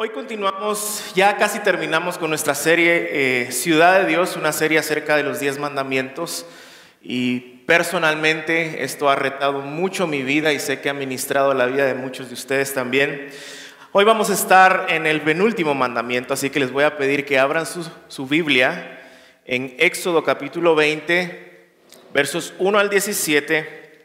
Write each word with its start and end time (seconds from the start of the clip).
Hoy 0.00 0.10
continuamos, 0.10 1.10
ya 1.16 1.36
casi 1.38 1.58
terminamos 1.58 2.18
con 2.18 2.30
nuestra 2.30 2.54
serie 2.54 3.08
eh, 3.10 3.50
Ciudad 3.50 3.98
de 3.98 4.06
Dios, 4.06 4.36
una 4.36 4.52
serie 4.52 4.78
acerca 4.78 5.16
de 5.16 5.24
los 5.24 5.40
diez 5.40 5.58
mandamientos. 5.58 6.46
Y 7.02 7.40
personalmente 7.66 8.84
esto 8.84 9.10
ha 9.10 9.16
retado 9.16 9.58
mucho 9.58 10.06
mi 10.06 10.22
vida 10.22 10.52
y 10.52 10.60
sé 10.60 10.80
que 10.80 10.88
ha 10.88 10.94
ministrado 10.94 11.52
la 11.52 11.66
vida 11.66 11.84
de 11.84 11.94
muchos 11.94 12.28
de 12.28 12.34
ustedes 12.34 12.72
también. 12.72 13.30
Hoy 13.90 14.04
vamos 14.04 14.30
a 14.30 14.34
estar 14.34 14.86
en 14.88 15.04
el 15.04 15.20
penúltimo 15.20 15.74
mandamiento, 15.74 16.32
así 16.32 16.48
que 16.48 16.60
les 16.60 16.70
voy 16.70 16.84
a 16.84 16.96
pedir 16.96 17.24
que 17.24 17.40
abran 17.40 17.66
su, 17.66 17.84
su 18.06 18.28
Biblia 18.28 19.00
en 19.46 19.74
Éxodo 19.80 20.22
capítulo 20.22 20.76
20, 20.76 21.70
versos 22.14 22.54
1 22.60 22.78
al 22.78 22.88
17, 22.88 24.04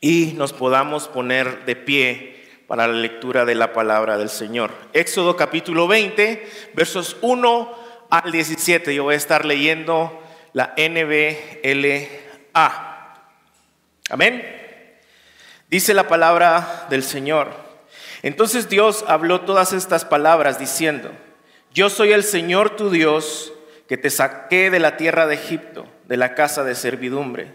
y 0.00 0.32
nos 0.38 0.54
podamos 0.54 1.08
poner 1.08 1.66
de 1.66 1.76
pie 1.76 2.35
para 2.66 2.88
la 2.88 2.94
lectura 2.94 3.44
de 3.44 3.54
la 3.54 3.72
palabra 3.72 4.18
del 4.18 4.28
Señor. 4.28 4.72
Éxodo 4.92 5.36
capítulo 5.36 5.86
20, 5.86 6.48
versos 6.74 7.16
1 7.20 7.78
al 8.10 8.32
17. 8.32 8.94
Yo 8.94 9.04
voy 9.04 9.14
a 9.14 9.18
estar 9.18 9.44
leyendo 9.44 10.20
la 10.52 10.74
NBLA. 10.76 12.08
Amén. 14.10 14.56
Dice 15.68 15.94
la 15.94 16.08
palabra 16.08 16.86
del 16.90 17.02
Señor. 17.02 17.50
Entonces 18.22 18.68
Dios 18.68 19.04
habló 19.06 19.42
todas 19.42 19.72
estas 19.72 20.04
palabras 20.04 20.58
diciendo, 20.58 21.12
yo 21.72 21.90
soy 21.90 22.12
el 22.12 22.24
Señor 22.24 22.70
tu 22.70 22.90
Dios 22.90 23.52
que 23.88 23.96
te 23.96 24.10
saqué 24.10 24.70
de 24.70 24.80
la 24.80 24.96
tierra 24.96 25.26
de 25.26 25.34
Egipto, 25.34 25.86
de 26.04 26.16
la 26.16 26.34
casa 26.34 26.64
de 26.64 26.74
servidumbre. 26.74 27.52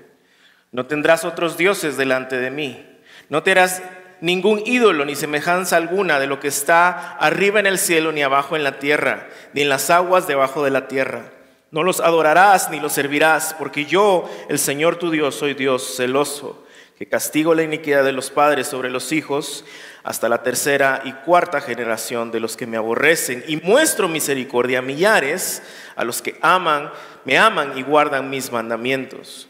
No 0.71 0.85
tendrás 0.85 1.25
otros 1.25 1.57
dioses 1.57 1.97
delante 1.97 2.37
de 2.37 2.51
mí. 2.51 2.87
No 3.27 3.43
te 3.43 3.51
harás 3.51 3.81
ningún 4.21 4.61
ídolo 4.65 5.03
ni 5.03 5.15
semejanza 5.15 5.75
alguna 5.75 6.19
de 6.19 6.27
lo 6.27 6.39
que 6.39 6.47
está 6.47 7.17
arriba 7.17 7.59
en 7.59 7.67
el 7.67 7.77
cielo, 7.77 8.11
ni 8.11 8.23
abajo 8.23 8.55
en 8.55 8.63
la 8.63 8.79
tierra, 8.79 9.27
ni 9.53 9.61
en 9.61 9.69
las 9.69 9.89
aguas 9.89 10.27
debajo 10.27 10.63
de 10.63 10.71
la 10.71 10.87
tierra. 10.87 11.31
No 11.71 11.83
los 11.83 11.99
adorarás 11.99 12.69
ni 12.69 12.79
los 12.79 12.93
servirás, 12.93 13.55
porque 13.57 13.85
yo, 13.85 14.29
el 14.49 14.59
Señor 14.59 14.97
tu 14.97 15.09
Dios, 15.09 15.35
soy 15.35 15.53
Dios 15.53 15.95
celoso, 15.95 16.65
que 16.97 17.07
castigo 17.07 17.55
la 17.55 17.63
iniquidad 17.63 18.03
de 18.03 18.11
los 18.11 18.29
padres 18.29 18.67
sobre 18.67 18.89
los 18.89 19.11
hijos 19.11 19.65
hasta 20.03 20.29
la 20.29 20.43
tercera 20.43 21.01
y 21.05 21.13
cuarta 21.13 21.61
generación 21.61 22.31
de 22.31 22.39
los 22.39 22.57
que 22.57 22.67
me 22.67 22.77
aborrecen, 22.77 23.43
y 23.47 23.57
muestro 23.57 24.07
misericordia 24.07 24.79
a 24.79 24.81
millares, 24.83 25.63
a 25.95 26.03
los 26.03 26.21
que 26.21 26.37
aman, 26.41 26.91
me 27.25 27.37
aman 27.37 27.77
y 27.77 27.83
guardan 27.83 28.29
mis 28.29 28.51
mandamientos. 28.51 29.47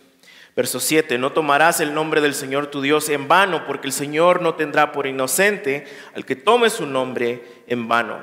Verso 0.62 0.80
7, 0.80 1.17
no 1.17 1.31
tomarás 1.31 1.80
el 1.80 1.95
nombre 1.95 2.22
del 2.22 2.36
Señor 2.36 2.67
tu 2.67 2.81
Dios 2.81 3.09
en 3.09 3.28
vano, 3.28 3.66
porque 3.66 3.88
el 3.88 3.94
Señor 3.94 4.44
no 4.44 4.54
tendrá 4.54 4.92
por 4.92 5.08
inocente 5.08 5.88
al 6.14 6.23
que 6.23 6.36
tome 6.36 6.70
su 6.70 6.86
nombre 6.86 7.64
en 7.66 7.88
vano. 7.88 8.20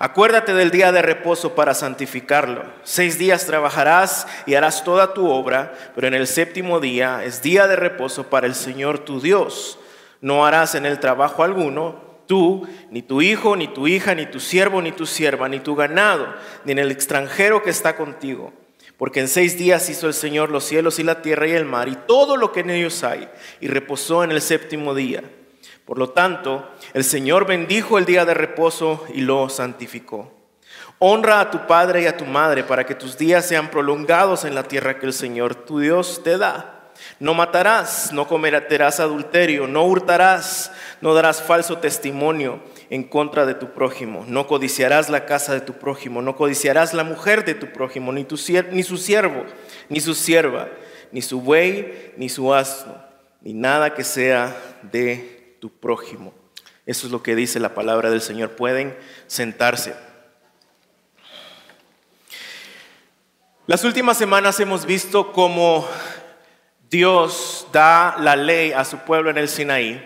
Acuérdate 0.00 0.52
del 0.52 0.72
día 0.72 0.90
de 0.90 1.00
reposo 1.00 1.54
para 1.54 1.74
santificarlo. 1.74 2.64
Seis 2.82 3.20
días 3.20 3.46
trabajarás 3.46 4.26
y 4.46 4.56
harás 4.56 4.82
toda 4.82 5.14
tu 5.14 5.30
obra, 5.30 5.74
pero 5.94 6.08
en 6.08 6.14
el 6.14 6.26
séptimo 6.26 6.80
día 6.80 7.22
es 7.22 7.40
día 7.40 7.68
de 7.68 7.76
reposo 7.76 8.30
para 8.30 8.48
el 8.48 8.56
Señor 8.56 8.98
tu 8.98 9.20
Dios. 9.20 9.78
No 10.20 10.44
harás 10.44 10.74
en 10.74 10.86
el 10.86 10.98
trabajo 10.98 11.44
alguno, 11.44 12.02
tú, 12.26 12.66
ni 12.90 13.02
tu 13.02 13.22
hijo, 13.22 13.54
ni 13.54 13.68
tu 13.68 13.86
hija, 13.86 14.12
ni 14.16 14.26
tu 14.26 14.40
siervo, 14.40 14.82
ni 14.82 14.90
tu 14.90 15.06
sierva, 15.06 15.48
ni 15.48 15.60
tu 15.60 15.76
ganado, 15.76 16.34
ni 16.64 16.72
en 16.72 16.80
el 16.80 16.90
extranjero 16.90 17.62
que 17.62 17.70
está 17.70 17.94
contigo 17.94 18.52
porque 18.96 19.20
en 19.20 19.28
seis 19.28 19.58
días 19.58 19.88
hizo 19.90 20.06
el 20.06 20.14
Señor 20.14 20.50
los 20.50 20.64
cielos 20.64 20.98
y 20.98 21.02
la 21.02 21.22
tierra 21.22 21.46
y 21.46 21.52
el 21.52 21.64
mar 21.64 21.88
y 21.88 21.96
todo 22.06 22.36
lo 22.36 22.52
que 22.52 22.60
en 22.60 22.70
ellos 22.70 23.04
hay, 23.04 23.28
y 23.60 23.68
reposó 23.68 24.24
en 24.24 24.30
el 24.30 24.40
séptimo 24.40 24.94
día. 24.94 25.22
Por 25.84 25.98
lo 25.98 26.10
tanto, 26.10 26.68
el 26.94 27.04
Señor 27.04 27.46
bendijo 27.46 27.98
el 27.98 28.06
día 28.06 28.24
de 28.24 28.34
reposo 28.34 29.04
y 29.14 29.20
lo 29.20 29.48
santificó. 29.48 30.32
Honra 30.98 31.40
a 31.40 31.50
tu 31.50 31.66
padre 31.66 32.02
y 32.02 32.06
a 32.06 32.16
tu 32.16 32.24
madre 32.24 32.64
para 32.64 32.84
que 32.86 32.94
tus 32.94 33.18
días 33.18 33.46
sean 33.46 33.70
prolongados 33.70 34.44
en 34.44 34.54
la 34.54 34.62
tierra 34.62 34.98
que 34.98 35.06
el 35.06 35.12
Señor 35.12 35.54
tu 35.54 35.78
Dios 35.78 36.22
te 36.24 36.38
da. 36.38 36.90
No 37.20 37.34
matarás, 37.34 38.12
no 38.12 38.26
cometerás 38.26 38.98
adulterio, 39.00 39.66
no 39.66 39.84
hurtarás, 39.84 40.72
no 41.02 41.12
darás 41.12 41.42
falso 41.42 41.78
testimonio 41.78 42.62
en 42.90 43.04
contra 43.04 43.46
de 43.46 43.54
tu 43.54 43.72
prójimo. 43.72 44.24
No 44.28 44.46
codiciarás 44.46 45.08
la 45.08 45.26
casa 45.26 45.54
de 45.54 45.60
tu 45.60 45.74
prójimo, 45.74 46.22
no 46.22 46.36
codiciarás 46.36 46.94
la 46.94 47.04
mujer 47.04 47.44
de 47.44 47.54
tu 47.54 47.72
prójimo, 47.72 48.12
ni, 48.12 48.26
su 48.28 48.36
siervo, 48.96 49.44
ni 49.88 50.00
su 50.00 50.14
sierva, 50.14 50.68
ni 51.12 51.22
su 51.22 51.40
buey, 51.40 52.12
ni 52.16 52.28
su 52.28 52.54
asno, 52.54 52.96
ni 53.40 53.52
nada 53.52 53.94
que 53.94 54.04
sea 54.04 54.56
de 54.82 55.56
tu 55.60 55.70
prójimo. 55.70 56.32
Eso 56.84 57.06
es 57.06 57.12
lo 57.12 57.22
que 57.22 57.34
dice 57.34 57.58
la 57.58 57.74
palabra 57.74 58.10
del 58.10 58.20
Señor. 58.20 58.50
Pueden 58.50 58.96
sentarse. 59.26 59.94
Las 63.66 63.82
últimas 63.82 64.16
semanas 64.16 64.60
hemos 64.60 64.86
visto 64.86 65.32
cómo 65.32 65.88
Dios 66.88 67.66
da 67.72 68.16
la 68.20 68.36
ley 68.36 68.70
a 68.70 68.84
su 68.84 68.98
pueblo 68.98 69.30
en 69.30 69.38
el 69.38 69.48
Sinaí 69.48 70.00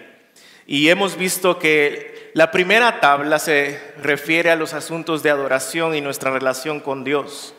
y 0.67 0.89
hemos 0.89 1.17
visto 1.17 1.59
que 1.59 2.20
la 2.33 2.51
primera 2.51 3.01
tabla 3.01 3.39
se 3.39 3.81
refiere 4.01 4.51
a 4.51 4.57
los 4.57 4.75
asuntos 4.75 5.23
de 5.23 5.31
adoración 5.31 5.95
y 5.95 6.01
nuestra 6.01 6.31
relación 6.31 6.81
con 6.81 7.03
Dios, 7.03 7.55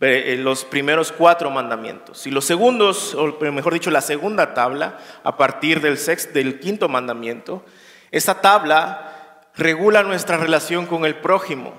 eh, 0.00 0.36
los 0.38 0.64
primeros 0.64 1.10
cuatro 1.10 1.50
mandamientos. 1.50 2.26
Y 2.26 2.30
los 2.30 2.44
segundos, 2.44 3.14
o 3.14 3.38
mejor 3.52 3.74
dicho, 3.74 3.90
la 3.90 4.00
segunda 4.00 4.54
tabla, 4.54 4.98
a 5.24 5.36
partir 5.36 5.80
del, 5.80 5.98
sexto, 5.98 6.34
del 6.34 6.60
quinto 6.60 6.88
mandamiento, 6.88 7.64
esta 8.12 8.40
tabla 8.40 9.42
regula 9.56 10.04
nuestra 10.04 10.36
relación 10.36 10.86
con 10.86 11.04
el 11.04 11.16
prójimo, 11.16 11.74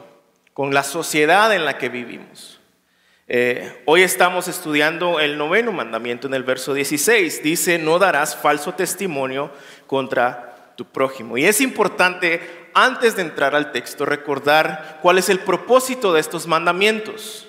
con 0.53 0.73
la 0.73 0.83
sociedad 0.83 1.53
en 1.55 1.63
la 1.63 1.77
que 1.77 1.87
vivimos. 1.87 2.59
Eh, 3.31 3.83
hoy 3.85 4.01
estamos 4.01 4.47
estudiando 4.47 5.19
el 5.19 5.37
noveno 5.37 5.71
mandamiento 5.71 6.27
en 6.27 6.33
el 6.33 6.43
verso 6.43 6.73
16. 6.73 7.43
Dice, 7.43 7.77
no 7.77 7.99
darás 7.99 8.35
falso 8.35 8.73
testimonio 8.73 9.51
contra 9.87 10.48
prójimo. 10.85 11.37
Y 11.37 11.45
es 11.45 11.61
importante, 11.61 12.69
antes 12.73 13.15
de 13.15 13.21
entrar 13.21 13.55
al 13.55 13.71
texto, 13.71 14.05
recordar 14.05 14.99
cuál 15.01 15.17
es 15.17 15.29
el 15.29 15.39
propósito 15.39 16.13
de 16.13 16.19
estos 16.19 16.47
mandamientos. 16.47 17.47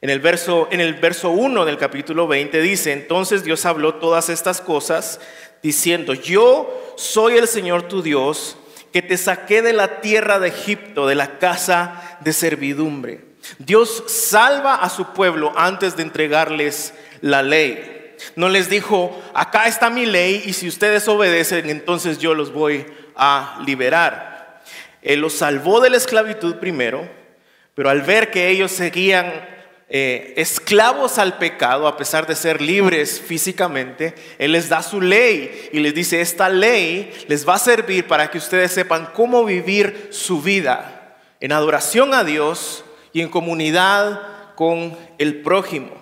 En 0.00 0.08
el 0.08 0.20
verso, 0.20 0.68
en 0.70 0.80
el 0.80 0.94
verso 0.94 1.30
1 1.30 1.64
del 1.64 1.76
capítulo 1.76 2.26
20 2.26 2.60
dice, 2.62 2.92
entonces 2.92 3.44
Dios 3.44 3.66
habló 3.66 3.96
todas 3.96 4.30
estas 4.30 4.60
cosas 4.60 5.20
diciendo, 5.62 6.14
yo 6.14 6.94
soy 6.96 7.36
el 7.36 7.46
Señor 7.46 7.82
tu 7.82 8.02
Dios, 8.02 8.56
que 8.92 9.02
te 9.02 9.16
saqué 9.16 9.62
de 9.62 9.72
la 9.72 10.00
tierra 10.00 10.38
de 10.38 10.48
Egipto, 10.48 11.06
de 11.06 11.14
la 11.14 11.38
casa 11.38 12.18
de 12.20 12.32
servidumbre. 12.32 13.24
Dios 13.58 14.04
salva 14.06 14.76
a 14.76 14.88
su 14.88 15.12
pueblo 15.12 15.52
antes 15.56 15.96
de 15.96 16.02
entregarles 16.02 16.94
la 17.20 17.42
ley. 17.42 17.99
No 18.36 18.48
les 18.48 18.68
dijo, 18.68 19.20
acá 19.34 19.66
está 19.66 19.90
mi 19.90 20.06
ley 20.06 20.42
y 20.44 20.52
si 20.52 20.68
ustedes 20.68 21.08
obedecen, 21.08 21.70
entonces 21.70 22.18
yo 22.18 22.34
los 22.34 22.52
voy 22.52 22.86
a 23.16 23.60
liberar. 23.66 24.62
Él 25.02 25.20
los 25.20 25.34
salvó 25.34 25.80
de 25.80 25.90
la 25.90 25.96
esclavitud 25.96 26.56
primero, 26.56 27.08
pero 27.74 27.90
al 27.90 28.02
ver 28.02 28.30
que 28.30 28.48
ellos 28.48 28.70
seguían 28.70 29.32
eh, 29.88 30.34
esclavos 30.36 31.18
al 31.18 31.38
pecado, 31.38 31.88
a 31.88 31.96
pesar 31.96 32.26
de 32.26 32.36
ser 32.36 32.60
libres 32.60 33.20
físicamente, 33.20 34.14
Él 34.38 34.52
les 34.52 34.68
da 34.68 34.82
su 34.82 35.00
ley 35.00 35.68
y 35.72 35.80
les 35.80 35.94
dice, 35.94 36.20
esta 36.20 36.48
ley 36.48 37.12
les 37.26 37.48
va 37.48 37.54
a 37.54 37.58
servir 37.58 38.06
para 38.06 38.30
que 38.30 38.38
ustedes 38.38 38.70
sepan 38.70 39.08
cómo 39.14 39.44
vivir 39.44 40.08
su 40.12 40.40
vida 40.42 41.16
en 41.40 41.52
adoración 41.52 42.14
a 42.14 42.22
Dios 42.22 42.84
y 43.12 43.20
en 43.20 43.28
comunidad 43.28 44.54
con 44.54 44.96
el 45.18 45.42
prójimo. 45.42 45.99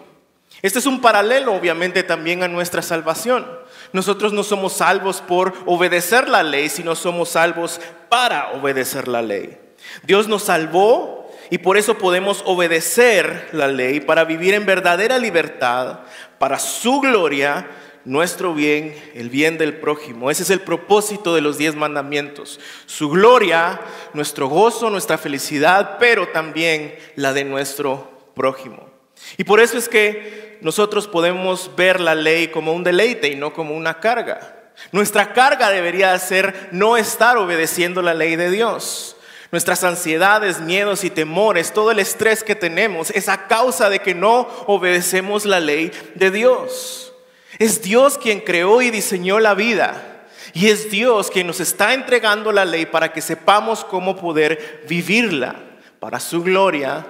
Este 0.62 0.78
es 0.80 0.86
un 0.86 1.00
paralelo 1.00 1.54
obviamente 1.54 2.02
también 2.02 2.42
a 2.42 2.48
nuestra 2.48 2.82
salvación. 2.82 3.46
Nosotros 3.92 4.32
no 4.32 4.42
somos 4.42 4.74
salvos 4.74 5.20
por 5.20 5.54
obedecer 5.66 6.28
la 6.28 6.42
ley, 6.42 6.68
sino 6.68 6.94
somos 6.94 7.30
salvos 7.30 7.80
para 8.08 8.52
obedecer 8.52 9.08
la 9.08 9.22
ley. 9.22 9.58
Dios 10.02 10.28
nos 10.28 10.44
salvó 10.44 11.30
y 11.50 11.58
por 11.58 11.78
eso 11.78 11.96
podemos 11.96 12.42
obedecer 12.44 13.48
la 13.52 13.68
ley 13.68 14.00
para 14.00 14.24
vivir 14.24 14.54
en 14.54 14.66
verdadera 14.66 15.18
libertad, 15.18 16.00
para 16.38 16.58
su 16.58 17.00
gloria, 17.00 17.68
nuestro 18.04 18.54
bien, 18.54 18.94
el 19.14 19.30
bien 19.30 19.58
del 19.58 19.76
prójimo. 19.76 20.30
Ese 20.30 20.42
es 20.42 20.50
el 20.50 20.60
propósito 20.60 21.34
de 21.34 21.40
los 21.40 21.56
diez 21.56 21.74
mandamientos. 21.74 22.58
Su 22.86 23.10
gloria, 23.10 23.80
nuestro 24.12 24.48
gozo, 24.48 24.90
nuestra 24.90 25.18
felicidad, 25.18 25.96
pero 25.98 26.28
también 26.28 26.96
la 27.16 27.32
de 27.32 27.44
nuestro 27.44 28.32
prójimo. 28.34 28.88
Y 29.36 29.44
por 29.44 29.60
eso 29.60 29.76
es 29.78 29.88
que 29.88 30.47
nosotros 30.60 31.06
podemos 31.06 31.70
ver 31.76 32.00
la 32.00 32.14
ley 32.14 32.48
como 32.48 32.72
un 32.72 32.84
deleite 32.84 33.28
y 33.28 33.36
no 33.36 33.52
como 33.52 33.74
una 33.74 34.00
carga. 34.00 34.54
Nuestra 34.92 35.32
carga 35.32 35.70
debería 35.70 36.18
ser 36.18 36.68
no 36.72 36.96
estar 36.96 37.36
obedeciendo 37.36 38.02
la 38.02 38.14
ley 38.14 38.36
de 38.36 38.50
Dios. 38.50 39.16
Nuestras 39.50 39.82
ansiedades, 39.82 40.60
miedos 40.60 41.04
y 41.04 41.10
temores, 41.10 41.72
todo 41.72 41.90
el 41.90 41.98
estrés 41.98 42.44
que 42.44 42.54
tenemos 42.54 43.10
es 43.10 43.28
a 43.28 43.46
causa 43.46 43.88
de 43.88 44.00
que 44.00 44.14
no 44.14 44.48
obedecemos 44.66 45.46
la 45.46 45.58
ley 45.58 45.90
de 46.14 46.30
Dios. 46.30 47.12
Es 47.58 47.82
Dios 47.82 48.18
quien 48.18 48.40
creó 48.40 48.82
y 48.82 48.90
diseñó 48.90 49.40
la 49.40 49.54
vida. 49.54 50.26
Y 50.52 50.68
es 50.68 50.90
Dios 50.90 51.30
quien 51.30 51.46
nos 51.46 51.60
está 51.60 51.94
entregando 51.94 52.52
la 52.52 52.64
ley 52.64 52.86
para 52.86 53.12
que 53.12 53.20
sepamos 53.20 53.84
cómo 53.84 54.16
poder 54.16 54.84
vivirla 54.88 55.56
para 55.98 56.20
su 56.20 56.42
gloria, 56.42 57.06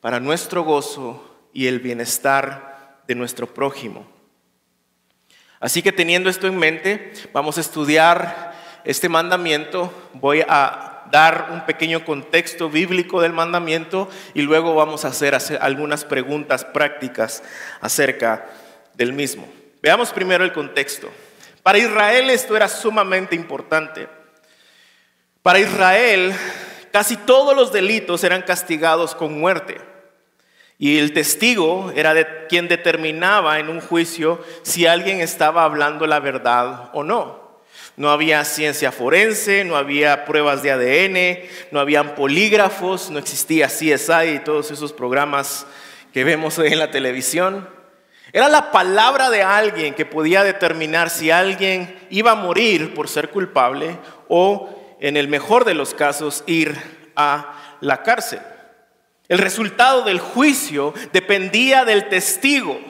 para 0.00 0.20
nuestro 0.20 0.64
gozo 0.64 1.27
y 1.52 1.66
el 1.66 1.80
bienestar 1.80 3.02
de 3.06 3.14
nuestro 3.14 3.52
prójimo. 3.52 4.06
Así 5.60 5.82
que 5.82 5.92
teniendo 5.92 6.30
esto 6.30 6.46
en 6.46 6.56
mente, 6.56 7.12
vamos 7.32 7.58
a 7.58 7.62
estudiar 7.62 8.54
este 8.84 9.08
mandamiento. 9.08 9.92
Voy 10.14 10.44
a 10.46 11.06
dar 11.10 11.48
un 11.50 11.64
pequeño 11.66 12.04
contexto 12.04 12.68
bíblico 12.68 13.20
del 13.20 13.32
mandamiento 13.32 14.08
y 14.34 14.42
luego 14.42 14.74
vamos 14.74 15.04
a 15.04 15.08
hacer, 15.08 15.36
algunas 15.60 16.04
preguntas 16.04 16.64
prácticas 16.64 17.42
acerca 17.80 18.46
del 18.94 19.12
mismo. 19.12 19.48
Veamos 19.82 20.10
primero 20.10 20.44
el 20.44 20.52
contexto. 20.52 21.10
Para 21.62 21.78
Israel 21.78 22.30
esto 22.30 22.56
era 22.56 22.68
sumamente 22.68 23.34
importante. 23.34 24.08
Para 25.42 25.60
Israel 25.60 26.34
casi 26.92 27.16
todos 27.16 27.56
los 27.56 27.72
delitos 27.72 28.22
eran 28.24 28.42
castigados 28.42 29.14
con 29.14 29.38
muerte. 29.38 29.80
Y 30.78 30.98
el 30.98 31.12
testigo 31.12 31.92
era 31.96 32.46
quien 32.46 32.68
determinaba 32.68 33.58
en 33.58 33.68
un 33.68 33.80
juicio 33.80 34.42
si 34.62 34.86
alguien 34.86 35.20
estaba 35.20 35.64
hablando 35.64 36.06
la 36.06 36.20
verdad 36.20 36.90
o 36.92 37.02
no. 37.02 37.48
No 37.96 38.10
había 38.10 38.44
ciencia 38.44 38.92
forense, 38.92 39.64
no 39.64 39.74
había 39.74 40.24
pruebas 40.24 40.62
de 40.62 40.70
ADN, 40.70 41.48
no 41.72 41.80
habían 41.80 42.14
polígrafos, 42.14 43.10
no 43.10 43.18
existía 43.18 43.66
CSI 43.66 44.36
y 44.36 44.38
todos 44.44 44.70
esos 44.70 44.92
programas 44.92 45.66
que 46.12 46.22
vemos 46.22 46.56
hoy 46.60 46.72
en 46.72 46.78
la 46.78 46.92
televisión. 46.92 47.68
Era 48.32 48.48
la 48.48 48.70
palabra 48.70 49.30
de 49.30 49.42
alguien 49.42 49.94
que 49.94 50.06
podía 50.06 50.44
determinar 50.44 51.10
si 51.10 51.32
alguien 51.32 51.98
iba 52.08 52.32
a 52.32 52.36
morir 52.36 52.94
por 52.94 53.08
ser 53.08 53.30
culpable 53.30 53.98
o, 54.28 54.96
en 55.00 55.16
el 55.16 55.26
mejor 55.26 55.64
de 55.64 55.74
los 55.74 55.92
casos, 55.92 56.44
ir 56.46 56.76
a 57.16 57.78
la 57.80 58.04
cárcel. 58.04 58.40
El 59.28 59.38
resultado 59.38 60.02
del 60.02 60.20
juicio 60.20 60.94
dependía 61.12 61.84
del 61.84 62.08
testigo 62.08 62.80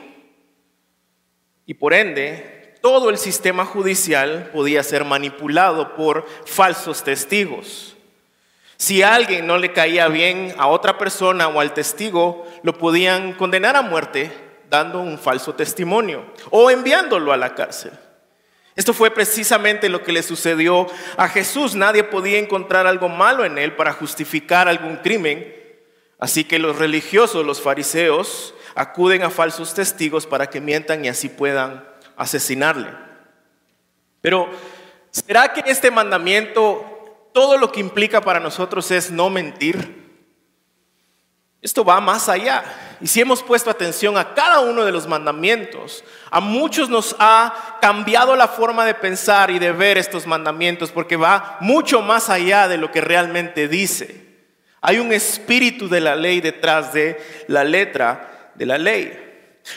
y 1.67 1.75
por 1.75 1.93
ende 1.93 2.77
todo 2.81 3.11
el 3.11 3.19
sistema 3.19 3.65
judicial 3.65 4.51
podía 4.55 4.85
ser 4.85 5.05
manipulado 5.05 5.97
por 5.97 6.27
falsos 6.47 7.03
testigos. 7.03 7.97
Si 8.77 9.03
alguien 9.03 9.49
no 9.49 9.59
le 9.59 9.73
caía 9.73 10.07
bien 10.07 10.55
a 10.57 10.69
otra 10.69 10.97
persona 10.97 11.49
o 11.49 11.59
al 11.59 11.75
testigo, 11.75 12.47
lo 12.63 12.79
podían 12.79 13.33
condenar 13.33 13.75
a 13.75 13.83
muerte 13.83 14.31
dando 14.71 15.01
un 15.01 15.19
falso 15.19 15.57
testimonio 15.57 16.25
o 16.51 16.71
enviándolo 16.71 17.33
a 17.33 17.37
la 17.37 17.57
cárcel. 17.57 17.91
Esto 18.77 18.95
fue 18.95 19.11
precisamente 19.11 19.89
lo 19.89 20.05
que 20.05 20.13
le 20.13 20.23
sucedió 20.23 20.87
a 21.17 21.29
Jesús. 21.29 21.75
Nadie 21.75 22.05
podía 22.05 22.39
encontrar 22.39 22.87
algo 22.87 23.09
malo 23.09 23.45
en 23.45 23.59
él 23.59 23.75
para 23.75 23.93
justificar 23.93 24.69
algún 24.69 24.99
crimen 24.99 25.58
Así 26.19 26.45
que 26.45 26.59
los 26.59 26.77
religiosos, 26.77 27.47
los 27.47 27.63
fariseos, 27.63 28.55
acuden 28.75 29.23
a 29.23 29.31
falsos 29.31 29.75
testigos 29.75 30.27
para 30.27 30.51
que 30.51 30.61
mientan 30.61 31.05
y 31.05 31.09
así 31.09 31.29
puedan 31.29 31.85
asesinarle. 32.17 32.89
Pero, 34.21 34.49
¿será 35.11 35.53
que 35.53 35.71
este 35.71 35.91
mandamiento, 35.91 37.29
todo 37.33 37.57
lo 37.57 37.71
que 37.71 37.81
implica 37.81 38.21
para 38.21 38.41
nosotros 38.41 38.91
es 38.91 39.11
no 39.11 39.31
mentir? 39.31 39.99
Esto 41.61 41.85
va 41.85 42.01
más 42.01 42.29
allá. 42.29 42.65
Y 43.01 43.07
si 43.07 43.21
hemos 43.21 43.43
puesto 43.43 43.71
atención 43.71 44.17
a 44.17 44.35
cada 44.35 44.61
uno 44.61 44.85
de 44.85 44.93
los 44.93 45.07
mandamientos, 45.07 46.05
a 46.31 46.41
muchos 46.41 46.89
nos 46.89 47.17
ha 47.19 47.79
cambiado 47.81 48.35
la 48.37 48.49
forma 48.49 48.85
de 48.85 48.95
pensar 48.95 49.51
y 49.51 49.59
de 49.59 49.73
ver 49.73 49.99
estos 49.99 50.27
mandamientos 50.27 50.91
porque 50.91 51.17
va 51.17 51.59
mucho 51.61 52.01
más 52.01 52.29
allá 52.29 52.69
de 52.69 52.77
lo 52.77 52.91
que 52.91 53.01
realmente 53.01 53.69
dice. 53.69 54.28
Hay 54.81 54.99
un 54.99 55.13
espíritu 55.13 55.89
de 55.89 56.01
la 56.01 56.17
ley 56.17 56.41
detrás 56.41 56.93
de 56.93 57.21
la 57.49 57.65
letra 57.65 58.53
de 58.55 58.67
la 58.67 58.79
ley. 58.79 59.25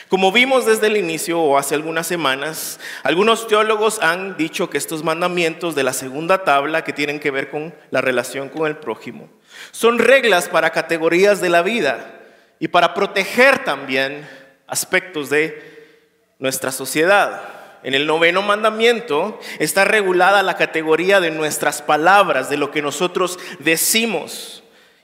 Como 0.08 0.32
vimos 0.32 0.64
desde 0.64 0.86
el 0.86 0.96
inicio 0.96 1.40
o 1.40 1.58
hace 1.58 1.74
algunas 1.74 2.06
semanas, 2.06 2.80
algunos 3.02 3.46
teólogos 3.46 4.00
han 4.00 4.36
dicho 4.36 4.70
que 4.70 4.78
estos 4.78 5.04
mandamientos 5.04 5.74
de 5.74 5.82
la 5.82 5.92
segunda 5.92 6.44
tabla 6.44 6.82
que 6.82 6.92
tienen 6.92 7.20
que 7.20 7.30
ver 7.30 7.50
con 7.50 7.74
la 7.90 8.00
relación 8.00 8.48
con 8.48 8.66
el 8.66 8.76
prójimo 8.76 9.28
son 9.70 9.98
reglas 9.98 10.48
para 10.48 10.70
categorías 10.70 11.40
de 11.40 11.48
la 11.48 11.62
vida 11.62 12.20
y 12.58 12.68
para 12.68 12.94
proteger 12.94 13.64
también 13.64 14.26
aspectos 14.66 15.30
de 15.30 16.34
nuestra 16.38 16.72
sociedad. 16.72 17.42
En 17.82 17.94
el 17.94 18.06
noveno 18.06 18.42
mandamiento 18.42 19.40
está 19.58 19.84
regulada 19.84 20.42
la 20.42 20.56
categoría 20.56 21.20
de 21.20 21.30
nuestras 21.30 21.82
palabras, 21.82 22.48
de 22.48 22.56
lo 22.56 22.70
que 22.70 22.82
nosotros 22.82 23.38
decimos 23.58 24.61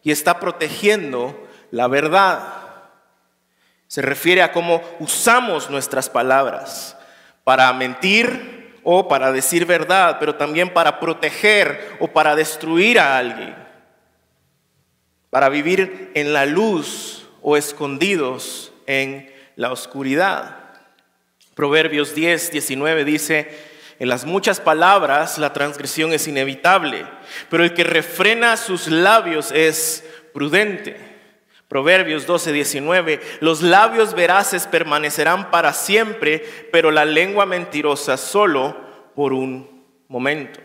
y 0.09 0.11
está 0.11 0.41
protegiendo 0.41 1.47
la 1.71 1.87
verdad. 1.87 2.41
Se 3.89 4.01
refiere 4.01 4.41
a 4.41 4.53
cómo 4.53 4.81
usamos 5.01 5.69
nuestras 5.69 6.09
palabras 6.09 6.97
para 7.45 7.71
mentir 7.75 8.81
o 8.85 9.07
para 9.07 9.33
decir 9.33 9.67
verdad, 9.67 10.17
pero 10.19 10.37
también 10.37 10.73
para 10.73 10.99
proteger 10.99 11.99
o 12.01 12.09
para 12.09 12.35
destruir 12.35 12.99
a 12.99 13.19
alguien, 13.19 13.55
para 15.29 15.51
vivir 15.51 16.11
en 16.15 16.33
la 16.33 16.47
luz 16.47 17.29
o 17.43 17.59
escondidos 17.59 18.73
en 18.87 19.31
la 19.57 19.71
oscuridad. 19.73 20.57
Proverbios 21.55 22.15
10, 22.15 22.51
19 22.51 23.05
dice, 23.05 23.68
en 23.99 24.09
las 24.09 24.25
muchas 24.25 24.61
palabras 24.61 25.39
la 25.39 25.53
transgresión 25.53 26.13
es 26.13 26.29
inevitable, 26.29 27.07
pero 27.51 27.65
el 27.65 27.75
que 27.75 27.85
refrena 27.85 28.57
sus 28.57 28.87
labios 28.87 29.51
es 29.53 30.05
prudente. 30.33 30.97
Proverbios 31.67 32.25
12, 32.25 32.53
19, 32.53 33.21
los 33.41 33.61
labios 33.61 34.15
veraces 34.15 34.67
permanecerán 34.67 35.51
para 35.51 35.75
siempre, 35.75 36.43
pero 36.73 36.91
la 36.91 37.05
lengua 37.05 37.45
mentirosa 37.45 38.17
solo 38.17 38.75
por 39.15 39.35
un 39.35 39.85
momento. 40.09 40.61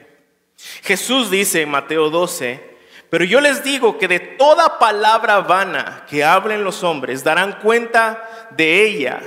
Jesús 0.84 1.30
dice 1.30 1.64
en 1.64 1.72
Mateo 1.72 2.10
12, 2.10 2.74
pero 3.10 3.26
yo 3.26 3.42
les 3.42 3.64
digo 3.64 3.98
que 3.98 4.08
de 4.08 4.20
toda 4.20 4.80
palabra 4.80 5.42
vana 5.42 6.06
que 6.10 6.24
hablen 6.24 6.64
los 6.64 6.84
hombres 6.84 7.24
darán 7.24 7.60
cuenta 7.60 8.48
de 8.52 8.86
ella 8.86 9.22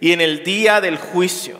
y 0.00 0.12
en 0.12 0.20
el 0.20 0.44
día 0.44 0.80
del 0.80 0.98
juicio, 0.98 1.58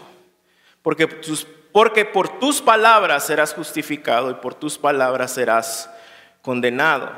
porque 0.82 1.06
tus 1.06 1.46
porque 1.72 2.04
por 2.04 2.38
tus 2.38 2.60
palabras 2.60 3.26
serás 3.26 3.54
justificado 3.54 4.30
y 4.30 4.34
por 4.34 4.54
tus 4.54 4.78
palabras 4.78 5.32
serás 5.32 5.90
condenado. 6.42 7.10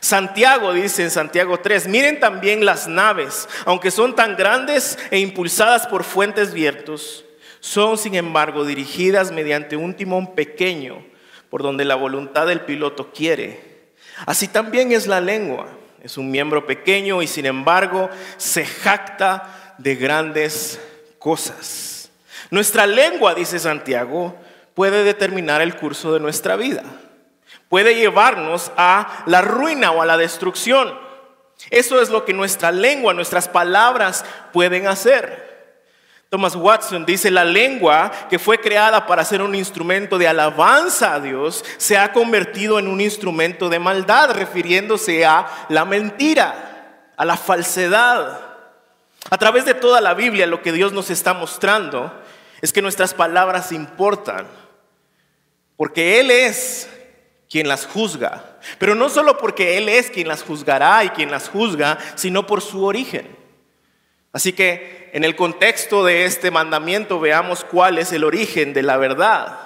Santiago 0.00 0.72
dice 0.72 1.02
en 1.02 1.10
Santiago 1.10 1.58
3, 1.58 1.88
miren 1.88 2.20
también 2.20 2.64
las 2.64 2.86
naves, 2.86 3.48
aunque 3.64 3.90
son 3.90 4.14
tan 4.14 4.36
grandes 4.36 4.98
e 5.10 5.18
impulsadas 5.18 5.86
por 5.86 6.04
fuentes 6.04 6.54
viertos, 6.54 7.24
son 7.58 7.98
sin 7.98 8.14
embargo 8.14 8.64
dirigidas 8.64 9.32
mediante 9.32 9.76
un 9.76 9.94
timón 9.94 10.34
pequeño 10.34 11.04
por 11.50 11.62
donde 11.62 11.84
la 11.84 11.96
voluntad 11.96 12.46
del 12.46 12.60
piloto 12.60 13.10
quiere. 13.12 13.60
Así 14.24 14.48
también 14.48 14.92
es 14.92 15.06
la 15.06 15.20
lengua, 15.20 15.66
es 16.02 16.16
un 16.16 16.30
miembro 16.30 16.66
pequeño 16.66 17.20
y 17.20 17.26
sin 17.26 17.46
embargo 17.46 18.08
se 18.36 18.64
jacta 18.64 19.74
de 19.78 19.96
grandes 19.96 20.80
cosas. 21.18 21.99
Nuestra 22.50 22.86
lengua, 22.86 23.34
dice 23.34 23.58
Santiago, 23.58 24.36
puede 24.74 25.04
determinar 25.04 25.60
el 25.60 25.76
curso 25.76 26.12
de 26.12 26.20
nuestra 26.20 26.56
vida. 26.56 26.82
Puede 27.68 27.94
llevarnos 27.94 28.72
a 28.76 29.22
la 29.26 29.40
ruina 29.40 29.92
o 29.92 30.02
a 30.02 30.06
la 30.06 30.16
destrucción. 30.16 30.98
Eso 31.70 32.00
es 32.00 32.10
lo 32.10 32.24
que 32.24 32.32
nuestra 32.32 32.72
lengua, 32.72 33.14
nuestras 33.14 33.48
palabras 33.48 34.24
pueden 34.52 34.86
hacer. 34.86 35.50
Thomas 36.30 36.54
Watson 36.54 37.04
dice, 37.04 37.30
la 37.30 37.44
lengua 37.44 38.10
que 38.30 38.38
fue 38.38 38.60
creada 38.60 39.06
para 39.06 39.24
ser 39.24 39.42
un 39.42 39.54
instrumento 39.54 40.16
de 40.16 40.28
alabanza 40.28 41.14
a 41.14 41.20
Dios 41.20 41.64
se 41.76 41.98
ha 41.98 42.12
convertido 42.12 42.78
en 42.78 42.86
un 42.86 43.00
instrumento 43.00 43.68
de 43.68 43.80
maldad, 43.80 44.30
refiriéndose 44.30 45.24
a 45.26 45.46
la 45.68 45.84
mentira, 45.84 47.12
a 47.16 47.24
la 47.24 47.36
falsedad. 47.36 48.40
A 49.28 49.38
través 49.38 49.64
de 49.64 49.74
toda 49.74 50.00
la 50.00 50.14
Biblia 50.14 50.46
lo 50.46 50.62
que 50.62 50.72
Dios 50.72 50.92
nos 50.92 51.10
está 51.10 51.34
mostrando 51.34 52.12
es 52.60 52.72
que 52.72 52.82
nuestras 52.82 53.14
palabras 53.14 53.72
importan, 53.72 54.46
porque 55.76 56.20
Él 56.20 56.30
es 56.30 56.88
quien 57.48 57.68
las 57.68 57.86
juzga, 57.86 58.58
pero 58.78 58.94
no 58.94 59.08
solo 59.08 59.38
porque 59.38 59.78
Él 59.78 59.88
es 59.88 60.10
quien 60.10 60.28
las 60.28 60.42
juzgará 60.42 61.04
y 61.04 61.10
quien 61.10 61.30
las 61.30 61.48
juzga, 61.48 61.98
sino 62.14 62.46
por 62.46 62.60
su 62.60 62.84
origen. 62.84 63.36
Así 64.32 64.52
que 64.52 65.10
en 65.12 65.24
el 65.24 65.34
contexto 65.34 66.04
de 66.04 66.24
este 66.24 66.50
mandamiento 66.50 67.18
veamos 67.18 67.64
cuál 67.64 67.98
es 67.98 68.12
el 68.12 68.24
origen 68.24 68.72
de 68.72 68.82
la 68.82 68.96
verdad. 68.96 69.58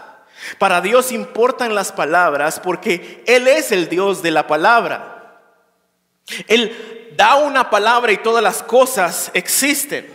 Para 0.59 0.81
Dios 0.81 1.13
importan 1.13 1.75
las 1.75 1.93
palabras 1.93 2.61
porque 2.61 3.23
Él 3.27 3.47
es 3.49 3.73
el 3.73 3.89
Dios 3.89 4.23
de 4.23 4.31
la 4.31 4.47
palabra. 4.47 5.41
Él 6.49 7.13
da 7.17 7.37
una 7.37 7.71
palabra 7.71 8.13
y 8.13 8.19
todas 8.19 8.43
las 8.43 8.63
cosas 8.63 9.31
existen. 9.35 10.14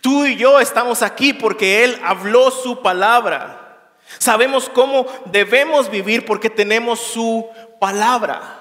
Tú 0.00 0.26
y 0.26 0.36
yo 0.36 0.60
estamos 0.60 1.02
aquí 1.02 1.32
porque 1.32 1.84
Él 1.84 1.98
habló 2.04 2.50
su 2.50 2.82
palabra. 2.82 3.92
Sabemos 4.18 4.70
cómo 4.72 5.06
debemos 5.26 5.90
vivir 5.90 6.24
porque 6.24 6.48
tenemos 6.48 7.00
su 7.00 7.46
palabra. 7.80 8.60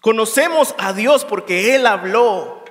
Conocemos 0.00 0.74
a 0.78 0.92
Dios 0.92 1.24
porque 1.24 1.74
Él 1.74 1.86
habló, 1.86 2.64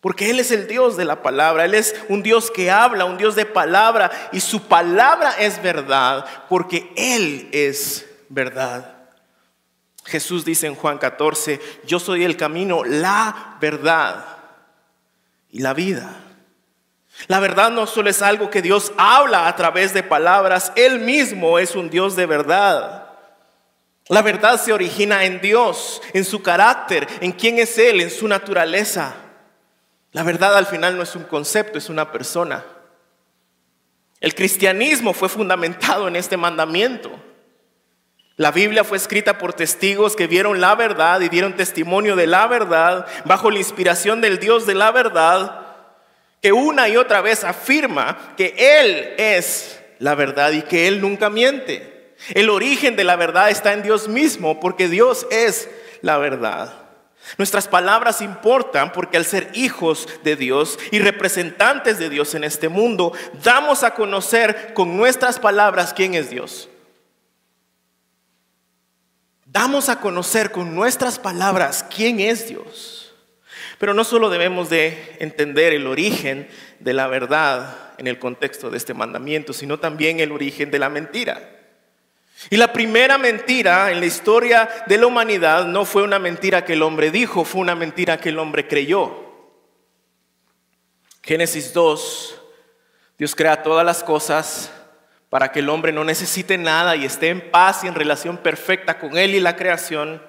porque 0.00 0.30
Él 0.30 0.40
es 0.40 0.50
el 0.50 0.68
Dios 0.68 0.96
de 0.96 1.04
la 1.04 1.22
palabra, 1.22 1.64
Él 1.64 1.74
es 1.74 1.94
un 2.08 2.22
Dios 2.22 2.50
que 2.50 2.70
habla, 2.70 3.04
un 3.04 3.16
Dios 3.16 3.34
de 3.34 3.46
palabra, 3.46 4.10
y 4.32 4.40
su 4.40 4.62
palabra 4.62 5.34
es 5.38 5.62
verdad 5.62 6.24
porque 6.48 6.92
Él 6.96 7.48
es 7.52 8.06
verdad. 8.28 8.96
Jesús 10.04 10.44
dice 10.44 10.66
en 10.66 10.74
Juan 10.74 10.98
14, 10.98 11.60
yo 11.86 11.98
soy 11.98 12.24
el 12.24 12.36
camino, 12.36 12.84
la 12.84 13.56
verdad 13.60 14.41
y 15.52 15.60
la 15.60 15.74
vida. 15.74 16.16
La 17.28 17.38
verdad 17.38 17.70
no 17.70 17.86
solo 17.86 18.10
es 18.10 18.22
algo 18.22 18.50
que 18.50 18.62
Dios 18.62 18.92
habla 18.96 19.46
a 19.46 19.54
través 19.54 19.94
de 19.94 20.02
palabras, 20.02 20.72
Él 20.74 20.98
mismo 20.98 21.58
es 21.58 21.76
un 21.76 21.90
Dios 21.90 22.16
de 22.16 22.26
verdad. 22.26 23.10
La 24.08 24.22
verdad 24.22 24.60
se 24.60 24.72
origina 24.72 25.24
en 25.24 25.40
Dios, 25.40 26.02
en 26.12 26.24
su 26.24 26.42
carácter, 26.42 27.06
en 27.20 27.30
quién 27.32 27.58
es 27.58 27.78
Él, 27.78 28.00
en 28.00 28.10
su 28.10 28.26
naturaleza. 28.26 29.14
La 30.10 30.24
verdad 30.24 30.56
al 30.56 30.66
final 30.66 30.96
no 30.96 31.02
es 31.02 31.14
un 31.14 31.24
concepto, 31.24 31.78
es 31.78 31.88
una 31.88 32.10
persona. 32.10 32.64
El 34.20 34.34
cristianismo 34.34 35.12
fue 35.12 35.28
fundamentado 35.28 36.08
en 36.08 36.16
este 36.16 36.36
mandamiento. 36.36 37.10
La 38.36 38.50
Biblia 38.50 38.84
fue 38.84 38.96
escrita 38.96 39.38
por 39.38 39.52
testigos 39.52 40.16
que 40.16 40.26
vieron 40.26 40.60
la 40.60 40.74
verdad 40.74 41.20
y 41.20 41.28
dieron 41.28 41.54
testimonio 41.54 42.16
de 42.16 42.26
la 42.26 42.46
verdad 42.46 43.06
bajo 43.24 43.50
la 43.50 43.58
inspiración 43.58 44.20
del 44.20 44.38
Dios 44.38 44.66
de 44.66 44.74
la 44.74 44.90
verdad 44.90 45.62
que 46.42 46.52
una 46.52 46.88
y 46.88 46.96
otra 46.96 47.20
vez 47.20 47.44
afirma 47.44 48.34
que 48.36 48.54
Él 48.58 49.14
es 49.16 49.80
la 50.00 50.16
verdad 50.16 50.50
y 50.50 50.62
que 50.62 50.88
Él 50.88 51.00
nunca 51.00 51.30
miente. 51.30 52.14
El 52.34 52.50
origen 52.50 52.96
de 52.96 53.04
la 53.04 53.16
verdad 53.16 53.48
está 53.48 53.72
en 53.72 53.82
Dios 53.82 54.08
mismo 54.08 54.58
porque 54.58 54.88
Dios 54.88 55.26
es 55.30 55.68
la 56.00 56.18
verdad. 56.18 56.72
Nuestras 57.38 57.68
palabras 57.68 58.20
importan 58.20 58.92
porque 58.92 59.16
al 59.16 59.24
ser 59.24 59.50
hijos 59.54 60.08
de 60.24 60.34
Dios 60.34 60.78
y 60.90 60.98
representantes 60.98 61.98
de 61.98 62.08
Dios 62.08 62.34
en 62.34 62.42
este 62.42 62.68
mundo, 62.68 63.12
damos 63.44 63.84
a 63.84 63.94
conocer 63.94 64.74
con 64.74 64.96
nuestras 64.96 65.38
palabras 65.38 65.94
quién 65.94 66.14
es 66.14 66.28
Dios. 66.28 66.68
Damos 69.52 69.90
a 69.90 70.00
conocer 70.00 70.50
con 70.50 70.74
nuestras 70.74 71.18
palabras 71.18 71.84
quién 71.94 72.20
es 72.20 72.48
Dios. 72.48 73.12
Pero 73.76 73.92
no 73.92 74.02
solo 74.02 74.30
debemos 74.30 74.70
de 74.70 75.14
entender 75.18 75.74
el 75.74 75.86
origen 75.86 76.48
de 76.80 76.94
la 76.94 77.06
verdad 77.06 77.92
en 77.98 78.06
el 78.06 78.18
contexto 78.18 78.70
de 78.70 78.78
este 78.78 78.94
mandamiento, 78.94 79.52
sino 79.52 79.78
también 79.78 80.20
el 80.20 80.32
origen 80.32 80.70
de 80.70 80.78
la 80.78 80.88
mentira. 80.88 81.50
Y 82.48 82.56
la 82.56 82.72
primera 82.72 83.18
mentira 83.18 83.92
en 83.92 84.00
la 84.00 84.06
historia 84.06 84.70
de 84.86 84.96
la 84.96 85.06
humanidad 85.06 85.66
no 85.66 85.84
fue 85.84 86.02
una 86.02 86.18
mentira 86.18 86.64
que 86.64 86.72
el 86.72 86.82
hombre 86.82 87.10
dijo, 87.10 87.44
fue 87.44 87.60
una 87.60 87.74
mentira 87.74 88.18
que 88.18 88.30
el 88.30 88.38
hombre 88.38 88.66
creyó. 88.66 89.14
Génesis 91.22 91.74
2, 91.74 92.40
Dios 93.18 93.34
crea 93.34 93.62
todas 93.62 93.84
las 93.84 94.02
cosas 94.02 94.72
para 95.32 95.50
que 95.50 95.60
el 95.60 95.70
hombre 95.70 95.92
no 95.92 96.04
necesite 96.04 96.58
nada 96.58 96.94
y 96.94 97.06
esté 97.06 97.30
en 97.30 97.40
paz 97.40 97.84
y 97.84 97.86
en 97.86 97.94
relación 97.94 98.36
perfecta 98.36 98.98
con 98.98 99.16
él 99.16 99.34
y 99.34 99.40
la 99.40 99.56
creación. 99.56 100.20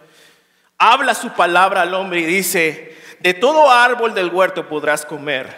Habla 0.77 1.13
su 1.13 1.33
palabra 1.33 1.81
al 1.81 1.93
hombre 1.93 2.21
y 2.21 2.25
dice, 2.25 2.95
de 3.19 3.33
todo 3.33 3.69
árbol 3.69 4.13
del 4.13 4.29
huerto 4.29 4.69
podrás 4.69 5.05
comer, 5.05 5.53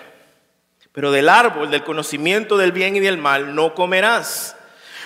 pero 0.91 1.11
del 1.11 1.29
árbol 1.29 1.69
del 1.69 1.83
conocimiento 1.83 2.57
del 2.57 2.71
bien 2.71 2.95
y 2.95 3.01
del 3.01 3.19
mal 3.19 3.53
no 3.53 3.75
comerás, 3.75 4.55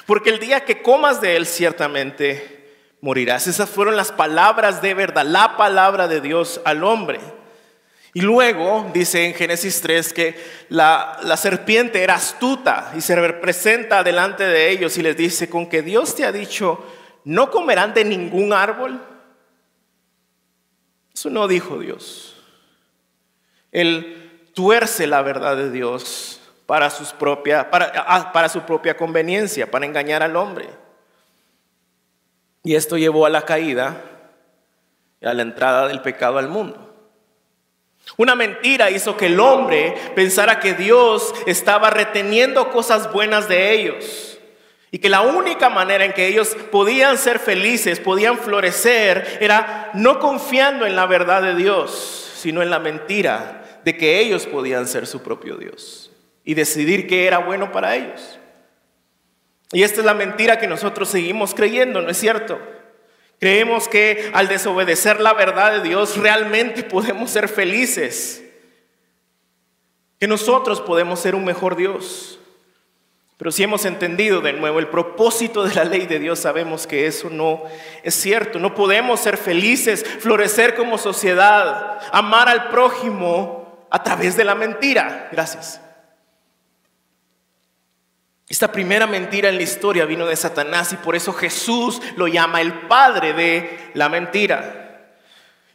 porque 0.05 0.29
el 0.29 0.39
día 0.39 0.63
que 0.63 0.81
comas 0.81 1.19
de 1.19 1.35
él 1.35 1.45
ciertamente 1.45 2.77
morirás. 3.01 3.45
Esas 3.45 3.69
fueron 3.69 3.97
las 3.97 4.13
palabras 4.13 4.81
de 4.81 4.93
verdad, 4.93 5.25
la 5.25 5.57
palabra 5.57 6.07
de 6.07 6.21
Dios 6.21 6.61
al 6.63 6.85
hombre. 6.85 7.19
Y 8.13 8.21
luego 8.21 8.89
dice 8.93 9.25
en 9.25 9.33
Génesis 9.33 9.81
3 9.81 10.13
que 10.13 10.35
la, 10.69 11.19
serpiente 11.37 12.01
era 12.01 12.15
astuta 12.15 12.91
y 12.95 13.01
se 13.01 13.15
representa 13.15 14.03
delante 14.03 14.43
de 14.45 14.71
ellos 14.71 14.97
y 14.97 15.03
les 15.03 15.15
dice, 15.15 15.49
con 15.49 15.67
que 15.67 15.81
Dios 15.81 16.15
te 16.15 16.25
ha 16.25 16.31
dicho, 16.31 16.83
no 17.23 17.51
comerán 17.51 17.93
de 17.93 18.05
ningún 18.05 18.51
árbol. 18.51 18.99
Eso 21.13 21.29
no 21.29 21.47
dijo 21.47 21.77
Dios. 21.77 22.35
Él 23.71 24.49
tuerce 24.55 25.05
la 25.05 25.21
verdad 25.21 25.55
de 25.55 25.69
Dios 25.69 26.41
para, 26.65 26.89
sus 26.89 27.13
propia, 27.13 27.69
para, 27.69 27.93
ah, 28.07 28.31
para 28.31 28.49
su 28.49 28.61
propia 28.61 28.97
conveniencia, 28.97 29.69
para 29.69 29.85
engañar 29.85 30.23
al 30.23 30.35
hombre. 30.35 30.67
Y 32.63 32.73
esto 32.73 32.97
llevó 32.97 33.27
a 33.27 33.29
la 33.29 33.43
caída 33.43 34.01
y 35.21 35.27
a 35.27 35.33
la 35.33 35.43
entrada 35.43 35.87
del 35.87 36.01
pecado 36.01 36.39
al 36.39 36.47
mundo. 36.47 36.88
Una 38.17 38.35
mentira 38.35 38.89
hizo 38.89 39.15
que 39.15 39.27
el 39.27 39.39
hombre 39.39 39.95
pensara 40.15 40.59
que 40.59 40.73
Dios 40.73 41.33
estaba 41.45 41.89
reteniendo 41.89 42.69
cosas 42.71 43.11
buenas 43.11 43.47
de 43.47 43.73
ellos 43.73 44.39
y 44.91 44.99
que 44.99 45.09
la 45.09 45.21
única 45.21 45.69
manera 45.69 46.05
en 46.05 46.13
que 46.13 46.27
ellos 46.27 46.55
podían 46.71 47.17
ser 47.17 47.39
felices, 47.39 47.99
podían 47.99 48.37
florecer, 48.39 49.37
era 49.39 49.91
no 49.93 50.19
confiando 50.19 50.85
en 50.85 50.95
la 50.95 51.05
verdad 51.05 51.43
de 51.43 51.55
Dios, 51.55 52.31
sino 52.35 52.61
en 52.61 52.69
la 52.69 52.79
mentira 52.79 53.79
de 53.85 53.95
que 53.95 54.19
ellos 54.19 54.47
podían 54.47 54.87
ser 54.87 55.05
su 55.05 55.21
propio 55.21 55.57
Dios 55.57 56.11
y 56.43 56.55
decidir 56.55 57.07
qué 57.07 57.27
era 57.27 57.37
bueno 57.37 57.71
para 57.71 57.95
ellos. 57.95 58.39
Y 59.71 59.83
esta 59.83 59.99
es 59.99 60.05
la 60.05 60.15
mentira 60.15 60.57
que 60.57 60.67
nosotros 60.67 61.09
seguimos 61.09 61.53
creyendo, 61.53 62.01
¿no 62.01 62.09
es 62.09 62.17
cierto? 62.17 62.59
Creemos 63.39 63.87
que 63.87 64.31
al 64.33 64.49
desobedecer 64.49 65.21
la 65.21 65.33
verdad 65.33 65.71
de 65.71 65.81
Dios 65.87 66.17
realmente 66.17 66.83
podemos 66.83 67.31
ser 67.31 67.47
felices, 67.47 68.43
que 70.19 70.27
nosotros 70.27 70.81
podemos 70.81 71.21
ser 71.21 71.35
un 71.35 71.45
mejor 71.45 71.77
Dios. 71.77 72.39
Pero 73.37 73.51
si 73.53 73.63
hemos 73.63 73.85
entendido 73.85 74.41
de 74.41 74.51
nuevo 74.51 74.79
el 74.79 74.89
propósito 74.89 75.63
de 75.63 75.73
la 75.73 75.85
ley 75.85 76.05
de 76.05 76.19
Dios, 76.19 76.39
sabemos 76.39 76.85
que 76.85 77.07
eso 77.07 77.29
no 77.29 77.63
es 78.03 78.13
cierto. 78.13 78.59
No 78.59 78.75
podemos 78.75 79.21
ser 79.21 79.37
felices, 79.37 80.03
florecer 80.03 80.75
como 80.75 80.97
sociedad, 80.97 81.99
amar 82.11 82.49
al 82.49 82.67
prójimo 82.67 83.87
a 83.89 84.03
través 84.03 84.35
de 84.35 84.43
la 84.43 84.55
mentira. 84.55 85.29
Gracias. 85.31 85.79
Esta 88.49 88.71
primera 88.71 89.05
mentira 89.05 89.47
en 89.49 89.57
la 89.57 89.61
historia 89.61 90.05
vino 90.05 90.25
de 90.25 90.35
Satanás 90.35 90.91
y 90.91 90.95
por 90.97 91.15
eso 91.15 91.31
Jesús 91.33 92.01
lo 92.15 92.27
llama 92.27 92.61
el 92.61 92.73
padre 92.73 93.33
de 93.33 93.91
la 93.93 94.09
mentira. 94.09 95.13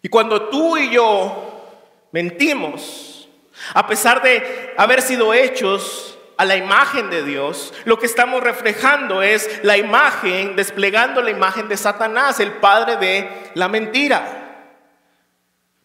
Y 0.03 0.09
cuando 0.09 0.49
tú 0.49 0.77
y 0.77 0.91
yo 0.91 1.71
mentimos, 2.11 3.29
a 3.75 3.87
pesar 3.87 4.23
de 4.23 4.75
haber 4.77 5.03
sido 5.03 5.33
hechos 5.33 6.19
a 6.37 6.45
la 6.45 6.57
imagen 6.57 7.11
de 7.11 7.23
Dios, 7.23 7.73
lo 7.85 7.97
que 8.01 8.07
estamos 8.07 8.43
reflejando 8.43 9.23
es 9.23 9.61
la 9.63 9.77
imagen, 9.77 10.57
desplegando 10.57 11.23
la 11.23 11.31
imagen 11.31 11.69
de 11.69 11.77
Satanás, 11.77 12.41
el 12.41 12.55
padre 12.55 12.97
de 12.97 13.31
la 13.55 13.69
mentira. 13.69 14.41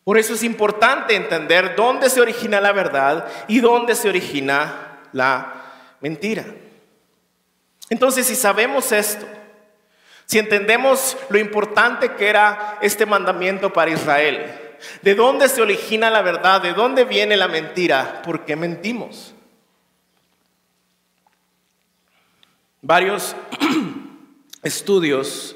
Por 0.03 0.17
eso 0.17 0.33
es 0.33 0.41
importante 0.41 1.15
entender 1.15 1.75
dónde 1.75 2.09
se 2.09 2.19
origina 2.19 2.59
la 2.59 2.71
verdad 2.71 3.27
y 3.47 3.59
dónde 3.59 3.93
se 3.93 4.09
origina 4.09 5.01
la 5.13 5.53
mentira. 6.01 6.45
Entonces, 7.89 8.27
si 8.27 8.35
sabemos 8.35 8.91
esto, 8.91 9.25
si 10.25 10.37
entendemos 10.37 11.17
lo 11.29 11.39
importante 11.39 12.13
que 12.13 12.27
era 12.27 12.77
este 12.81 13.05
mandamiento 13.05 13.73
para 13.73 13.91
Israel, 13.91 14.45
de 15.01 15.15
dónde 15.15 15.49
se 15.49 15.61
origina 15.61 16.09
la 16.09 16.21
verdad, 16.21 16.61
de 16.61 16.73
dónde 16.73 17.03
viene 17.03 17.35
la 17.35 17.47
mentira, 17.47 18.21
¿por 18.21 18.45
qué 18.45 18.55
mentimos? 18.55 19.33
Varios 22.81 23.35
estudios 24.63 25.55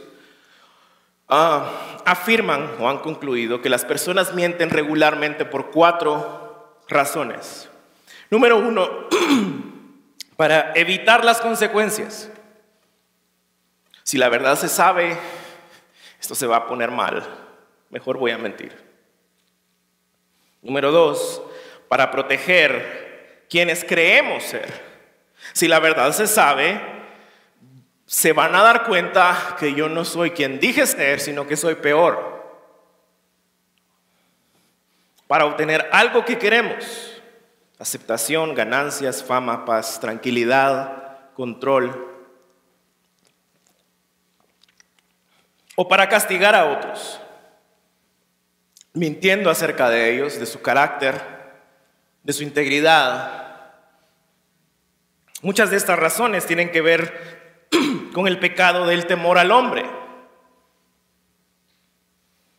ah, 1.30 2.00
afirman 2.06 2.70
o 2.80 2.90
han 2.90 2.98
concluido 2.98 3.62
que 3.62 3.70
las 3.70 3.86
personas 3.86 4.34
mienten 4.34 4.70
regularmente 4.70 5.46
por 5.46 5.72
cuatro 5.72 6.82
razones. 6.90 7.70
Número 8.30 8.58
uno, 8.58 8.90
para 10.36 10.74
evitar 10.76 11.24
las 11.24 11.42
consecuencias. 11.42 12.30
Si 14.04 14.18
la 14.18 14.30
verdad 14.30 14.58
se 14.58 14.70
sabe, 14.70 15.18
esto 16.20 16.36
se 16.36 16.48
va 16.48 16.58
a 16.58 16.68
poner 16.68 16.92
mal, 16.92 17.24
mejor 17.90 18.18
voy 18.18 18.32
a 18.32 18.38
mentir. 18.38 18.76
Número 20.62 20.92
dos, 20.92 21.42
para 21.88 22.12
proteger 22.12 23.46
quienes 23.50 23.84
creemos 23.84 24.44
ser. 24.44 24.94
Si 25.52 25.68
la 25.68 25.80
verdad 25.80 26.12
se 26.12 26.28
sabe, 26.28 26.80
se 28.06 28.34
van 28.34 28.56
a 28.56 28.64
dar 28.64 28.86
cuenta 28.86 29.56
que 29.60 29.74
yo 29.74 29.90
no 29.90 30.06
soy 30.06 30.32
quien 30.32 30.60
dije 30.60 30.86
ser, 30.86 31.20
sino 31.20 31.48
que 31.48 31.58
soy 31.58 31.76
peor. 31.76 32.34
Para 35.28 35.46
obtener 35.46 35.90
algo 35.92 36.24
que 36.24 36.38
queremos, 36.38 37.13
aceptación, 37.84 38.56
ganancias, 38.56 39.22
fama, 39.22 39.66
paz, 39.66 40.00
tranquilidad, 40.00 41.34
control. 41.34 42.10
O 45.76 45.90
para 45.90 46.08
castigar 46.08 46.56
a 46.56 46.66
otros, 46.66 47.20
mintiendo 48.94 49.50
acerca 49.50 49.90
de 49.90 50.14
ellos, 50.14 50.40
de 50.40 50.46
su 50.46 50.62
carácter, 50.62 51.20
de 52.24 52.32
su 52.32 52.44
integridad. 52.44 53.74
Muchas 55.42 55.70
de 55.70 55.76
estas 55.76 56.00
razones 56.00 56.46
tienen 56.46 56.72
que 56.72 56.82
ver 56.82 57.68
con 58.14 58.28
el 58.28 58.40
pecado 58.40 58.86
del 58.88 59.08
temor 59.08 59.38
al 59.38 59.52
hombre. 59.52 59.84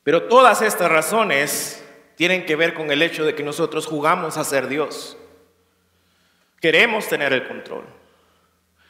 Pero 0.03 0.25
todas 0.25 0.61
estas 0.61 0.91
razones 0.91 1.84
tienen 2.17 2.47
que 2.47 2.57
ver 2.57 2.75
con 2.75 2.91
el 2.91 3.03
hecho 3.03 3.25
de 3.25 3.35
que 3.35 3.43
nosotros 3.43 3.87
jugamos 3.87 4.37
a 4.37 4.45
ser 4.45 4.69
Dios. 4.69 5.17
Queremos 6.61 7.09
tener 7.09 7.33
el 7.33 7.47
control. 7.47 7.85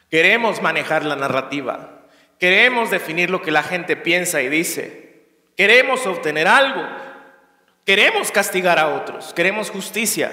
Queremos 0.09 0.61
manejar 0.61 1.03
la 1.03 1.15
narrativa. 1.15 2.05
Queremos 2.39 2.91
definir 2.91 3.29
lo 3.29 3.41
que 3.41 3.51
la 3.51 3.63
gente 3.63 3.95
piensa 3.95 4.41
y 4.41 4.49
dice. 4.49 5.25
Queremos 5.57 6.05
obtener 6.05 6.47
algo. 6.47 6.85
Queremos 7.85 8.31
castigar 8.31 8.79
a 8.79 8.95
otros. 8.95 9.33
Queremos 9.33 9.69
justicia. 9.71 10.31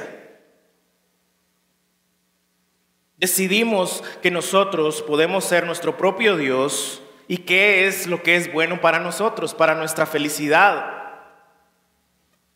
Decidimos 3.17 4.03
que 4.21 4.31
nosotros 4.31 5.01
podemos 5.03 5.45
ser 5.45 5.65
nuestro 5.65 5.97
propio 5.97 6.37
Dios 6.37 7.03
y 7.29 7.39
qué 7.39 7.87
es 7.87 8.07
lo 8.07 8.23
que 8.23 8.37
es 8.37 8.53
bueno 8.53 8.81
para 8.81 8.99
nosotros, 8.99 9.55
para 9.55 9.75
nuestra 9.75 10.07
felicidad. 10.07 11.02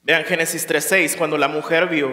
Vean 0.06 0.24
Génesis 0.24 0.68
3:6, 0.68 1.16
cuando 1.16 1.36
la 1.36 1.48
mujer 1.48 1.88
vio 1.88 2.12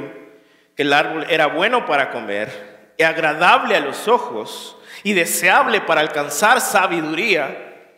que 0.75 0.81
el 0.81 0.91
árbol 0.91 1.27
era 1.29 1.45
bueno 1.45 1.85
para 1.85 2.09
comer 2.09 2.91
y 2.97 3.03
agradable 3.03 3.75
a 3.75 3.81
los 3.81 4.07
ojos 4.07 4.75
y 5.03 5.13
deseable 5.13 5.79
para 5.79 6.01
alcanzar 6.01 6.59
sabiduría, 6.59 7.91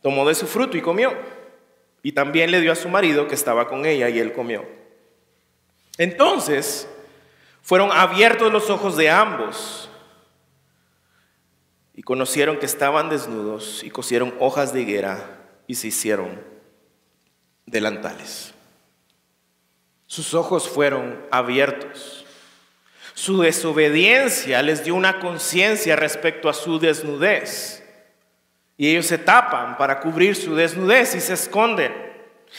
tomó 0.00 0.26
de 0.26 0.34
su 0.34 0.46
fruto 0.46 0.78
y 0.78 0.80
comió. 0.80 1.12
Y 2.02 2.12
también 2.12 2.50
le 2.50 2.62
dio 2.62 2.72
a 2.72 2.76
su 2.76 2.88
marido 2.88 3.28
que 3.28 3.34
estaba 3.34 3.68
con 3.68 3.84
ella 3.84 4.08
y 4.08 4.18
él 4.20 4.32
comió. 4.32 4.64
Entonces 5.98 6.88
fueron 7.60 7.92
abiertos 7.92 8.50
los 8.50 8.70
ojos 8.70 8.96
de 8.96 9.10
ambos 9.10 9.90
y 11.94 12.02
conocieron 12.02 12.58
que 12.58 12.64
estaban 12.64 13.10
desnudos 13.10 13.84
y 13.84 13.90
cosieron 13.90 14.34
hojas 14.40 14.72
de 14.72 14.80
higuera 14.80 15.42
y 15.66 15.74
se 15.74 15.88
hicieron 15.88 16.42
delantales. 17.66 18.55
Sus 20.06 20.34
ojos 20.34 20.68
fueron 20.68 21.20
abiertos. 21.30 22.24
Su 23.14 23.40
desobediencia 23.40 24.62
les 24.62 24.84
dio 24.84 24.94
una 24.94 25.18
conciencia 25.18 25.96
respecto 25.96 26.48
a 26.48 26.54
su 26.54 26.78
desnudez. 26.78 27.82
Y 28.76 28.90
ellos 28.90 29.06
se 29.06 29.18
tapan 29.18 29.78
para 29.78 30.00
cubrir 30.00 30.36
su 30.36 30.54
desnudez 30.54 31.14
y 31.14 31.20
se 31.20 31.32
esconden. 31.32 31.94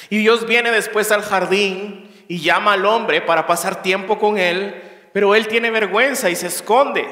Y 0.10 0.18
Dios 0.18 0.46
viene 0.46 0.72
después 0.72 1.12
al 1.12 1.22
jardín 1.22 2.12
y 2.28 2.40
llama 2.40 2.74
al 2.74 2.86
hombre 2.86 3.22
para 3.22 3.48
pasar 3.48 3.82
tiempo 3.82 4.18
con 4.20 4.38
él, 4.38 4.82
pero 5.14 5.36
él 5.36 5.48
tiene 5.48 5.72
vergüenza 5.72 6.30
y 6.30 6.36
se 6.36 6.48
esconde 6.48 7.08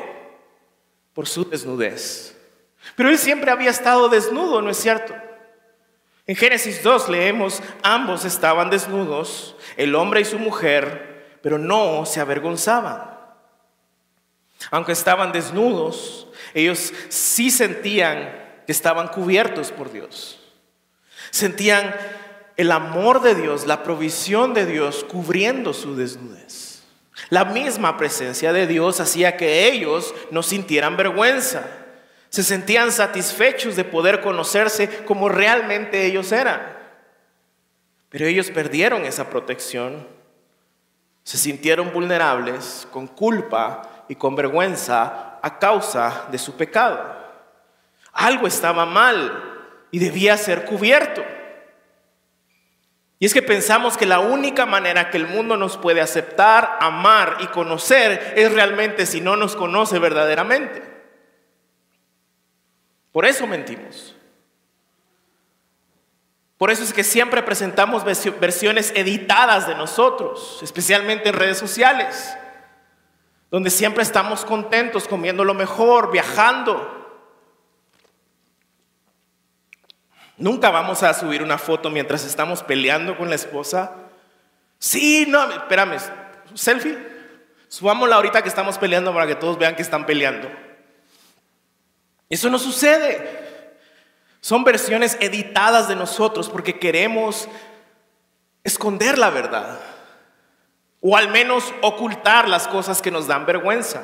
por 1.14 1.28
su 1.28 1.48
desnudez. 1.48 2.36
Pero 2.96 3.10
él 3.10 3.18
siempre 3.18 3.52
había 3.52 3.70
estado 3.70 4.10
desnudo, 4.10 4.62
¿no 4.62 4.70
es 4.70 4.78
cierto? 4.78 5.16
En 6.28 6.36
Génesis 6.36 6.82
2 6.82 7.10
leemos, 7.10 7.62
ambos 7.84 8.26
estaban 8.26 8.70
desnudos, 8.70 9.56
el 9.78 9.94
hombre 9.94 10.22
y 10.22 10.26
su 10.26 10.40
mujer, 10.40 11.38
pero 11.42 11.60
no 11.60 12.06
se 12.06 12.20
avergonzaban. 12.20 13.16
Aunque 14.72 14.94
estaban 14.94 15.32
desnudos, 15.32 16.28
ellos 16.54 16.94
sí 17.10 17.52
sentían 17.52 18.44
que 18.66 18.72
estaban 18.72 19.10
cubiertos 19.10 19.72
por 19.72 19.92
Dios. 19.92 20.42
Sentían 21.30 21.96
el 22.58 22.72
amor 22.72 23.22
de 23.22 23.36
Dios, 23.36 23.68
la 23.68 23.84
provisión 23.84 24.54
de 24.54 24.66
Dios 24.66 25.06
cubriendo 25.08 25.74
su 25.74 25.96
desnudez. 25.96 26.84
La 27.30 27.46
misma 27.46 27.98
presencia 27.98 28.54
de 28.54 28.66
Dios 28.66 29.00
hacía 29.00 29.38
que 29.38 29.68
ellos 29.68 30.14
no 30.32 30.42
sintieran 30.42 30.98
vergüenza. 30.98 31.85
Se 32.36 32.44
sentían 32.44 32.92
satisfechos 32.92 33.78
de 33.78 33.86
poder 33.86 34.20
conocerse 34.20 34.90
como 35.06 35.30
realmente 35.30 36.06
ellos 36.06 36.34
eran. 36.34 36.62
Pero 38.10 38.26
ellos 38.26 38.52
perdieron 38.52 39.06
esa 39.06 39.30
protección. 39.30 40.06
Se 41.24 41.38
sintieron 41.38 41.94
vulnerables, 41.94 42.90
con 42.92 43.08
culpa 43.08 44.04
y 44.10 44.16
con 44.16 44.36
vergüenza 44.36 45.40
a 45.42 45.60
causa 45.60 46.26
de 46.30 46.38
su 46.38 46.58
pecado. 46.58 47.00
Algo 48.12 48.48
estaba 48.48 48.86
mal 48.86 49.72
y 49.90 50.00
debía 50.00 50.36
ser 50.36 50.66
cubierto. 50.66 51.24
Y 53.18 53.28
es 53.28 53.34
que 53.34 53.44
pensamos 53.44 53.96
que 53.96 54.06
la 54.06 54.20
única 54.20 54.66
manera 54.66 55.10
que 55.10 55.16
el 55.16 55.28
mundo 55.28 55.56
nos 55.56 55.78
puede 55.78 56.02
aceptar, 56.02 56.80
amar 56.82 57.38
y 57.40 57.48
conocer 57.48 58.34
es 58.36 58.52
realmente 58.52 59.06
si 59.06 59.22
no 59.22 59.38
nos 59.38 59.56
conoce 59.56 60.00
verdaderamente. 60.00 60.95
Por 63.16 63.26
eso 63.26 63.48
mentimos. 63.48 64.14
Por 66.58 66.70
eso 66.70 66.84
es 66.84 66.92
que 66.92 67.06
siempre 67.06 67.42
presentamos 67.44 68.04
versiones 68.04 68.92
editadas 68.94 69.70
de 69.70 69.76
nosotros, 69.76 70.60
especialmente 70.62 71.30
en 71.30 71.36
redes 71.36 71.58
sociales 71.58 72.36
donde 73.56 73.70
siempre 73.70 74.04
estamos 74.04 74.44
contentos, 74.44 75.08
comiendo 75.08 75.46
lo 75.46 75.54
mejor, 75.54 76.12
viajando. 76.12 76.92
Nunca 80.36 80.72
vamos 80.72 81.04
a 81.04 81.14
subir 81.14 81.42
una 81.42 81.58
foto 81.58 81.90
mientras 81.90 82.26
estamos 82.26 82.64
peleando 82.64 83.18
con 83.18 83.30
la 83.30 83.36
esposa. 83.36 83.94
Sí, 84.78 85.26
no, 85.30 85.50
espérame, 85.50 86.00
selfie. 86.54 86.98
Subámosla 87.70 88.18
ahorita 88.18 88.42
que 88.42 88.50
estamos 88.50 88.78
peleando 88.78 89.14
para 89.14 89.26
que 89.26 89.36
todos 89.36 89.58
vean 89.58 89.78
que 89.78 89.84
están 89.84 90.06
peleando. 90.06 90.65
Eso 92.36 92.50
no 92.50 92.60
sucede. 92.60 93.46
Son 94.42 94.66
versiones 94.66 95.18
editadas 95.22 95.88
de 95.88 95.96
nosotros 95.96 96.50
porque 96.50 96.78
queremos 96.78 97.48
esconder 98.66 99.18
la 99.18 99.30
verdad 99.30 99.80
o 101.00 101.16
al 101.16 101.30
menos 101.30 101.74
ocultar 101.82 102.50
las 102.50 102.68
cosas 102.68 103.02
que 103.02 103.10
nos 103.10 103.28
dan 103.28 103.46
vergüenza. 103.46 104.04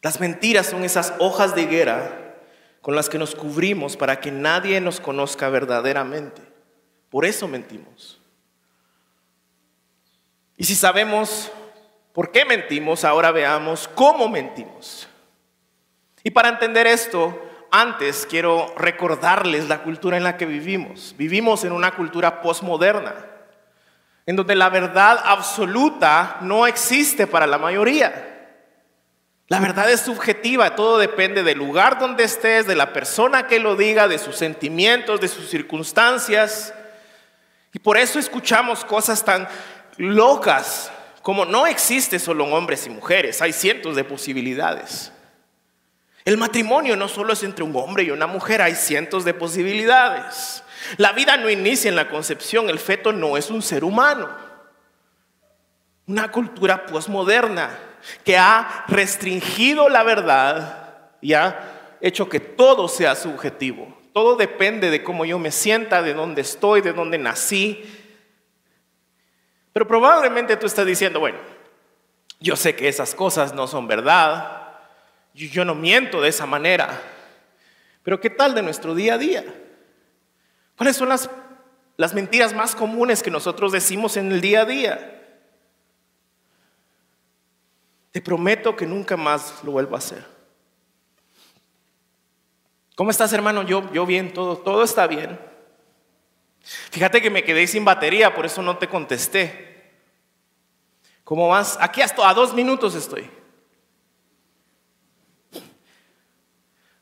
Las 0.00 0.20
mentiras 0.20 0.66
son 0.66 0.84
esas 0.84 1.14
hojas 1.18 1.56
de 1.56 1.62
higuera 1.62 2.36
con 2.82 2.94
las 2.94 3.08
que 3.08 3.18
nos 3.18 3.34
cubrimos 3.34 3.96
para 3.96 4.20
que 4.20 4.30
nadie 4.30 4.80
nos 4.80 5.00
conozca 5.00 5.48
verdaderamente. 5.48 6.40
Por 7.10 7.24
eso 7.24 7.48
mentimos. 7.48 8.20
Y 10.56 10.62
si 10.62 10.76
sabemos 10.76 11.50
por 12.12 12.30
qué 12.30 12.44
mentimos, 12.44 13.04
ahora 13.04 13.32
veamos 13.32 13.88
cómo 13.96 14.28
mentimos. 14.28 15.08
Y 16.24 16.32
para 16.32 16.48
entender 16.48 16.88
esto, 16.88 17.40
antes 17.70 18.26
quiero 18.28 18.74
recordarles 18.76 19.68
la 19.68 19.84
cultura 19.84 20.16
en 20.16 20.24
la 20.24 20.36
que 20.36 20.46
vivimos. 20.46 21.14
Vivimos 21.16 21.62
en 21.62 21.70
una 21.70 21.94
cultura 21.94 22.42
postmoderna 22.42 23.14
en 24.26 24.36
donde 24.36 24.54
la 24.54 24.70
verdad 24.70 25.20
absoluta 25.24 26.38
no 26.40 26.66
existe 26.66 27.26
para 27.26 27.46
la 27.46 27.58
mayoría. 27.58 28.30
La 29.48 29.60
verdad 29.60 29.90
es 29.90 30.00
subjetiva, 30.00 30.74
todo 30.74 30.96
depende 30.96 31.42
del 31.42 31.58
lugar 31.58 31.98
donde 31.98 32.24
estés, 32.24 32.66
de 32.66 32.74
la 32.74 32.94
persona 32.94 33.46
que 33.46 33.60
lo 33.60 33.76
diga, 33.76 34.08
de 34.08 34.18
sus 34.18 34.36
sentimientos, 34.36 35.20
de 35.20 35.28
sus 35.28 35.50
circunstancias. 35.50 36.72
Y 37.74 37.78
por 37.78 37.98
eso 37.98 38.18
escuchamos 38.18 38.84
cosas 38.84 39.22
tan 39.22 39.46
locas 39.98 40.90
como 41.20 41.44
no 41.44 41.66
existe 41.66 42.18
solo 42.18 42.44
hombres 42.44 42.86
y 42.86 42.90
mujeres, 42.90 43.40
hay 43.40 43.52
cientos 43.52 43.96
de 43.96 44.04
posibilidades. 44.04 45.10
El 46.24 46.38
matrimonio 46.38 46.96
no 46.96 47.08
solo 47.08 47.34
es 47.34 47.42
entre 47.42 47.64
un 47.64 47.76
hombre 47.76 48.04
y 48.04 48.10
una 48.10 48.26
mujer, 48.26 48.62
hay 48.62 48.74
cientos 48.74 49.24
de 49.24 49.34
posibilidades. 49.34 50.64
La 50.96 51.12
vida 51.12 51.36
no 51.36 51.50
inicia 51.50 51.88
en 51.88 51.96
la 51.96 52.08
concepción, 52.08 52.70
el 52.70 52.78
feto 52.78 53.12
no 53.12 53.36
es 53.36 53.50
un 53.50 53.60
ser 53.60 53.84
humano. 53.84 54.30
Una 56.06 56.30
cultura 56.30 56.86
posmoderna 56.86 57.78
que 58.24 58.38
ha 58.38 58.84
restringido 58.88 59.88
la 59.88 60.02
verdad 60.02 61.10
y 61.20 61.34
ha 61.34 61.96
hecho 62.00 62.28
que 62.28 62.40
todo 62.40 62.88
sea 62.88 63.14
subjetivo. 63.16 63.94
Todo 64.14 64.36
depende 64.36 64.90
de 64.90 65.02
cómo 65.02 65.24
yo 65.24 65.38
me 65.38 65.50
sienta, 65.50 66.02
de 66.02 66.14
dónde 66.14 66.40
estoy, 66.40 66.80
de 66.80 66.92
dónde 66.92 67.18
nací. 67.18 67.84
Pero 69.72 69.86
probablemente 69.86 70.56
tú 70.56 70.66
estás 70.66 70.86
diciendo, 70.86 71.20
bueno, 71.20 71.38
yo 72.40 72.56
sé 72.56 72.76
que 72.76 72.88
esas 72.88 73.14
cosas 73.14 73.54
no 73.54 73.66
son 73.66 73.88
verdad, 73.88 74.63
yo 75.34 75.64
no 75.64 75.74
miento 75.74 76.20
de 76.20 76.28
esa 76.28 76.46
manera, 76.46 77.02
pero 78.02 78.20
¿qué 78.20 78.30
tal 78.30 78.54
de 78.54 78.62
nuestro 78.62 78.94
día 78.94 79.14
a 79.14 79.18
día? 79.18 79.44
¿Cuáles 80.76 80.96
son 80.96 81.08
las, 81.08 81.28
las 81.96 82.14
mentiras 82.14 82.54
más 82.54 82.74
comunes 82.74 83.22
que 83.22 83.30
nosotros 83.30 83.72
decimos 83.72 84.16
en 84.16 84.30
el 84.30 84.40
día 84.40 84.62
a 84.62 84.64
día? 84.64 85.10
Te 88.12 88.20
prometo 88.20 88.76
que 88.76 88.86
nunca 88.86 89.16
más 89.16 89.62
lo 89.64 89.72
vuelvo 89.72 89.96
a 89.96 89.98
hacer. 89.98 90.24
¿Cómo 92.94 93.10
estás, 93.10 93.32
hermano? 93.32 93.64
Yo, 93.64 93.92
yo 93.92 94.06
bien, 94.06 94.32
todo, 94.32 94.56
todo 94.56 94.84
está 94.84 95.08
bien. 95.08 95.38
Fíjate 96.60 97.20
que 97.20 97.30
me 97.30 97.42
quedé 97.42 97.66
sin 97.66 97.84
batería, 97.84 98.34
por 98.34 98.46
eso 98.46 98.62
no 98.62 98.78
te 98.78 98.88
contesté. 98.88 99.92
¿Cómo 101.24 101.48
vas? 101.48 101.76
Aquí 101.80 102.02
hasta 102.02 102.28
a 102.28 102.34
dos 102.34 102.54
minutos 102.54 102.94
estoy. 102.94 103.28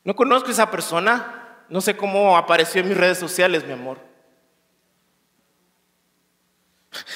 No 0.03 0.15
conozco 0.15 0.49
a 0.49 0.51
esa 0.51 0.69
persona, 0.69 1.63
no 1.69 1.81
sé 1.81 1.95
cómo 1.95 2.37
apareció 2.37 2.81
en 2.81 2.89
mis 2.89 2.97
redes 2.97 3.17
sociales, 3.17 3.65
mi 3.65 3.73
amor. 3.73 3.99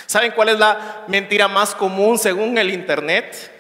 ¿Saben 0.06 0.32
cuál 0.32 0.50
es 0.50 0.60
la 0.60 1.04
mentira 1.08 1.48
más 1.48 1.76
común 1.76 2.18
según 2.18 2.58
el 2.58 2.72
Internet? 2.72 3.52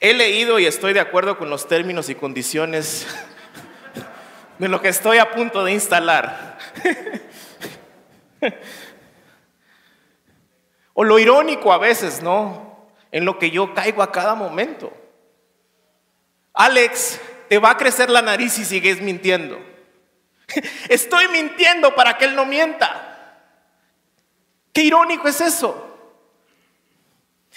He 0.00 0.14
leído 0.14 0.58
y 0.58 0.66
estoy 0.66 0.92
de 0.92 1.00
acuerdo 1.00 1.36
con 1.36 1.50
los 1.50 1.68
términos 1.68 2.08
y 2.08 2.14
condiciones 2.14 3.06
de 4.58 4.68
lo 4.68 4.80
que 4.80 4.88
estoy 4.88 5.18
a 5.18 5.30
punto 5.32 5.64
de 5.64 5.72
instalar. 5.72 6.58
O 10.94 11.02
lo 11.02 11.18
irónico 11.18 11.72
a 11.72 11.78
veces, 11.78 12.22
¿no? 12.22 12.88
En 13.10 13.24
lo 13.24 13.38
que 13.38 13.50
yo 13.50 13.74
caigo 13.74 14.00
a 14.00 14.12
cada 14.12 14.36
momento. 14.36 14.92
Alex, 16.52 17.20
te 17.54 17.58
va 17.60 17.70
a 17.70 17.76
crecer 17.76 18.10
la 18.10 18.20
nariz 18.20 18.54
si 18.54 18.64
sigues 18.64 19.00
mintiendo. 19.00 19.64
Estoy 20.88 21.28
mintiendo 21.28 21.94
para 21.94 22.18
que 22.18 22.24
él 22.24 22.34
no 22.34 22.44
mienta. 22.44 23.38
Qué 24.72 24.82
irónico 24.82 25.28
es 25.28 25.40
eso. 25.40 25.96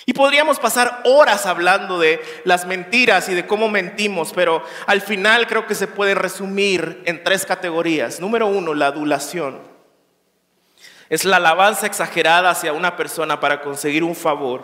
Y 0.06 0.14
podríamos 0.14 0.60
pasar 0.60 1.02
horas 1.04 1.48
hablando 1.48 1.98
de 1.98 2.22
las 2.44 2.68
mentiras 2.68 3.28
y 3.30 3.34
de 3.34 3.48
cómo 3.48 3.70
mentimos, 3.70 4.34
pero 4.36 4.64
al 4.86 5.02
final 5.02 5.48
creo 5.48 5.66
que 5.66 5.74
se 5.74 5.88
puede 5.88 6.14
resumir 6.14 7.02
en 7.06 7.24
tres 7.24 7.48
categorías. 7.48 8.20
Número 8.20 8.46
uno, 8.46 8.76
la 8.76 8.86
adulación. 8.86 9.60
Es 11.10 11.26
la 11.26 11.38
alabanza 11.38 11.88
exagerada 11.88 12.52
hacia 12.52 12.72
una 12.72 12.96
persona 12.96 13.40
para 13.40 13.62
conseguir 13.62 14.04
un 14.04 14.16
favor, 14.16 14.62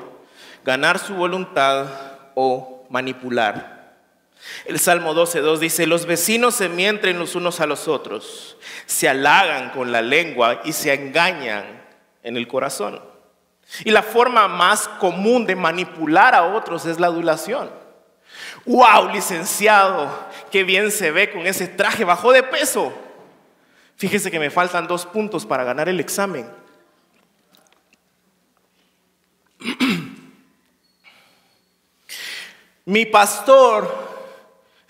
ganar 0.63 0.99
su 0.99 1.15
voluntad 1.15 1.87
o 2.35 2.85
manipular. 2.91 3.72
El 4.65 4.79
Salmo 4.79 5.13
12.2 5.13 5.57
dice, 5.57 5.87
los 5.87 6.05
vecinos 6.05 6.55
se 6.55 6.69
mienten 6.69 7.19
los 7.19 7.35
unos 7.35 7.59
a 7.59 7.65
los 7.65 7.87
otros, 7.87 8.57
se 8.85 9.09
halagan 9.09 9.71
con 9.71 9.91
la 9.91 10.01
lengua 10.01 10.61
y 10.63 10.73
se 10.73 10.93
engañan 10.93 11.83
en 12.23 12.37
el 12.37 12.47
corazón. 12.47 13.01
Y 13.85 13.91
la 13.91 14.03
forma 14.03 14.47
más 14.47 14.87
común 14.87 15.45
de 15.45 15.55
manipular 15.55 16.35
a 16.35 16.43
otros 16.43 16.85
es 16.85 16.99
la 16.99 17.07
adulación. 17.07 17.69
¡Wow, 18.65 19.09
licenciado! 19.11 20.09
¡Qué 20.51 20.63
bien 20.63 20.91
se 20.91 21.11
ve 21.11 21.31
con 21.31 21.45
ese 21.47 21.67
traje! 21.67 22.03
Bajó 22.03 22.31
de 22.31 22.43
peso. 22.43 22.93
Fíjese 23.97 24.31
que 24.31 24.39
me 24.39 24.49
faltan 24.49 24.87
dos 24.87 25.05
puntos 25.05 25.45
para 25.45 25.63
ganar 25.63 25.87
el 25.89 25.99
examen. 25.99 26.49
Mi 32.85 33.05
pastor 33.05 34.02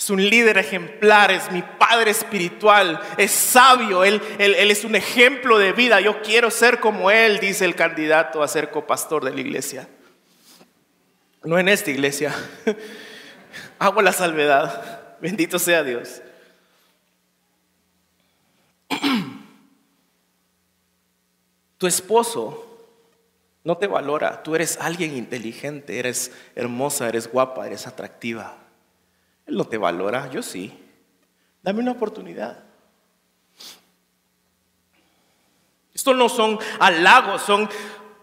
es 0.04 0.10
un 0.10 0.22
líder 0.22 0.58
ejemplar, 0.58 1.32
es 1.32 1.50
mi 1.50 1.62
padre 1.62 2.12
espiritual, 2.12 3.00
es 3.18 3.32
sabio, 3.32 4.04
él, 4.04 4.22
es 4.38 4.84
un 4.84 4.96
ejemplo 4.96 5.58
de 5.58 5.72
vida. 5.72 6.02
Yo 6.02 6.22
quiero 6.22 6.52
ser 6.52 6.82
como 6.82 7.10
él, 7.10 7.40
dice 7.40 7.64
el 7.64 7.76
candidato 7.76 8.44
a 8.44 8.50
ser 8.50 8.70
copastor 8.70 9.24
de 9.24 9.32
la 9.32 9.40
iglesia. 9.40 9.88
No 11.44 11.58
en 11.58 11.70
esta 11.70 11.90
iglesia. 11.90 12.36
Hago 13.80 14.02
la 14.02 14.12
salvedad. 14.12 15.16
Bendito 15.22 15.58
sea 15.58 15.84
Dios. 15.84 16.22
Tu 21.78 21.88
esposo 21.88 22.78
no 23.64 23.78
te 23.78 23.88
valora. 23.88 24.44
Tú 24.44 24.56
eres 24.56 24.78
alguien 24.80 25.16
inteligente, 25.16 26.00
eres 26.00 26.32
hermosa, 26.56 27.08
eres 27.10 27.30
guapa, 27.30 27.68
eres 27.68 27.88
atractiva. 27.88 28.63
Él 29.46 29.58
no 29.58 29.66
te 29.66 29.78
valora, 29.78 30.30
yo 30.30 30.42
sí. 30.42 30.78
Dame 31.62 31.80
una 31.80 31.92
oportunidad. 31.92 32.64
Esto 35.94 36.14
no 36.14 36.28
son 36.28 36.60
halagos, 36.80 37.42
son 37.44 37.70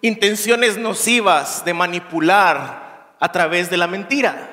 intenciones 0.03 0.77
nocivas 0.77 1.65
de 1.65 1.75
manipular 1.75 3.17
a 3.19 3.33
través 3.33 3.71
de 3.71 3.77
la 3.77 3.87
mentira. 3.87 4.51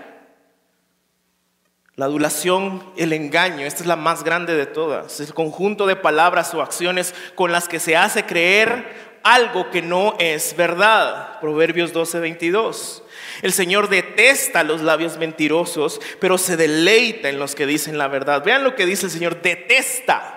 La 1.95 2.05
adulación, 2.05 2.83
el 2.95 3.11
engaño, 3.11 3.65
esta 3.65 3.81
es 3.81 3.87
la 3.87 3.95
más 3.95 4.23
grande 4.23 4.53
de 4.53 4.67
todas. 4.67 5.19
Es 5.19 5.29
el 5.29 5.33
conjunto 5.33 5.87
de 5.87 5.95
palabras 5.95 6.53
o 6.53 6.61
acciones 6.61 7.15
con 7.33 7.51
las 7.51 7.67
que 7.67 7.79
se 7.79 7.97
hace 7.97 8.23
creer 8.23 9.06
algo 9.33 9.69
que 9.69 9.81
no 9.81 10.15
es 10.19 10.55
verdad. 10.55 11.39
Proverbios 11.39 11.93
12, 11.93 12.19
22. 12.19 13.03
El 13.41 13.53
Señor 13.53 13.89
detesta 13.89 14.63
los 14.63 14.81
labios 14.81 15.17
mentirosos, 15.17 15.99
pero 16.19 16.37
se 16.37 16.57
deleita 16.57 17.29
en 17.29 17.39
los 17.39 17.53
que 17.53 17.65
dicen 17.65 17.97
la 17.97 18.07
verdad. 18.07 18.43
Vean 18.43 18.63
lo 18.63 18.75
que 18.75 18.85
dice 18.85 19.07
el 19.07 19.11
Señor, 19.11 19.41
detesta. 19.41 20.33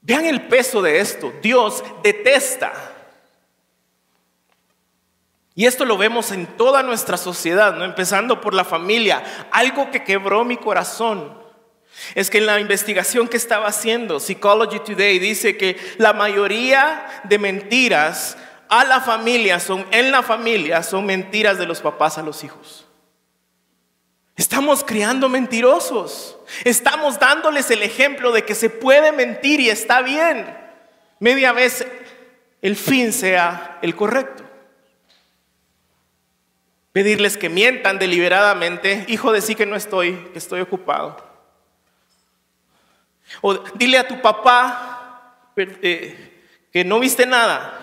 Vean 0.00 0.26
el 0.26 0.46
peso 0.48 0.82
de 0.82 1.00
esto. 1.00 1.32
Dios 1.42 1.84
detesta. 2.02 2.72
Y 5.54 5.64
esto 5.64 5.84
lo 5.86 5.96
vemos 5.96 6.32
en 6.32 6.46
toda 6.58 6.82
nuestra 6.82 7.16
sociedad, 7.16 7.74
¿no? 7.76 7.84
empezando 7.84 8.40
por 8.40 8.52
la 8.52 8.64
familia. 8.64 9.48
Algo 9.52 9.90
que 9.90 10.04
quebró 10.04 10.44
mi 10.44 10.58
corazón 10.58 11.45
es 12.14 12.30
que 12.30 12.38
en 12.38 12.46
la 12.46 12.60
investigación 12.60 13.28
que 13.28 13.36
estaba 13.36 13.66
haciendo, 13.66 14.20
Psychology 14.20 14.80
Today 14.80 15.18
dice 15.18 15.56
que 15.56 15.76
la 15.98 16.12
mayoría 16.12 17.06
de 17.24 17.38
mentiras 17.38 18.36
a 18.68 18.84
la 18.84 19.00
familia 19.00 19.60
son, 19.60 19.86
en 19.90 20.10
la 20.10 20.22
familia, 20.22 20.82
son 20.82 21.06
mentiras 21.06 21.58
de 21.58 21.66
los 21.66 21.80
papás 21.80 22.18
a 22.18 22.22
los 22.22 22.44
hijos. 22.44 22.86
Estamos 24.36 24.84
criando 24.84 25.28
mentirosos. 25.28 26.38
Estamos 26.64 27.18
dándoles 27.18 27.70
el 27.70 27.82
ejemplo 27.82 28.32
de 28.32 28.44
que 28.44 28.54
se 28.54 28.68
puede 28.68 29.10
mentir 29.12 29.60
y 29.60 29.70
está 29.70 30.02
bien. 30.02 30.46
Media 31.18 31.52
vez 31.52 31.86
el 32.60 32.76
fin 32.76 33.12
sea 33.12 33.78
el 33.80 33.96
correcto. 33.96 34.44
Pedirles 36.92 37.36
que 37.36 37.48
mientan 37.48 37.98
deliberadamente, 37.98 39.04
hijo, 39.08 39.32
de 39.32 39.40
sí 39.40 39.54
que 39.54 39.66
no 39.66 39.76
estoy, 39.76 40.14
que 40.32 40.38
estoy 40.38 40.60
ocupado. 40.60 41.25
O 43.40 43.54
dile 43.74 43.98
a 43.98 44.06
tu 44.06 44.20
papá 44.20 45.52
eh, 45.56 46.42
que 46.72 46.84
no 46.84 47.00
viste 47.00 47.26
nada, 47.26 47.78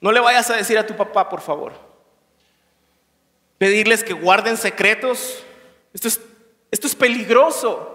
no 0.00 0.12
le 0.12 0.20
vayas 0.20 0.48
a 0.50 0.56
decir 0.56 0.78
a 0.78 0.86
tu 0.86 0.96
papá, 0.96 1.28
por 1.28 1.40
favor. 1.40 1.72
Pedirles 3.58 4.04
que 4.04 4.12
guarden 4.12 4.56
secretos. 4.56 5.42
Esto 5.92 6.08
es, 6.08 6.20
esto 6.70 6.86
es 6.86 6.94
peligroso. 6.94 7.94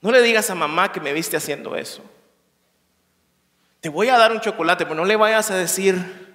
No 0.00 0.10
le 0.10 0.22
digas 0.22 0.48
a 0.48 0.54
mamá 0.54 0.90
que 0.90 1.00
me 1.00 1.12
viste 1.12 1.36
haciendo 1.36 1.76
eso. 1.76 2.02
Te 3.80 3.88
voy 3.88 4.08
a 4.08 4.16
dar 4.16 4.32
un 4.32 4.40
chocolate, 4.40 4.84
pero 4.84 4.96
no 4.96 5.04
le 5.04 5.16
vayas 5.16 5.50
a 5.50 5.56
decir 5.56 6.31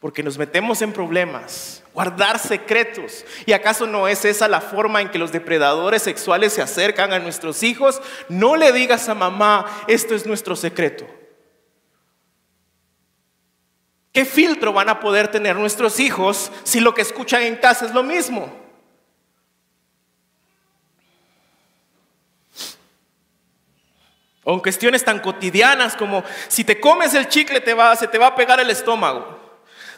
porque 0.00 0.22
nos 0.22 0.38
metemos 0.38 0.80
en 0.82 0.92
problemas. 0.92 1.82
Guardar 1.92 2.38
secretos. 2.38 3.24
¿Y 3.46 3.52
acaso 3.52 3.86
no 3.86 4.06
es 4.06 4.24
esa 4.24 4.46
la 4.46 4.60
forma 4.60 5.00
en 5.00 5.10
que 5.10 5.18
los 5.18 5.32
depredadores 5.32 6.02
sexuales 6.02 6.52
se 6.52 6.62
acercan 6.62 7.12
a 7.12 7.18
nuestros 7.18 7.62
hijos? 7.62 8.00
No 8.28 8.56
le 8.56 8.72
digas 8.72 9.08
a 9.08 9.14
mamá, 9.14 9.66
esto 9.88 10.14
es 10.14 10.24
nuestro 10.24 10.54
secreto. 10.54 11.06
¿Qué 14.12 14.24
filtro 14.24 14.72
van 14.72 14.88
a 14.88 15.00
poder 15.00 15.28
tener 15.28 15.56
nuestros 15.56 15.98
hijos 16.00 16.52
si 16.62 16.80
lo 16.80 16.94
que 16.94 17.02
escuchan 17.02 17.42
en 17.42 17.56
casa 17.56 17.86
es 17.86 17.92
lo 17.92 18.02
mismo? 18.02 18.52
O 24.44 24.54
en 24.54 24.60
cuestiones 24.60 25.04
tan 25.04 25.18
cotidianas 25.18 25.94
como 25.94 26.24
si 26.46 26.64
te 26.64 26.80
comes 26.80 27.12
el 27.14 27.28
chicle 27.28 27.62
se 27.98 28.08
te 28.08 28.18
va 28.18 28.28
a 28.28 28.34
pegar 28.34 28.60
el 28.60 28.70
estómago. 28.70 29.37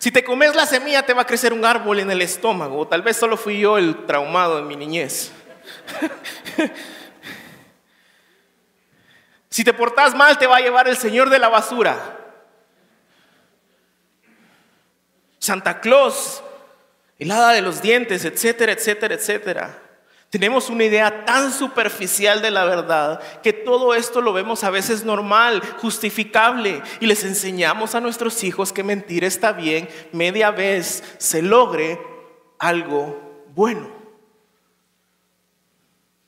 Si 0.00 0.10
te 0.10 0.24
comes 0.24 0.56
la 0.56 0.64
semilla 0.64 1.04
te 1.04 1.12
va 1.12 1.22
a 1.22 1.26
crecer 1.26 1.52
un 1.52 1.62
árbol 1.62 2.00
en 2.00 2.10
el 2.10 2.22
estómago. 2.22 2.78
O 2.78 2.88
tal 2.88 3.02
vez 3.02 3.18
solo 3.18 3.36
fui 3.36 3.60
yo 3.60 3.76
el 3.76 4.06
traumado 4.06 4.58
en 4.58 4.66
mi 4.66 4.74
niñez. 4.74 5.30
si 9.50 9.62
te 9.62 9.74
portas 9.74 10.14
mal 10.14 10.38
te 10.38 10.46
va 10.46 10.56
a 10.56 10.60
llevar 10.60 10.88
el 10.88 10.96
Señor 10.96 11.28
de 11.28 11.38
la 11.38 11.50
basura. 11.50 12.16
Santa 15.38 15.80
Claus, 15.80 16.42
el 17.18 17.28
de 17.28 17.60
los 17.60 17.82
dientes, 17.82 18.24
etcétera, 18.24 18.72
etcétera, 18.72 19.14
etcétera. 19.14 19.89
Tenemos 20.30 20.70
una 20.70 20.84
idea 20.84 21.24
tan 21.24 21.52
superficial 21.52 22.40
de 22.40 22.52
la 22.52 22.64
verdad 22.64 23.20
que 23.42 23.52
todo 23.52 23.94
esto 23.94 24.20
lo 24.20 24.32
vemos 24.32 24.62
a 24.62 24.70
veces 24.70 25.04
normal, 25.04 25.60
justificable, 25.78 26.82
y 27.00 27.06
les 27.06 27.24
enseñamos 27.24 27.96
a 27.96 28.00
nuestros 28.00 28.44
hijos 28.44 28.72
que 28.72 28.84
mentir 28.84 29.24
está 29.24 29.50
bien, 29.50 29.88
media 30.12 30.52
vez 30.52 31.02
se 31.18 31.42
logre 31.42 32.00
algo 32.60 33.44
bueno. 33.56 33.90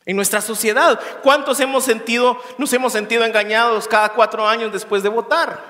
En 0.05 0.17
nuestra 0.17 0.41
sociedad, 0.41 0.99
¿cuántos 1.23 1.61
hemos 1.61 1.85
sentido, 1.85 2.43
nos 2.59 2.73
hemos 2.73 2.93
sentido 2.93 3.25
engañados 3.25 3.87
cada 3.87 4.09
cuatro 4.09 4.49
años 4.49 4.73
después 4.73 5.05
de 5.05 5.11
votar? 5.11 5.63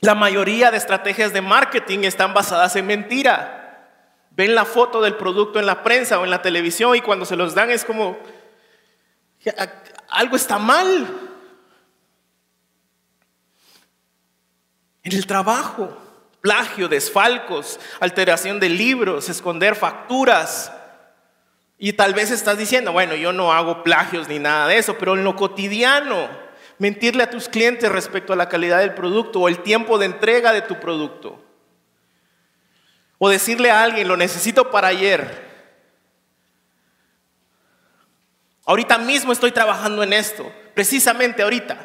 La 0.00 0.16
mayoría 0.16 0.72
de 0.72 0.76
estrategias 0.76 1.32
de 1.32 1.40
marketing 1.40 2.00
están 2.00 2.34
basadas 2.34 2.74
en 2.74 2.86
mentira. 2.86 3.67
Ven 4.38 4.54
la 4.54 4.64
foto 4.64 5.00
del 5.00 5.16
producto 5.16 5.58
en 5.58 5.66
la 5.66 5.82
prensa 5.82 6.20
o 6.20 6.24
en 6.24 6.30
la 6.30 6.42
televisión 6.42 6.94
y 6.94 7.00
cuando 7.00 7.24
se 7.24 7.34
los 7.34 7.56
dan 7.56 7.72
es 7.72 7.84
como, 7.84 8.16
algo 10.08 10.36
está 10.36 10.60
mal. 10.60 11.08
En 15.02 15.12
el 15.12 15.26
trabajo, 15.26 15.88
plagio, 16.40 16.88
desfalcos, 16.88 17.80
alteración 17.98 18.60
de 18.60 18.68
libros, 18.68 19.28
esconder 19.28 19.74
facturas. 19.74 20.72
Y 21.76 21.94
tal 21.94 22.14
vez 22.14 22.30
estás 22.30 22.58
diciendo, 22.58 22.92
bueno, 22.92 23.16
yo 23.16 23.32
no 23.32 23.52
hago 23.52 23.82
plagios 23.82 24.28
ni 24.28 24.38
nada 24.38 24.68
de 24.68 24.78
eso, 24.78 24.98
pero 24.98 25.14
en 25.14 25.24
lo 25.24 25.34
cotidiano, 25.34 26.28
mentirle 26.78 27.24
a 27.24 27.30
tus 27.30 27.48
clientes 27.48 27.90
respecto 27.90 28.34
a 28.34 28.36
la 28.36 28.48
calidad 28.48 28.78
del 28.78 28.94
producto 28.94 29.40
o 29.40 29.48
el 29.48 29.64
tiempo 29.64 29.98
de 29.98 30.06
entrega 30.06 30.52
de 30.52 30.62
tu 30.62 30.78
producto. 30.78 31.47
O 33.18 33.28
decirle 33.28 33.70
a 33.70 33.82
alguien, 33.82 34.08
lo 34.08 34.16
necesito 34.16 34.70
para 34.70 34.88
ayer. 34.88 35.46
Ahorita 38.64 38.98
mismo 38.98 39.32
estoy 39.32 39.50
trabajando 39.50 40.02
en 40.02 40.12
esto, 40.12 40.50
precisamente 40.74 41.42
ahorita. 41.42 41.78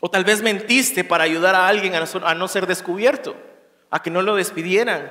O 0.00 0.10
tal 0.10 0.24
vez 0.24 0.42
mentiste 0.42 1.04
para 1.04 1.24
ayudar 1.24 1.54
a 1.54 1.66
alguien 1.66 1.94
a 1.94 2.34
no 2.34 2.48
ser 2.48 2.66
descubierto, 2.66 3.34
a 3.90 4.02
que 4.02 4.10
no 4.10 4.22
lo 4.22 4.36
despidieran. 4.36 5.10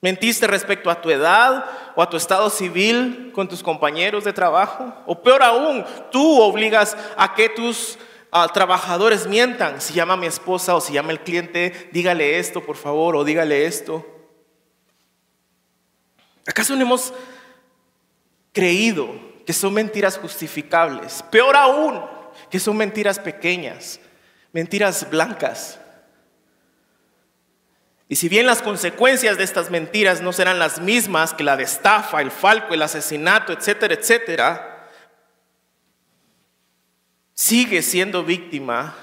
¿Mentiste 0.00 0.46
respecto 0.46 0.90
a 0.90 1.00
tu 1.00 1.10
edad 1.10 1.64
o 1.94 2.02
a 2.02 2.08
tu 2.08 2.16
estado 2.16 2.48
civil 2.50 3.30
con 3.34 3.48
tus 3.48 3.62
compañeros 3.62 4.24
de 4.24 4.32
trabajo? 4.32 4.92
O 5.06 5.20
peor 5.20 5.42
aún, 5.42 5.84
tú 6.10 6.40
obligas 6.40 6.96
a 7.16 7.34
que 7.34 7.48
tus 7.48 7.98
ah, 8.32 8.48
trabajadores 8.48 9.26
mientan. 9.26 9.80
Si 9.80 9.94
llama 9.94 10.16
mi 10.16 10.26
esposa 10.26 10.74
o 10.74 10.80
si 10.80 10.92
llama 10.92 11.12
el 11.12 11.20
cliente, 11.20 11.90
dígale 11.92 12.38
esto, 12.38 12.64
por 12.64 12.76
favor, 12.76 13.14
o 13.14 13.22
dígale 13.22 13.66
esto. 13.66 14.04
¿Acaso 16.46 16.74
no 16.74 16.82
hemos 16.82 17.14
creído 18.52 19.08
que 19.46 19.52
son 19.52 19.74
mentiras 19.74 20.18
justificables? 20.18 21.22
Peor 21.30 21.54
aún, 21.54 22.02
que 22.50 22.58
son 22.58 22.76
mentiras 22.76 23.18
pequeñas, 23.18 24.00
mentiras 24.52 25.08
blancas. 25.08 25.78
Y 28.08 28.16
si 28.16 28.28
bien 28.28 28.46
las 28.46 28.60
consecuencias 28.60 29.38
de 29.38 29.44
estas 29.44 29.70
mentiras 29.70 30.20
no 30.20 30.32
serán 30.32 30.58
las 30.58 30.80
mismas 30.80 31.32
que 31.32 31.44
la 31.44 31.56
de 31.56 31.62
estafa, 31.62 32.20
el 32.20 32.30
falco, 32.30 32.74
el 32.74 32.82
asesinato, 32.82 33.52
etcétera, 33.52 33.94
etcétera, 33.94 34.71
sigue 37.42 37.82
siendo 37.82 38.22
víctima 38.22 38.94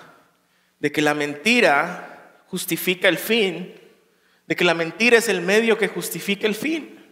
de 0.80 0.94
que 0.94 1.02
la 1.02 1.14
mentira 1.14 2.42
justifica 2.48 3.10
el 3.10 3.18
fin, 3.18 3.76
de 4.48 4.56
que 4.56 4.64
la 4.64 4.74
mentira 4.74 5.18
es 5.18 5.28
el 5.28 5.42
medio 5.42 5.78
que 5.78 5.90
justifica 5.90 6.48
el 6.48 6.56
fin. 6.56 7.06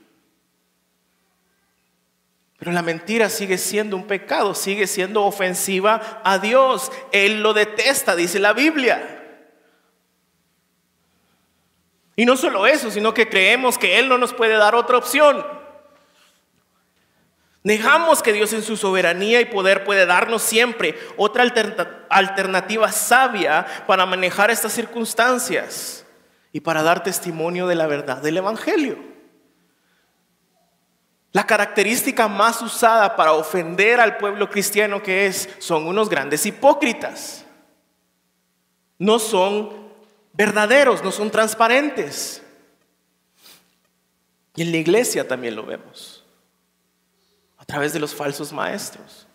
Pero 2.58 2.72
la 2.72 2.82
mentira 2.82 3.28
sigue 3.30 3.58
siendo 3.58 3.98
un 3.98 4.08
pecado, 4.08 4.56
sigue 4.56 4.88
siendo 4.88 5.26
ofensiva 5.26 6.22
a 6.24 6.40
Dios. 6.40 6.94
Él 7.12 7.44
lo 7.44 7.54
detesta, 7.54 8.16
dice 8.16 8.40
la 8.40 8.54
Biblia. 8.54 9.44
Y 12.16 12.26
no 12.26 12.38
solo 12.38 12.66
eso, 12.66 12.90
sino 12.90 13.14
que 13.14 13.28
creemos 13.28 13.78
que 13.78 14.00
Él 14.00 14.08
no 14.08 14.18
nos 14.18 14.34
puede 14.34 14.54
dar 14.54 14.76
otra 14.76 14.98
opción. 14.98 15.57
Negamos 17.68 18.24
que 18.24 18.32
Dios 18.32 18.54
en 18.54 18.64
su 18.64 18.78
soberanía 18.78 19.42
y 19.42 19.46
poder 19.46 19.84
puede 19.84 20.06
darnos 20.06 20.42
siempre 20.42 20.98
otra 21.18 21.44
alternativa 22.08 22.90
sabia 22.94 23.66
para 23.86 24.06
manejar 24.06 24.50
estas 24.50 24.72
circunstancias 24.72 26.06
y 26.54 26.62
para 26.62 26.82
dar 26.82 27.04
testimonio 27.04 27.68
de 27.68 27.76
la 27.76 27.86
verdad 27.86 28.22
del 28.22 28.38
Evangelio. 28.38 28.98
La 31.34 31.46
característica 31.46 32.30
más 32.30 32.62
usada 32.62 33.18
para 33.18 33.34
ofender 33.34 34.00
al 34.00 34.16
pueblo 34.16 34.50
cristiano 34.50 35.04
que 35.04 35.26
es 35.26 35.50
son 35.60 35.88
unos 35.88 36.08
grandes 36.08 36.46
hipócritas. 36.46 37.44
No 38.98 39.20
son 39.20 39.90
verdaderos, 40.32 41.04
no 41.04 41.12
son 41.12 41.30
transparentes. 41.30 42.42
Y 44.56 44.62
en 44.62 44.72
la 44.72 44.78
iglesia 44.78 45.28
también 45.28 45.58
lo 45.58 45.66
vemos, 45.66 46.24
través 47.68 47.94
de 47.94 48.00
los 48.00 48.16
falsos 48.16 48.52
maestros, 48.52 49.28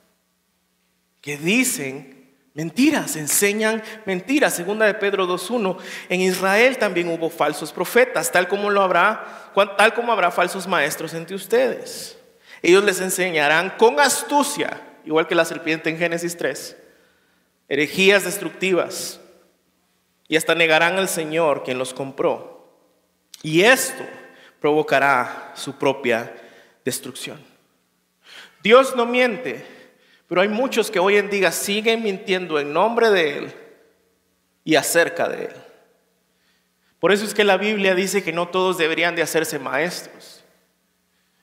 que 1.21 1.37
dicen 1.37 2.35
mentiras, 2.55 3.15
enseñan 3.15 3.83
mentiras. 4.07 4.55
Segunda 4.55 4.87
de 4.87 4.95
Pedro 4.95 5.29
2.1, 5.29 5.77
en 6.09 6.21
Israel 6.23 6.79
también 6.79 7.09
hubo 7.09 7.31
falsos 7.31 7.73
profetas, 7.73 8.33
tal 8.33 8.49
como 8.49 8.71
lo 8.71 8.83
habrá, 8.83 9.53
tal 9.77 9.95
como 9.95 10.13
habrá 10.13 10.31
falsos 10.31 10.67
maestros 10.67 11.15
entre 11.15 11.37
ustedes. 11.37 12.19
Ellos 12.63 12.83
les 12.83 13.01
enseñarán 13.01 13.71
con 13.77 14.01
astucia, 14.01 14.81
igual 15.05 15.29
que 15.29 15.35
la 15.35 15.45
serpiente 15.45 15.91
en 15.91 15.99
Génesis 15.99 16.37
3, 16.37 16.77
herejías 17.69 18.25
destructivas 18.25 19.21
y 20.27 20.37
hasta 20.37 20.55
negarán 20.55 20.97
al 20.97 21.09
Señor 21.09 21.65
quien 21.65 21.79
los 21.79 21.93
compró. 21.93 22.67
Y 23.43 23.63
esto 23.63 24.05
provocará 24.61 25.53
su 25.55 25.77
propia 25.77 26.33
destrucción. 26.85 27.52
Dios 28.63 28.95
no 28.95 29.07
miente, 29.07 29.65
pero 30.29 30.41
hay 30.41 30.49
muchos 30.49 30.91
que 30.91 30.99
hoy 30.99 31.17
en 31.17 31.31
día 31.31 31.51
siguen 31.53 32.03
mintiendo 32.03 32.59
en 32.59 32.73
nombre 32.73 33.11
de 33.11 33.39
Él 33.39 33.53
y 34.65 34.77
acerca 34.77 35.29
de 35.29 35.47
Él. 35.47 35.53
Por 37.01 37.13
eso 37.13 37.25
es 37.25 37.35
que 37.35 37.45
la 37.45 37.57
Biblia 37.57 37.95
dice 37.95 38.23
que 38.23 38.33
no 38.33 38.49
todos 38.49 38.79
deberían 38.79 39.17
de 39.17 39.23
hacerse 39.23 39.59
maestros. 39.59 40.43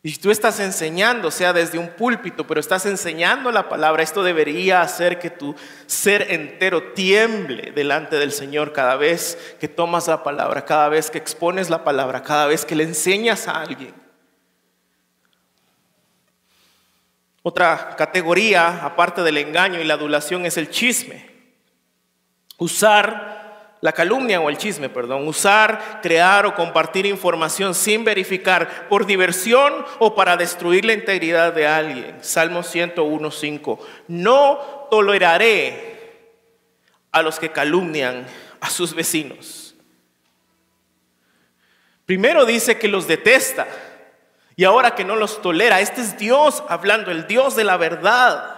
Y 0.02 0.12
si 0.12 0.18
tú 0.18 0.32
estás 0.32 0.62
enseñando, 0.62 1.30
sea 1.30 1.52
desde 1.52 1.78
un 1.78 1.90
púlpito, 1.90 2.48
pero 2.48 2.62
estás 2.62 2.86
enseñando 2.86 3.52
la 3.52 3.68
palabra, 3.68 4.02
esto 4.02 4.24
debería 4.24 4.82
hacer 4.82 5.20
que 5.20 5.30
tu 5.30 5.54
ser 5.88 6.32
entero 6.32 6.94
tiemble 6.94 7.74
delante 7.76 8.16
del 8.16 8.32
Señor 8.32 8.72
cada 8.72 8.96
vez 8.96 9.38
que 9.60 9.68
tomas 9.68 10.08
la 10.08 10.24
palabra, 10.24 10.64
cada 10.64 10.88
vez 10.88 11.12
que 11.12 11.18
expones 11.18 11.70
la 11.70 11.84
palabra, 11.84 12.24
cada 12.24 12.48
vez 12.48 12.64
que 12.64 12.76
le 12.76 12.86
enseñas 12.86 13.50
a 13.50 13.62
alguien. 13.62 13.94
Otra 17.42 17.96
categoría, 17.98 18.86
aparte 18.86 19.24
del 19.24 19.38
engaño 19.38 19.80
y 19.80 19.86
la 19.86 19.94
adulación, 19.94 20.46
es 20.46 20.58
el 20.58 20.70
chisme. 20.70 21.30
Usar 22.58 23.40
la 23.82 23.94
calumnia 23.94 24.42
o 24.42 24.50
el 24.50 24.58
chisme, 24.58 24.90
perdón, 24.90 25.26
usar, 25.28 26.02
crear 26.02 26.46
o 26.46 26.54
compartir 26.54 27.06
información 27.06 27.74
sin 27.74 28.04
verificar 28.04 28.90
por 28.90 29.06
diversión 29.06 29.86
o 30.00 30.16
para 30.16 30.36
destruir 30.36 30.84
la 30.84 30.94
integridad 30.94 31.54
de 31.54 31.66
alguien. 31.66 32.18
Salmo 32.22 32.60
101.5. 32.60 33.80
No 34.10 34.88
toleraré 34.92 36.18
a 37.12 37.22
los 37.22 37.40
que 37.40 37.52
calumnian 37.52 38.28
a 38.60 38.70
sus 38.70 38.94
vecinos. 38.94 39.76
Primero 42.06 42.46
dice 42.46 42.78
que 42.78 42.88
los 42.88 43.08
detesta 43.08 43.68
y 44.60 44.66
ahora 44.66 44.94
que 44.94 45.06
no 45.06 45.16
los 45.16 45.42
tolera. 45.42 45.80
Este 45.80 46.02
es 46.02 46.18
Dios 46.18 46.66
hablando, 46.68 47.12
el 47.12 47.28
Dios 47.28 47.56
de 47.56 47.64
la 47.64 47.78
verdad. 47.78 48.56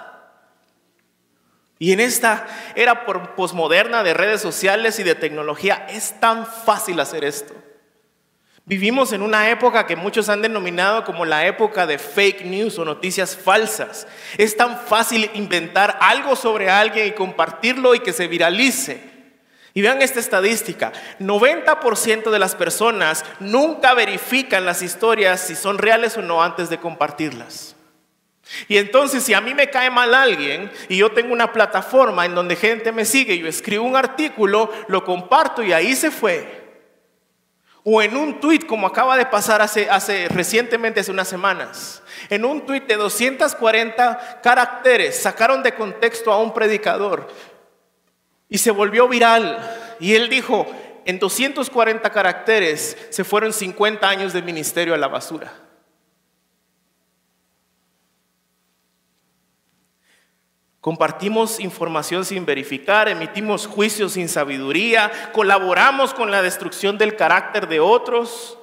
Y 1.77 1.91
en 1.91 1.99
esta 1.99 2.47
era 2.73 3.05
posmoderna 3.05 4.01
de 4.01 4.15
redes 4.15 4.41
sociales 4.41 4.97
y 4.97 5.03
de 5.03 5.13
tecnología 5.13 5.85
es 5.91 6.19
tan 6.19 6.47
fácil 6.47 6.99
hacer 6.99 7.23
esto. 7.23 7.53
Vivimos 8.65 9.13
en 9.13 9.21
una 9.21 9.51
época 9.51 9.85
que 9.85 9.95
muchos 9.95 10.27
han 10.27 10.41
denominado 10.41 11.05
como 11.05 11.23
la 11.23 11.45
época 11.45 11.85
de 11.85 11.99
fake 11.99 12.45
news 12.45 12.79
o 12.79 12.83
noticias 12.83 13.37
falsas. 13.37 14.07
Es 14.39 14.57
tan 14.57 14.79
fácil 14.79 15.29
inventar 15.35 15.99
algo 16.01 16.35
sobre 16.35 16.71
alguien 16.71 17.09
y 17.09 17.11
compartirlo 17.11 17.93
y 17.93 17.99
que 17.99 18.11
se 18.11 18.27
viralice. 18.27 19.10
Y 19.73 19.81
vean 19.81 20.01
esta 20.01 20.19
estadística, 20.19 20.91
90% 21.19 22.29
de 22.29 22.39
las 22.39 22.55
personas 22.55 23.23
nunca 23.39 23.93
verifican 23.93 24.65
las 24.65 24.81
historias 24.81 25.39
si 25.39 25.55
son 25.55 25.77
reales 25.77 26.17
o 26.17 26.21
no 26.21 26.43
antes 26.43 26.69
de 26.69 26.77
compartirlas. 26.77 27.75
Y 28.67 28.77
entonces 28.77 29.23
si 29.23 29.33
a 29.33 29.39
mí 29.39 29.53
me 29.53 29.69
cae 29.69 29.89
mal 29.89 30.13
alguien 30.13 30.69
y 30.89 30.97
yo 30.97 31.11
tengo 31.11 31.31
una 31.31 31.53
plataforma 31.53 32.25
en 32.25 32.35
donde 32.35 32.57
gente 32.57 32.91
me 32.91 33.05
sigue, 33.05 33.37
yo 33.37 33.47
escribo 33.47 33.85
un 33.85 33.95
artículo, 33.95 34.69
lo 34.87 35.05
comparto 35.05 35.63
y 35.63 35.71
ahí 35.71 35.95
se 35.95 36.11
fue. 36.11 36.59
O 37.83 38.01
en 38.01 38.15
un 38.15 38.39
tweet 38.39 38.67
como 38.67 38.85
acaba 38.85 39.17
de 39.17 39.25
pasar 39.25 39.61
hace, 39.61 40.27
recientemente, 40.29 40.99
hace 40.99 41.11
unas 41.11 41.27
semanas. 41.27 42.03
En 42.29 42.45
un 42.45 42.65
tweet 42.65 42.81
de 42.81 42.95
240 42.95 44.41
caracteres 44.43 45.19
sacaron 45.19 45.63
de 45.63 45.73
contexto 45.73 46.31
a 46.31 46.37
un 46.37 46.53
predicador 46.53 47.27
y 48.51 48.57
se 48.57 48.69
volvió 48.69 49.07
viral. 49.07 49.95
Y 49.99 50.13
él 50.13 50.29
dijo, 50.29 50.67
en 51.05 51.17
240 51.17 52.11
caracteres 52.11 52.97
se 53.09 53.23
fueron 53.23 53.53
50 53.53 54.07
años 54.07 54.33
de 54.33 54.41
ministerio 54.43 54.93
a 54.93 54.97
la 54.97 55.07
basura. 55.07 55.53
Compartimos 60.81 61.59
información 61.59 62.25
sin 62.25 62.45
verificar, 62.45 63.07
emitimos 63.07 63.67
juicios 63.67 64.13
sin 64.13 64.27
sabiduría, 64.27 65.11
colaboramos 65.31 66.13
con 66.13 66.29
la 66.29 66.41
destrucción 66.41 66.97
del 66.97 67.15
carácter 67.15 67.69
de 67.69 67.79
otros, 67.79 68.57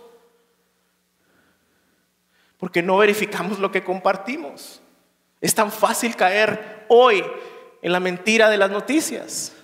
porque 2.58 2.82
no 2.82 2.98
verificamos 2.98 3.58
lo 3.58 3.70
que 3.70 3.84
compartimos. 3.84 4.82
Es 5.40 5.54
tan 5.54 5.72
fácil 5.72 6.14
caer 6.14 6.84
hoy 6.88 7.24
en 7.80 7.92
la 7.92 8.00
mentira 8.00 8.50
de 8.50 8.58
las 8.58 8.70
noticias. 8.70 9.54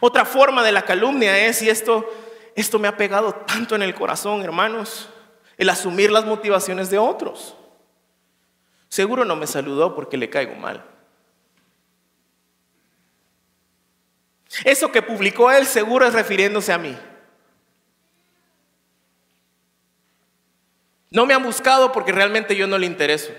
Otra 0.00 0.24
forma 0.24 0.62
de 0.62 0.72
la 0.72 0.82
calumnia 0.82 1.46
es, 1.46 1.62
y 1.62 1.70
esto, 1.70 2.08
esto 2.54 2.78
me 2.78 2.88
ha 2.88 2.96
pegado 2.96 3.34
tanto 3.34 3.74
en 3.74 3.82
el 3.82 3.94
corazón, 3.94 4.42
hermanos, 4.42 5.08
el 5.56 5.68
asumir 5.68 6.10
las 6.10 6.24
motivaciones 6.24 6.90
de 6.90 6.98
otros. 6.98 7.56
Seguro 8.88 9.24
no 9.24 9.36
me 9.36 9.46
saludó 9.46 9.94
porque 9.94 10.16
le 10.16 10.30
caigo 10.30 10.54
mal. 10.54 10.84
Eso 14.64 14.92
que 14.92 15.02
publicó 15.02 15.50
él 15.50 15.66
seguro 15.66 16.06
es 16.06 16.12
refiriéndose 16.12 16.72
a 16.72 16.78
mí. 16.78 16.96
No 21.10 21.26
me 21.26 21.34
han 21.34 21.42
buscado 21.42 21.92
porque 21.92 22.12
realmente 22.12 22.54
yo 22.56 22.66
no 22.66 22.78
le 22.78 22.86
intereso. 22.86 23.32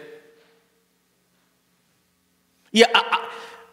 Y 2.72 2.84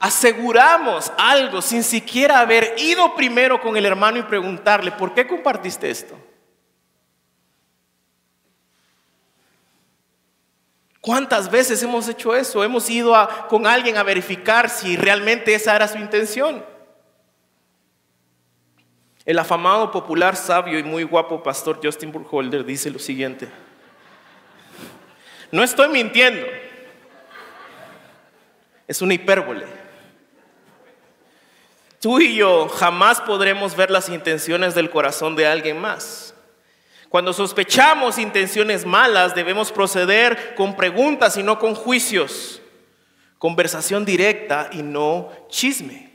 aseguramos 0.00 1.12
algo 1.18 1.60
sin 1.60 1.84
siquiera 1.84 2.40
haber 2.40 2.74
ido 2.78 3.14
primero 3.14 3.60
con 3.60 3.76
el 3.76 3.84
hermano 3.84 4.18
y 4.18 4.22
preguntarle, 4.22 4.90
¿por 4.92 5.12
qué 5.12 5.26
compartiste 5.26 5.90
esto? 5.90 6.18
¿Cuántas 11.02 11.50
veces 11.50 11.82
hemos 11.82 12.08
hecho 12.08 12.34
eso? 12.34 12.64
Hemos 12.64 12.88
ido 12.88 13.14
con 13.48 13.66
alguien 13.66 13.98
a 13.98 14.02
verificar 14.02 14.70
si 14.70 14.96
realmente 14.96 15.54
esa 15.54 15.76
era 15.76 15.86
su 15.86 15.98
intención. 15.98 16.64
El 19.26 19.38
afamado, 19.38 19.90
popular, 19.90 20.34
sabio 20.34 20.78
y 20.78 20.82
muy 20.82 21.04
guapo 21.04 21.42
pastor 21.42 21.78
Justin 21.82 22.10
Burkholder 22.10 22.64
dice 22.64 22.90
lo 22.90 22.98
siguiente. 22.98 23.48
No 25.52 25.62
estoy 25.62 25.88
mintiendo. 25.88 26.46
Es 28.88 29.02
una 29.02 29.14
hipérbole. 29.14 29.79
Tú 32.00 32.18
y 32.18 32.34
yo 32.34 32.66
jamás 32.68 33.20
podremos 33.20 33.76
ver 33.76 33.90
las 33.90 34.08
intenciones 34.08 34.74
del 34.74 34.88
corazón 34.88 35.36
de 35.36 35.46
alguien 35.46 35.78
más. 35.78 36.34
Cuando 37.10 37.34
sospechamos 37.34 38.16
intenciones 38.16 38.86
malas, 38.86 39.34
debemos 39.34 39.70
proceder 39.70 40.54
con 40.54 40.76
preguntas 40.76 41.36
y 41.36 41.42
no 41.42 41.58
con 41.58 41.74
juicios. 41.74 42.62
Conversación 43.36 44.06
directa 44.06 44.70
y 44.72 44.82
no 44.82 45.28
chisme. 45.50 46.10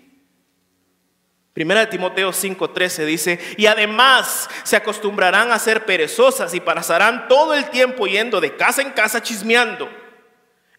Primera 1.54 1.82
de 1.82 1.88
Timoteo 1.88 2.32
5:13 2.32 3.06
dice, 3.06 3.40
y 3.56 3.68
además 3.68 4.50
se 4.64 4.76
acostumbrarán 4.76 5.52
a 5.52 5.60
ser 5.60 5.86
perezosas 5.86 6.56
y 6.56 6.62
pasarán 6.62 7.28
todo 7.28 7.54
el 7.54 7.70
tiempo 7.70 8.08
yendo 8.08 8.42
de 8.42 8.56
casa 8.56 8.82
en 8.82 8.90
casa 8.92 9.22
chismeando, 9.22 9.88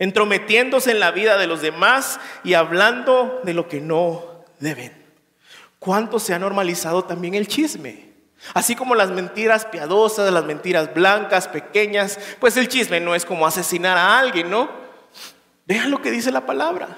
entrometiéndose 0.00 0.90
en 0.90 0.98
la 0.98 1.12
vida 1.12 1.38
de 1.38 1.46
los 1.46 1.62
demás 1.62 2.18
y 2.42 2.54
hablando 2.54 3.40
de 3.44 3.54
lo 3.54 3.68
que 3.68 3.80
no 3.80 4.35
deben. 4.58 4.92
¿Cuánto 5.78 6.18
se 6.18 6.34
ha 6.34 6.38
normalizado 6.38 7.04
también 7.04 7.34
el 7.34 7.48
chisme? 7.48 8.06
Así 8.54 8.76
como 8.76 8.94
las 8.94 9.10
mentiras 9.10 9.64
piadosas, 9.64 10.32
las 10.32 10.44
mentiras 10.44 10.92
blancas, 10.94 11.48
pequeñas, 11.48 12.18
pues 12.38 12.56
el 12.56 12.68
chisme 12.68 13.00
no 13.00 13.14
es 13.14 13.24
como 13.24 13.46
asesinar 13.46 13.96
a 13.96 14.18
alguien, 14.18 14.50
¿no? 14.50 14.68
Vean 15.66 15.90
lo 15.90 16.00
que 16.00 16.10
dice 16.10 16.30
la 16.30 16.46
palabra. 16.46 16.88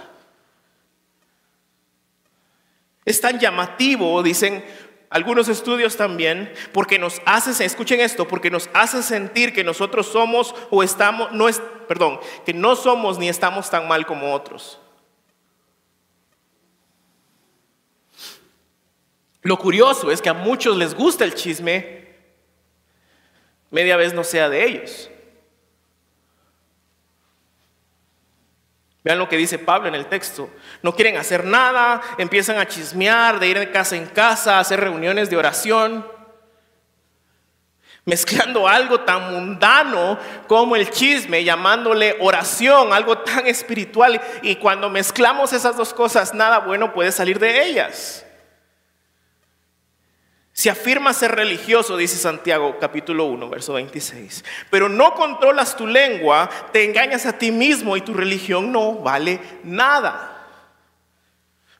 Es 3.04 3.20
tan 3.20 3.38
llamativo, 3.38 4.22
dicen 4.22 4.62
algunos 5.10 5.48
estudios 5.48 5.96
también, 5.96 6.52
porque 6.72 6.98
nos 6.98 7.22
hace, 7.24 7.64
escuchen 7.64 8.00
esto, 8.00 8.28
porque 8.28 8.50
nos 8.50 8.68
hace 8.74 9.02
sentir 9.02 9.54
que 9.54 9.64
nosotros 9.64 10.06
somos 10.06 10.54
o 10.70 10.82
estamos, 10.82 11.32
no 11.32 11.48
es, 11.48 11.62
perdón, 11.88 12.20
que 12.44 12.52
no 12.52 12.76
somos 12.76 13.18
ni 13.18 13.28
estamos 13.28 13.70
tan 13.70 13.88
mal 13.88 14.04
como 14.04 14.34
otros. 14.34 14.78
Lo 19.42 19.58
curioso 19.58 20.10
es 20.10 20.20
que 20.20 20.28
a 20.28 20.34
muchos 20.34 20.76
les 20.76 20.94
gusta 20.94 21.24
el 21.24 21.34
chisme, 21.34 22.08
media 23.70 23.96
vez 23.96 24.12
no 24.12 24.24
sea 24.24 24.48
de 24.48 24.64
ellos. 24.64 25.10
Vean 29.04 29.18
lo 29.18 29.28
que 29.28 29.36
dice 29.36 29.58
Pablo 29.58 29.88
en 29.88 29.94
el 29.94 30.06
texto. 30.06 30.50
No 30.82 30.94
quieren 30.94 31.16
hacer 31.16 31.44
nada, 31.44 32.02
empiezan 32.18 32.58
a 32.58 32.66
chismear, 32.66 33.38
de 33.38 33.46
ir 33.46 33.58
de 33.58 33.70
casa 33.70 33.96
en 33.96 34.06
casa, 34.06 34.56
a 34.56 34.60
hacer 34.60 34.80
reuniones 34.80 35.30
de 35.30 35.36
oración, 35.36 36.06
mezclando 38.04 38.66
algo 38.66 39.00
tan 39.00 39.32
mundano 39.32 40.18
como 40.46 40.76
el 40.76 40.90
chisme, 40.90 41.44
llamándole 41.44 42.16
oración, 42.20 42.92
algo 42.92 43.18
tan 43.18 43.46
espiritual. 43.46 44.20
Y 44.42 44.56
cuando 44.56 44.90
mezclamos 44.90 45.52
esas 45.52 45.76
dos 45.76 45.94
cosas, 45.94 46.34
nada 46.34 46.58
bueno 46.58 46.92
puede 46.92 47.12
salir 47.12 47.38
de 47.38 47.64
ellas. 47.66 48.26
Si 50.58 50.68
afirmas 50.68 51.16
ser 51.16 51.36
religioso, 51.36 51.96
dice 51.96 52.16
Santiago 52.16 52.78
capítulo 52.80 53.26
1, 53.26 53.48
verso 53.48 53.74
26, 53.74 54.44
pero 54.70 54.88
no 54.88 55.14
controlas 55.14 55.76
tu 55.76 55.86
lengua, 55.86 56.50
te 56.72 56.84
engañas 56.84 57.26
a 57.26 57.38
ti 57.38 57.52
mismo 57.52 57.96
y 57.96 58.00
tu 58.00 58.12
religión 58.12 58.72
no 58.72 58.94
vale 58.94 59.38
nada. 59.62 60.48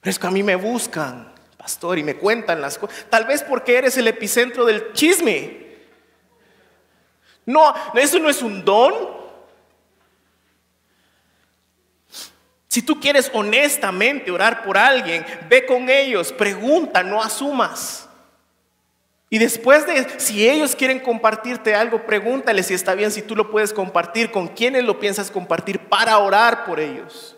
Pero 0.01 0.11
es 0.13 0.17
que 0.17 0.29
a 0.29 0.31
mí 0.31 0.45
me 0.45 0.55
buscan, 0.55 1.35
pastor, 1.57 1.99
y 1.99 2.05
me 2.05 2.15
cuentan 2.15 2.61
las 2.61 2.79
cosas. 2.79 3.07
Tal 3.11 3.25
vez 3.25 3.43
porque 3.43 3.79
eres 3.79 3.97
el 3.97 4.07
epicentro 4.07 4.65
del 4.65 4.93
chisme. 4.93 5.57
No, 7.47 7.75
eso 7.95 8.21
no 8.21 8.31
es 8.31 8.41
un 8.43 8.65
don. 8.65 8.95
Si 12.69 12.83
tú 12.83 13.01
quieres 13.01 13.29
honestamente 13.35 14.31
orar 14.31 14.63
por 14.63 14.79
alguien, 14.79 15.27
ve 15.49 15.67
con 15.67 15.91
ellos, 15.91 16.33
pregunta, 16.33 17.03
no 17.03 17.21
asumas. 17.21 18.08
Y 19.31 19.39
después 19.39 19.87
de, 19.87 20.19
si 20.19 20.49
ellos 20.49 20.75
quieren 20.75 21.01
compartirte 21.01 21.75
algo, 21.75 22.07
pregúntale 22.07 22.63
si 22.63 22.73
está 22.73 22.95
bien, 22.95 23.11
si 23.11 23.21
tú 23.21 23.37
lo 23.37 23.51
puedes 23.51 23.73
compartir, 23.75 24.31
con 24.31 24.49
quiénes 24.49 24.85
lo 24.85 24.99
piensas 24.99 25.31
compartir 25.31 25.79
para 25.81 26.19
orar 26.19 26.65
por 26.65 26.81
ellos. 26.81 27.37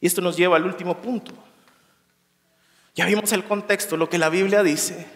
Y 0.00 0.06
esto 0.06 0.20
nos 0.20 0.36
lleva 0.36 0.56
al 0.56 0.66
último 0.66 1.00
punto. 1.00 1.32
Ya 2.94 3.06
vimos 3.06 3.32
el 3.32 3.44
contexto, 3.44 3.96
lo 3.96 4.10
que 4.10 4.18
la 4.18 4.28
Biblia 4.28 4.62
dice, 4.62 5.06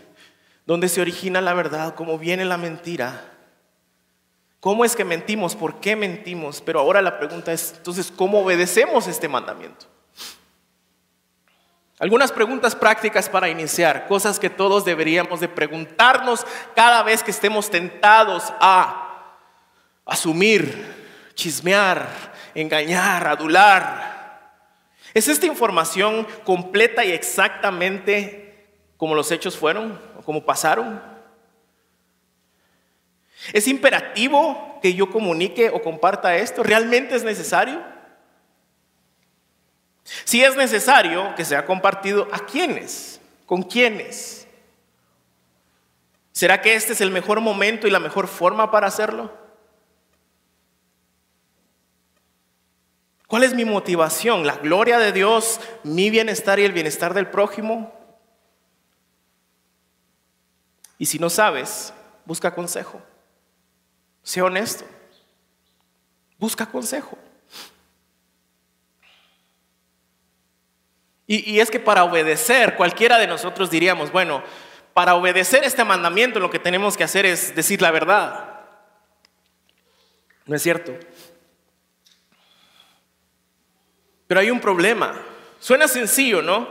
dónde 0.65 0.89
se 0.89 1.03
origina 1.03 1.43
la 1.43 1.53
verdad, 1.53 1.95
cómo 1.95 2.19
viene 2.19 2.47
la 2.47 2.57
mentira, 2.57 3.35
cómo 4.61 4.83
es 4.85 4.97
que 4.97 5.05
mentimos, 5.05 5.55
por 5.55 5.81
qué 5.81 5.95
mentimos, 5.95 6.63
pero 6.63 6.81
ahora 6.81 7.03
la 7.03 7.19
pregunta 7.19 7.53
es, 7.53 7.75
entonces, 7.77 8.11
¿cómo 8.11 8.41
obedecemos 8.41 9.07
este 9.09 9.29
mandamiento? 9.29 9.87
Algunas 11.99 12.31
preguntas 12.31 12.77
prácticas 12.77 13.29
para 13.29 13.49
iniciar, 13.49 14.07
cosas 14.07 14.39
que 14.39 14.51
todos 14.51 14.85
deberíamos 14.85 15.41
de 15.41 15.49
preguntarnos 15.49 16.47
cada 16.75 17.03
vez 17.03 17.23
que 17.23 17.31
estemos 17.31 17.71
tentados 17.71 18.53
a 18.61 19.35
asumir, 20.05 20.95
chismear, 21.35 22.07
engañar, 22.55 23.27
adular. 23.27 24.15
¿Es 25.15 25.27
esta 25.29 25.47
información 25.47 26.27
completa 26.45 27.03
y 27.03 27.13
exactamente 27.13 28.69
como 28.99 29.15
los 29.15 29.31
hechos 29.31 29.57
fueron 29.57 29.99
o 30.19 30.23
como 30.23 30.45
pasaron? 30.45 31.03
¿Es 33.55 33.67
imperativo 33.69 34.79
que 34.83 34.93
yo 34.93 35.11
comunique 35.11 35.71
o 35.71 35.81
comparta 35.81 36.37
esto? 36.37 36.63
¿Realmente 36.63 37.15
es 37.15 37.25
necesario? 37.25 37.96
Si 40.25 40.43
es 40.43 40.57
necesario 40.57 41.35
que 41.35 41.45
sea 41.45 41.67
compartido, 41.67 42.29
¿a 42.33 42.39
quiénes? 42.39 43.21
¿Con 43.45 43.63
quiénes? 43.63 44.47
¿Será 46.33 46.61
que 46.61 46.75
este 46.75 46.93
es 46.93 47.01
el 47.01 47.11
mejor 47.11 47.41
momento 47.41 47.87
y 47.87 47.91
la 47.91 47.99
mejor 47.99 48.29
forma 48.29 48.71
para 48.71 48.87
hacerlo? 48.87 49.33
¿Cuál 53.27 53.43
es 53.43 53.55
mi 53.55 53.65
motivación? 53.65 54.47
¿La 54.47 54.57
gloria 54.57 54.99
de 54.99 55.13
Dios, 55.13 55.61
mi 55.83 56.11
bienestar 56.11 56.61
y 56.61 56.65
el 56.65 56.73
bienestar 56.73 57.13
del 57.13 57.29
prójimo? 57.29 57.93
Y 60.99 61.07
si 61.07 61.19
no 61.19 61.29
sabes, 61.29 61.93
busca 62.25 62.55
consejo. 62.55 63.03
Sea 64.23 64.45
honesto. 64.45 64.85
Busca 66.39 66.67
consejo. 66.67 67.19
Y, 71.29 71.59
es 71.59 71.71
que 71.71 71.81
para 71.81 72.05
obedecer, 72.05 72.77
cualquiera 72.77 73.19
de 73.19 73.27
nosotros 73.27 73.69
diríamos, 73.69 74.13
bueno, 74.13 74.45
para 74.95 75.17
obedecer 75.17 75.65
este 75.65 75.85
mandamiento 75.85 76.39
lo 76.39 76.51
que 76.51 76.61
tenemos 76.61 76.97
que 76.97 77.03
hacer 77.03 77.27
es 77.27 77.55
decir 77.55 77.83
la 77.83 77.91
verdad. 77.91 78.61
¿No 80.45 80.55
es 80.55 80.63
cierto? 80.63 80.97
Pero 84.29 84.41
hay 84.41 84.51
un 84.51 84.61
problema. 84.61 85.21
Suena 85.59 85.89
sencillo, 85.89 86.43
¿no? 86.43 86.69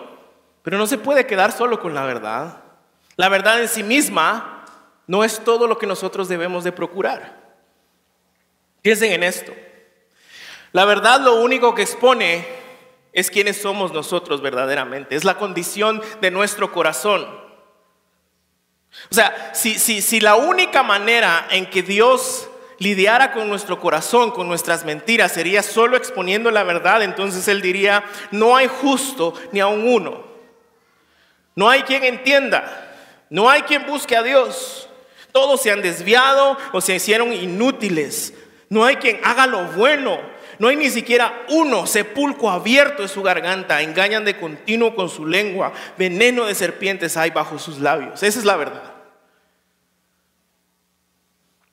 Pero 0.64 0.78
no 0.78 0.88
se 0.88 0.97
puede 0.97 1.28
quedar 1.28 1.51
solo 1.51 1.82
con 1.82 1.93
la 1.93 2.06
verdad. 2.06 2.62
La 3.18 3.28
verdad 3.28 3.62
en 3.62 3.68
sí 3.68 3.84
misma 3.84 4.66
no 5.06 5.26
es 5.26 5.43
todo 5.43 5.68
lo 5.68 5.78
que 5.78 5.86
nosotros 5.86 6.30
debemos 6.30 6.64
de 6.64 6.72
procurar. 6.72 7.43
Piensen 8.82 9.12
en 9.12 9.24
esto. 9.24 9.53
La 10.72 10.86
verdad 10.86 11.20
lo 11.20 11.41
único 11.41 11.76
que 11.76 11.82
expone 11.82 12.64
es 13.16 13.32
quiénes 13.32 13.59
somos 13.59 13.93
nosotros 13.93 14.41
verdaderamente. 14.41 15.16
Es 15.16 15.24
la 15.24 15.38
condición 15.38 16.03
de 16.22 16.32
nuestro 16.32 16.72
corazón. 16.74 17.26
O 19.09 19.16
sea, 19.16 19.51
si, 19.55 19.80
si, 19.80 20.01
si 20.01 20.20
la 20.20 20.36
única 20.36 20.84
manera 20.84 21.47
en 21.49 21.70
que 21.70 21.82
Dios 21.82 22.49
lidiara 22.78 23.32
con 23.32 23.47
nuestro 23.47 23.80
corazón, 23.80 24.32
con 24.32 24.49
nuestras 24.49 24.84
mentiras, 24.84 25.32
sería 25.32 25.63
solo 25.63 25.95
exponiendo 25.95 26.51
la 26.51 26.63
verdad, 26.63 27.03
entonces 27.03 27.47
Él 27.47 27.61
diría, 27.61 28.03
no 28.32 28.57
hay 28.57 28.68
justo 28.68 29.34
ni 29.53 29.61
aun 29.61 29.88
uno. 29.88 30.26
No 31.55 31.70
hay 31.70 31.84
quien 31.84 32.03
entienda, 32.03 32.95
no 33.30 33.49
hay 33.49 33.61
quien 33.61 33.86
busque 33.86 34.18
a 34.18 34.24
Dios. 34.24 34.89
Todos 35.32 35.61
se 35.61 35.72
han 35.72 35.82
desviado 35.82 36.57
o 36.74 36.82
se 36.82 36.95
hicieron 36.95 37.32
inútiles. 37.32 38.34
No 38.68 38.84
hay 38.84 38.97
quien 38.97 39.22
haga 39.24 39.47
lo 39.47 39.63
bueno. 39.72 40.20
No 40.60 40.68
hay 40.68 40.76
ni 40.76 40.89
siquiera 40.89 41.45
uno, 41.49 41.86
sepulcro 41.86 42.49
abierto 42.49 43.01
en 43.01 43.10
su 43.10 43.22
garganta. 43.22 43.82
Engañan 43.82 44.26
de 44.26 44.38
continuo 44.38 44.95
con 44.95 45.10
su 45.10 45.26
lengua. 45.26 45.74
Veneno 45.97 46.45
de 46.45 46.56
serpientes 46.56 47.18
hay 47.18 47.32
bajo 47.32 47.60
sus 47.60 47.80
labios. 47.80 48.24
Esa 48.24 48.39
es 48.39 48.45
la 48.45 48.56
verdad. 48.56 48.95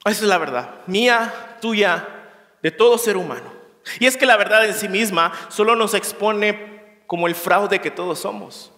Esa 0.05 0.23
es 0.23 0.29
la 0.29 0.39
verdad, 0.39 0.81
mía, 0.87 1.33
tuya, 1.61 2.09
de 2.61 2.73
todo 2.73 2.99
ser 2.99 3.17
humano. 3.17 3.53
Y 4.01 4.07
es 4.07 4.17
que 4.17 4.27
la 4.27 4.37
verdad 4.37 4.65
en 4.65 4.75
sí 4.75 4.89
misma 4.89 5.33
solo 5.49 5.77
nos 5.77 5.95
expone 5.95 7.03
como 7.07 7.29
el 7.29 7.35
fraude 7.35 7.81
que 7.81 7.91
todos 7.91 8.19
somos. 8.19 8.73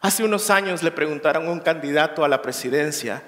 Hace 0.00 0.24
unos 0.24 0.50
años 0.50 0.82
le 0.82 0.90
preguntaron 0.90 1.46
a 1.46 1.50
un 1.50 1.60
candidato 1.60 2.24
a 2.24 2.28
la 2.28 2.42
presidencia, 2.42 3.22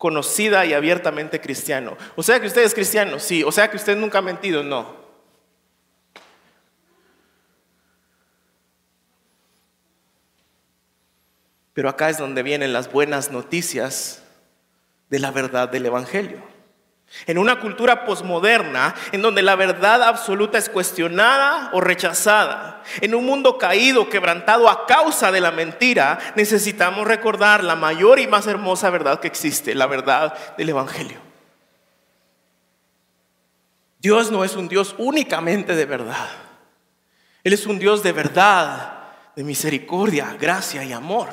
conocida 0.00 0.64
y 0.64 0.72
abiertamente 0.72 1.42
cristiano, 1.42 1.94
o 2.16 2.22
sea 2.22 2.40
que 2.40 2.46
usted 2.46 2.62
es 2.62 2.72
cristiano, 2.72 3.18
sí, 3.18 3.44
o 3.44 3.52
sea 3.52 3.68
que 3.68 3.76
usted 3.76 3.98
nunca 3.98 4.16
ha 4.16 4.22
mentido, 4.22 4.62
no. 4.62 4.96
Pero 11.74 11.90
acá 11.90 12.08
es 12.08 12.16
donde 12.16 12.42
vienen 12.42 12.72
las 12.72 12.90
buenas 12.90 13.30
noticias 13.30 14.22
de 15.10 15.18
la 15.18 15.30
verdad 15.32 15.68
del 15.68 15.84
Evangelio. 15.84 16.49
En 17.26 17.38
una 17.38 17.58
cultura 17.58 18.04
posmoderna 18.04 18.94
en 19.12 19.20
donde 19.20 19.42
la 19.42 19.56
verdad 19.56 20.02
absoluta 20.02 20.58
es 20.58 20.68
cuestionada 20.68 21.70
o 21.72 21.80
rechazada, 21.80 22.82
en 23.00 23.14
un 23.14 23.26
mundo 23.26 23.58
caído, 23.58 24.08
quebrantado 24.08 24.68
a 24.68 24.86
causa 24.86 25.32
de 25.32 25.40
la 25.40 25.50
mentira, 25.50 26.18
necesitamos 26.36 27.06
recordar 27.06 27.64
la 27.64 27.74
mayor 27.74 28.20
y 28.20 28.26
más 28.26 28.46
hermosa 28.46 28.90
verdad 28.90 29.20
que 29.20 29.26
existe, 29.26 29.74
la 29.74 29.86
verdad 29.86 30.56
del 30.56 30.68
Evangelio. 30.68 31.18
Dios 33.98 34.30
no 34.30 34.44
es 34.44 34.56
un 34.56 34.68
Dios 34.68 34.94
únicamente 34.96 35.74
de 35.74 35.84
verdad. 35.84 36.28
Él 37.42 37.52
es 37.52 37.66
un 37.66 37.78
Dios 37.78 38.02
de 38.02 38.12
verdad, 38.12 38.98
de 39.36 39.44
misericordia, 39.44 40.36
gracia 40.38 40.84
y 40.84 40.92
amor. 40.92 41.28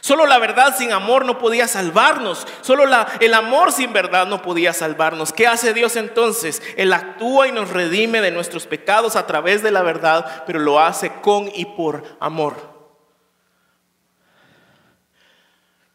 Solo 0.00 0.26
la 0.26 0.38
verdad 0.38 0.76
sin 0.76 0.92
amor 0.92 1.24
no 1.24 1.38
podía 1.38 1.66
salvarnos. 1.68 2.46
Solo 2.60 2.84
el 3.20 3.34
amor 3.34 3.72
sin 3.72 3.92
verdad 3.92 4.26
no 4.26 4.42
podía 4.42 4.72
salvarnos. 4.72 5.32
¿Qué 5.32 5.46
hace 5.46 5.74
Dios 5.74 5.96
entonces? 5.96 6.62
Él 6.76 6.92
actúa 6.92 7.48
y 7.48 7.52
nos 7.52 7.70
redime 7.70 8.20
de 8.20 8.30
nuestros 8.30 8.66
pecados 8.66 9.16
a 9.16 9.26
través 9.26 9.62
de 9.62 9.70
la 9.70 9.82
verdad, 9.82 10.44
pero 10.46 10.58
lo 10.58 10.80
hace 10.80 11.10
con 11.22 11.50
y 11.54 11.64
por 11.64 12.04
amor. 12.20 12.76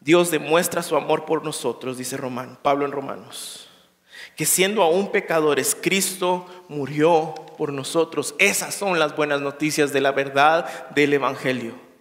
Dios 0.00 0.32
demuestra 0.32 0.82
su 0.82 0.96
amor 0.96 1.24
por 1.24 1.44
nosotros, 1.44 1.96
dice 1.96 2.16
Román, 2.16 2.58
Pablo 2.60 2.84
en 2.84 2.90
Romanos, 2.90 3.68
que 4.36 4.44
siendo 4.46 4.82
aún 4.82 5.12
pecadores, 5.12 5.76
Cristo 5.80 6.44
murió 6.68 7.34
por 7.56 7.72
nosotros. 7.72 8.34
Esas 8.40 8.74
son 8.74 8.98
las 8.98 9.14
buenas 9.14 9.40
noticias 9.40 9.92
de 9.92 10.00
la 10.00 10.10
verdad 10.10 10.90
del 10.90 11.14
Evangelio. 11.14 11.91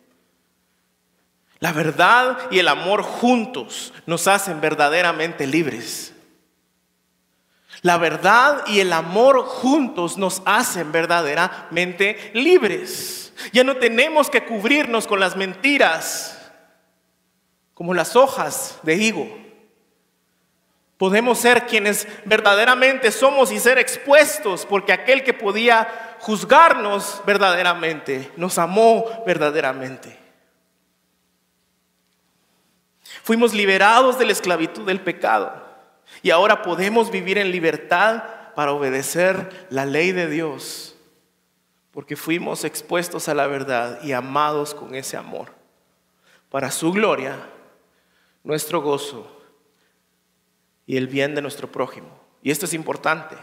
La 1.62 1.72
verdad 1.72 2.40
y 2.50 2.58
el 2.58 2.68
amor 2.68 3.04
juntos 3.04 3.94
nos 4.08 4.28
hacen 4.28 4.60
verdaderamente 4.62 5.46
libres. 5.46 6.12
La 7.84 8.00
verdad 8.00 8.64
y 8.66 8.80
el 8.80 8.92
amor 8.92 9.44
juntos 9.44 10.18
nos 10.18 10.42
hacen 10.46 10.92
verdaderamente 10.92 12.32
libres. 12.34 13.32
Ya 13.54 13.64
no 13.64 13.78
tenemos 13.78 14.32
que 14.32 14.44
cubrirnos 14.44 15.06
con 15.06 15.20
las 15.20 15.36
mentiras 15.36 16.52
como 17.76 17.94
las 17.94 18.16
hojas 18.16 18.80
de 18.82 18.96
higo. 18.96 19.38
Podemos 20.98 21.38
ser 21.38 21.68
quienes 21.68 22.08
verdaderamente 22.26 23.12
somos 23.12 23.52
y 23.52 23.60
ser 23.60 23.78
expuestos 23.78 24.66
porque 24.66 24.94
aquel 24.94 25.24
que 25.24 25.36
podía 25.36 26.18
juzgarnos 26.22 27.22
verdaderamente 27.24 28.32
nos 28.36 28.58
amó 28.58 29.06
verdaderamente. 29.28 30.21
Fuimos 33.24 33.54
liberados 33.54 34.18
de 34.18 34.26
la 34.26 34.32
esclavitud 34.32 34.86
del 34.86 35.02
pecado 35.02 35.54
y 36.22 36.32
ahora 36.32 36.62
podemos 36.62 37.12
vivir 37.12 37.38
en 37.38 37.52
libertad 37.52 38.24
para 38.56 38.72
obedecer 38.72 39.68
la 39.70 39.86
ley 39.86 40.12
de 40.12 40.28
Dios, 40.28 40.96
porque 41.92 42.16
fuimos 42.16 42.64
expuestos 42.64 43.30
a 43.30 43.34
la 43.34 43.48
verdad 43.48 44.02
y 44.04 44.12
amados 44.12 44.74
con 44.74 44.96
ese 44.96 45.18
amor, 45.18 45.54
para 46.50 46.72
su 46.72 46.92
gloria, 46.92 47.38
nuestro 48.44 48.82
gozo 48.82 49.42
y 50.86 50.98
el 50.98 51.08
bien 51.08 51.36
de 51.36 51.42
nuestro 51.42 51.72
prójimo. 51.72 52.10
Y 52.42 52.52
esto 52.52 52.66
es 52.66 52.74
importante, 52.74 53.36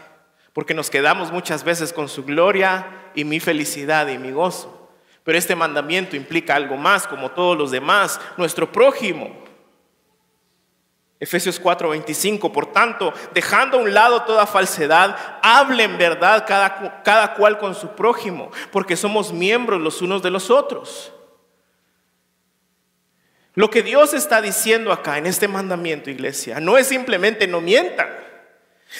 porque 0.53 0.73
nos 0.73 0.89
quedamos 0.89 1.31
muchas 1.31 1.63
veces 1.63 1.93
con 1.93 2.09
su 2.09 2.23
gloria 2.25 3.11
y 3.15 3.23
mi 3.23 3.39
felicidad 3.39 4.07
y 4.09 4.17
mi 4.17 4.31
gozo. 4.31 4.91
Pero 5.23 5.37
este 5.37 5.55
mandamiento 5.55 6.15
implica 6.15 6.55
algo 6.55 6.75
más, 6.75 7.07
como 7.07 7.31
todos 7.31 7.57
los 7.57 7.71
demás, 7.71 8.19
nuestro 8.37 8.71
prójimo. 8.71 9.48
Efesios 11.19 11.59
4:25, 11.61 12.51
por 12.51 12.71
tanto, 12.71 13.13
dejando 13.33 13.77
a 13.77 13.81
un 13.81 13.93
lado 13.93 14.23
toda 14.23 14.47
falsedad, 14.47 15.17
hablen 15.43 15.97
verdad 15.97 16.45
cada, 16.47 17.03
cada 17.03 17.33
cual 17.33 17.57
con 17.57 17.75
su 17.75 17.89
prójimo, 17.89 18.51
porque 18.71 18.95
somos 18.95 19.33
miembros 19.33 19.81
los 19.81 20.01
unos 20.01 20.21
de 20.21 20.29
los 20.29 20.49
otros. 20.49 21.11
Lo 23.53 23.69
que 23.69 23.83
Dios 23.83 24.13
está 24.13 24.41
diciendo 24.41 24.93
acá 24.93 25.17
en 25.17 25.25
este 25.25 25.49
mandamiento, 25.49 26.09
iglesia, 26.09 26.61
no 26.61 26.77
es 26.77 26.87
simplemente 26.87 27.47
no 27.47 27.59
mientan. 27.59 28.07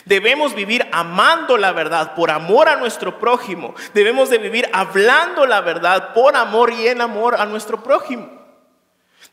Debemos 0.04 0.54
vivir 0.54 0.86
amando 0.92 1.58
la 1.58 1.72
verdad 1.72 2.14
por 2.16 2.30
amor 2.30 2.68
a 2.68 2.76
nuestro 2.76 3.18
prójimo. 3.18 3.74
Debemos 3.94 4.30
de 4.30 4.38
vivir 4.38 4.70
hablando 4.74 5.46
la 5.46 5.62
verdad 5.62 6.14
por 6.14 6.36
amor 6.36 6.74
y 6.74 6.88
en 6.88 7.00
amor 7.00 7.36
a 7.40 7.46
nuestro 7.46 7.82
prójimo. 7.82 8.39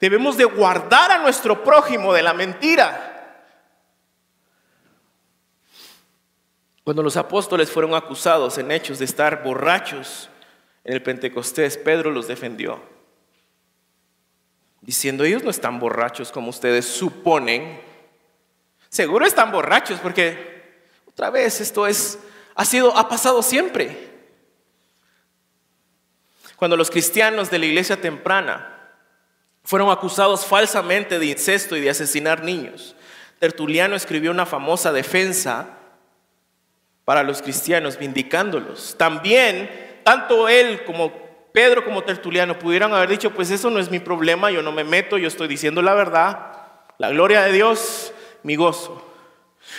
Debemos 0.01 0.37
de 0.37 0.45
guardar 0.45 1.11
a 1.11 1.19
nuestro 1.19 1.65
prójimo 1.65 2.13
de 2.13 2.23
la 2.23 2.35
mentira. 2.35 3.13
Cuando 6.85 7.03
los 7.03 7.17
apóstoles 7.17 7.71
fueron 7.71 7.95
acusados 7.95 8.59
en 8.59 8.71
hechos 8.71 8.99
de 8.99 9.07
estar 9.07 9.43
borrachos 9.43 10.29
en 10.85 10.95
el 10.95 11.03
Pentecostés, 11.03 11.79
Pedro 11.79 12.13
los 12.13 12.29
defendió, 12.29 12.81
diciendo, 14.83 15.25
ellos 15.25 15.43
no 15.43 15.51
están 15.51 15.81
borrachos 15.81 16.31
como 16.31 16.51
ustedes 16.51 16.87
suponen. 16.87 17.81
Seguro 18.89 19.27
están 19.27 19.51
borrachos 19.51 19.99
porque 19.99 20.85
otra 21.07 21.31
vez 21.31 21.61
esto 21.61 21.87
es 21.89 22.21
ha 22.55 22.65
sido 22.65 22.97
ha 22.97 23.09
pasado 23.09 23.43
siempre. 23.43 24.15
Cuando 26.55 26.77
los 26.77 26.91
cristianos 26.91 27.51
de 27.51 27.59
la 27.59 27.67
iglesia 27.67 28.01
temprana 28.01 28.76
fueron 29.67 29.91
acusados 29.91 30.47
falsamente 30.47 31.19
de 31.19 31.27
incesto 31.27 31.77
y 31.77 31.81
de 31.81 31.91
asesinar 31.91 32.45
niños. 32.45 32.95
Tertuliano 33.41 33.97
escribió 33.97 34.31
una 34.31 34.47
famosa 34.47 34.93
defensa 34.93 35.67
para 37.05 37.25
los 37.25 37.43
cristianos, 37.43 37.99
vindicándolos. 37.99 38.95
También, 38.97 40.01
tanto 40.05 40.49
él 40.49 40.85
como 40.85 41.13
Pedro 41.53 41.85
como 41.85 42.05
Tertuliano 42.05 42.59
pudieran 42.59 42.95
haber 42.95 43.09
dicho, 43.09 43.33
pues 43.33 43.51
eso 43.51 43.69
no 43.69 43.81
es 43.81 43.91
mi 43.91 43.99
problema, 43.99 44.51
yo 44.51 44.63
no 44.63 44.71
me 44.71 44.85
meto, 44.85 45.19
yo 45.19 45.27
estoy 45.27 45.49
diciendo 45.49 45.83
la 45.83 45.95
verdad, 45.95 46.53
la 46.99 47.11
gloria 47.11 47.43
de 47.43 47.53
Dios, 47.53 48.13
mi 48.45 48.55
gozo. 48.55 49.05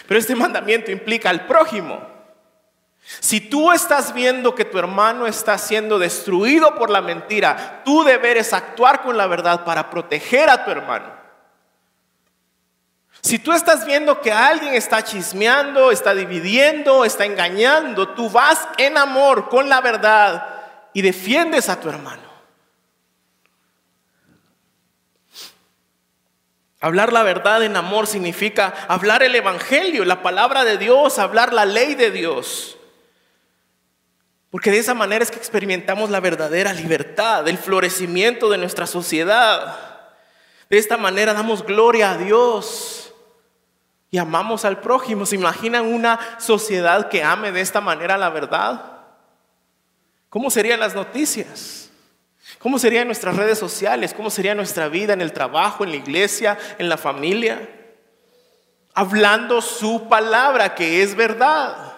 Pero 0.06 0.20
este 0.20 0.36
mandamiento 0.36 0.92
implica 0.92 1.30
al 1.30 1.46
prójimo. 1.46 2.17
Si 3.08 3.40
tú 3.40 3.72
estás 3.72 4.14
viendo 4.14 4.54
que 4.54 4.66
tu 4.66 4.78
hermano 4.78 5.28
está 5.28 5.58
siendo 5.58 5.98
destruido 5.98 6.76
por 6.76 6.90
la 6.90 7.02
mentira, 7.02 7.82
tú 7.86 8.04
deberes 8.04 8.52
actuar 8.52 9.02
con 9.02 9.16
la 9.16 9.28
verdad 9.28 9.64
para 9.64 9.90
proteger 9.90 10.50
a 10.50 10.66
tu 10.66 10.72
hermano. 10.72 11.16
Si 13.22 13.40
tú 13.40 13.54
estás 13.54 13.86
viendo 13.86 14.22
que 14.22 14.32
alguien 14.32 14.74
está 14.74 15.04
chismeando, 15.04 15.90
está 15.92 16.14
dividiendo, 16.14 17.06
está 17.06 17.26
engañando, 17.26 18.10
tú 18.10 18.30
vas 18.30 18.68
en 18.78 18.98
amor 18.98 19.48
con 19.50 19.70
la 19.70 19.80
verdad 19.80 20.46
y 20.94 21.02
defiendes 21.02 21.70
a 21.70 21.80
tu 21.80 21.90
hermano. 21.90 22.28
Hablar 26.80 27.12
la 27.12 27.24
verdad 27.24 27.64
en 27.64 27.76
amor 27.76 28.06
significa 28.06 28.74
hablar 28.88 29.24
el 29.24 29.34
Evangelio, 29.34 30.06
la 30.06 30.22
palabra 30.22 30.64
de 30.64 30.78
Dios, 30.78 31.18
hablar 31.18 31.54
la 31.54 31.66
ley 31.66 31.96
de 31.96 32.12
Dios. 32.12 32.77
Porque 34.50 34.72
de 34.72 34.80
esa 34.80 34.94
manera 34.94 35.24
es 35.24 35.32
que 35.32 35.38
experimentamos 35.38 36.10
la 36.10 36.20
verdadera 36.20 36.74
libertad, 36.74 37.48
el 37.48 37.58
florecimiento 37.58 38.50
de 38.50 38.58
nuestra 38.58 38.88
sociedad. 38.88 39.78
De 40.70 40.78
esta 40.78 40.98
manera 40.98 41.34
damos 41.34 41.66
gloria 41.66 42.12
a 42.12 42.18
Dios 42.18 43.14
y 44.10 44.18
amamos 44.18 44.64
al 44.64 44.80
prójimo. 44.80 45.26
¿Se 45.26 45.36
imaginan 45.36 45.86
una 45.86 46.20
sociedad 46.40 47.10
que 47.10 47.24
ame 47.24 47.52
de 47.52 47.62
esta 47.62 47.82
manera 47.82 48.18
la 48.18 48.30
verdad? 48.30 48.98
¿Cómo 50.30 50.50
serían 50.50 50.80
las 50.80 50.96
noticias? 50.96 51.90
¿Cómo 52.60 52.80
serían 52.80 53.08
nuestras 53.08 53.36
redes 53.36 53.60
sociales? 53.60 54.14
¿Cómo 54.14 54.30
sería 54.30 54.56
nuestra 54.56 54.88
vida 54.88 55.14
en 55.14 55.22
el 55.22 55.34
trabajo, 55.34 55.84
en 55.84 55.92
la 55.92 55.98
iglesia, 55.98 56.58
en 56.78 56.88
la 56.88 56.98
familia? 56.98 57.70
Hablando 58.94 59.62
su 59.62 60.08
palabra, 60.08 60.74
que 60.74 61.04
es 61.04 61.16
verdad. 61.16 61.97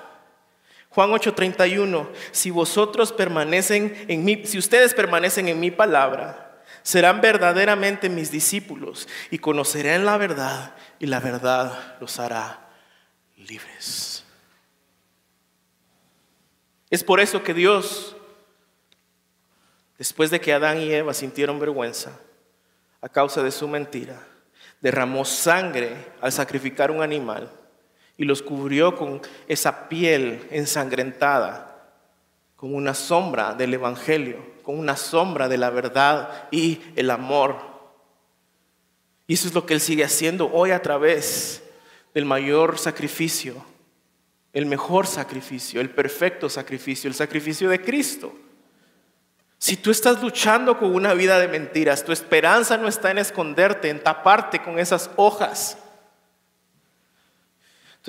Juan 0.90 1.12
8:31, 1.12 2.10
si 2.32 2.52
vosotros 2.52 3.12
permanecen 3.12 4.46
si 4.46 4.58
ustedes 4.58 4.94
permanecen 4.94 5.48
en 5.48 5.60
mi 5.60 5.72
palabra, 5.72 6.64
serán 6.82 7.22
verdaderamente 7.22 8.10
mis 8.10 8.32
discípulos 8.32 9.08
y 9.30 9.40
conocerán 9.40 10.06
la 10.06 10.18
verdad 10.18 10.76
y 11.00 11.06
la 11.06 11.20
verdad 11.20 11.98
los 12.00 12.20
hará 12.20 12.68
libres. 13.38 14.24
Es 16.90 17.04
por 17.04 17.20
eso 17.20 17.44
que 17.44 17.54
Dios 17.54 18.16
Después 20.00 20.32
de 20.32 20.40
que 20.40 20.54
Adán 20.54 20.80
y 20.80 20.94
Eva 20.94 21.14
sintieron 21.14 21.60
vergüenza 21.60 22.18
a 23.02 23.10
causa 23.10 23.44
de 23.44 23.52
su 23.52 23.68
mentira, 23.68 24.18
derramó 24.80 25.26
sangre 25.26 25.94
al 26.22 26.32
sacrificar 26.32 26.90
un 26.90 27.04
animal 27.04 27.52
y 28.20 28.26
los 28.26 28.42
cubrió 28.42 28.98
con 28.98 29.22
esa 29.48 29.88
piel 29.88 30.46
ensangrentada, 30.52 31.96
con 32.58 32.76
una 32.76 32.94
sombra 32.94 33.54
del 33.54 33.74
Evangelio, 33.74 34.46
con 34.62 34.78
una 34.78 34.98
sombra 34.98 35.48
de 35.48 35.58
la 35.58 35.70
verdad 35.70 36.50
y 36.52 36.82
el 36.98 37.12
amor. 37.12 37.56
Y 39.26 39.36
eso 39.36 39.48
es 39.48 39.54
lo 39.54 39.66
que 39.66 39.74
Él 39.74 39.80
sigue 39.80 40.04
haciendo 40.04 40.52
hoy 40.52 40.72
a 40.72 40.82
través 40.82 41.64
del 42.14 42.26
mayor 42.26 42.78
sacrificio, 42.78 43.56
el 44.52 44.66
mejor 44.66 45.08
sacrificio, 45.08 45.80
el 45.80 45.90
perfecto 45.90 46.50
sacrificio, 46.50 47.08
el 47.08 47.16
sacrificio 47.16 47.70
de 47.70 47.82
Cristo. 47.82 48.34
Si 49.58 49.78
tú 49.78 49.92
estás 49.92 50.22
luchando 50.22 50.78
con 50.78 50.94
una 50.94 51.14
vida 51.14 51.40
de 51.40 51.48
mentiras, 51.48 52.04
tu 52.04 52.12
esperanza 52.12 52.76
no 52.76 52.90
está 52.90 53.12
en 53.12 53.20
esconderte, 53.20 53.90
en 53.90 54.04
taparte 54.04 54.62
con 54.62 54.78
esas 54.78 55.10
hojas. 55.16 55.78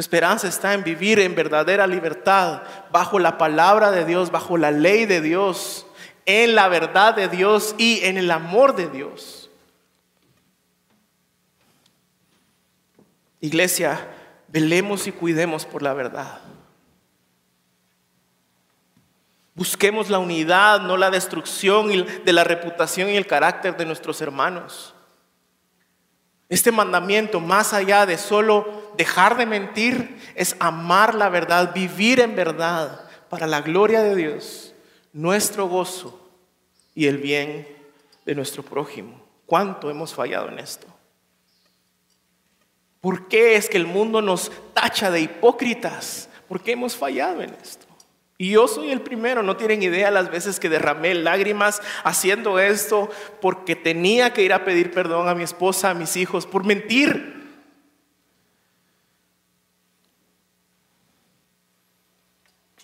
Tu 0.01 0.03
esperanza 0.03 0.48
está 0.48 0.72
en 0.72 0.82
vivir 0.82 1.20
en 1.20 1.34
verdadera 1.34 1.86
libertad, 1.86 2.62
bajo 2.90 3.18
la 3.18 3.36
palabra 3.36 3.90
de 3.90 4.07
Dios, 4.07 4.30
bajo 4.30 4.57
la 4.57 4.70
ley 4.70 5.05
de 5.05 5.20
Dios, 5.20 5.84
en 6.24 6.55
la 6.55 6.68
verdad 6.68 7.14
de 7.14 7.28
Dios 7.28 7.74
y 7.76 8.01
en 8.05 8.16
el 8.16 8.30
amor 8.30 8.74
de 8.74 8.88
Dios. 8.88 9.51
Iglesia, 13.42 14.09
velemos 14.48 15.07
y 15.07 15.12
cuidemos 15.12 15.66
por 15.66 15.82
la 15.82 15.92
verdad. 15.92 16.40
Busquemos 19.55 20.09
la 20.09 20.18
unidad, 20.18 20.80
no 20.80 20.96
la 20.96 21.11
destrucción 21.11 21.90
de 22.24 22.32
la 22.32 22.44
reputación 22.44 23.11
y 23.11 23.18
el 23.18 23.26
carácter 23.26 23.76
de 23.76 23.84
nuestros 23.84 24.22
hermanos. 24.22 24.94
Este 26.51 26.72
mandamiento, 26.72 27.38
más 27.38 27.72
allá 27.72 28.07
de 28.07 28.18
solo 28.18 28.92
dejar 28.96 29.36
de 29.36 29.46
mentir, 29.46 30.18
es 30.34 30.57
amar 30.59 31.14
la 31.14 31.28
verdad, 31.28 31.72
vivir 31.72 32.18
en 32.18 32.34
verdad 32.34 33.09
para 33.28 33.46
la 33.46 33.61
gloria 33.61 34.03
de 34.03 34.16
Dios, 34.16 34.74
nuestro 35.12 35.68
gozo 35.68 36.28
y 36.92 37.07
el 37.07 37.18
bien 37.18 37.68
de 38.26 38.34
nuestro 38.34 38.64
prójimo. 38.64 39.22
¿Cuánto 39.46 39.90
hemos 39.90 40.12
fallado 40.12 40.48
en 40.48 40.59
esto? 40.59 40.88
¿Por 43.01 43.28
qué 43.28 43.55
es 43.55 43.68
que 43.68 43.78
el 43.78 43.86
mundo 43.86 44.20
nos 44.20 44.51
tacha 44.74 45.09
de 45.09 45.20
hipócritas? 45.20 46.28
¿Por 46.48 46.61
qué 46.61 46.72
hemos 46.72 46.96
fallado 46.96 47.42
en 47.42 47.55
esto? 47.62 47.86
Y 48.41 48.53
yo 48.53 48.66
soy 48.68 48.91
el 48.91 49.03
primero, 49.03 49.43
no 49.43 49.59
tienen 49.59 49.82
idea 49.82 50.11
las 50.11 50.30
veces 50.30 50.59
que 50.59 50.70
derramé 50.70 51.12
lágrimas 51.12 51.82
haciendo 52.05 52.59
esto 52.59 53.11
porque 53.38 53.76
tenía 53.76 54.32
que 54.32 54.43
ir 54.43 54.55
a 54.55 54.64
pedir 54.64 54.93
perdón 54.93 55.28
a 55.28 55.34
mi 55.34 55.43
esposa, 55.43 55.91
a 55.91 55.95
mis 55.95 56.16
hijos, 56.16 56.47
por 56.47 56.64
mentir. 56.64 57.61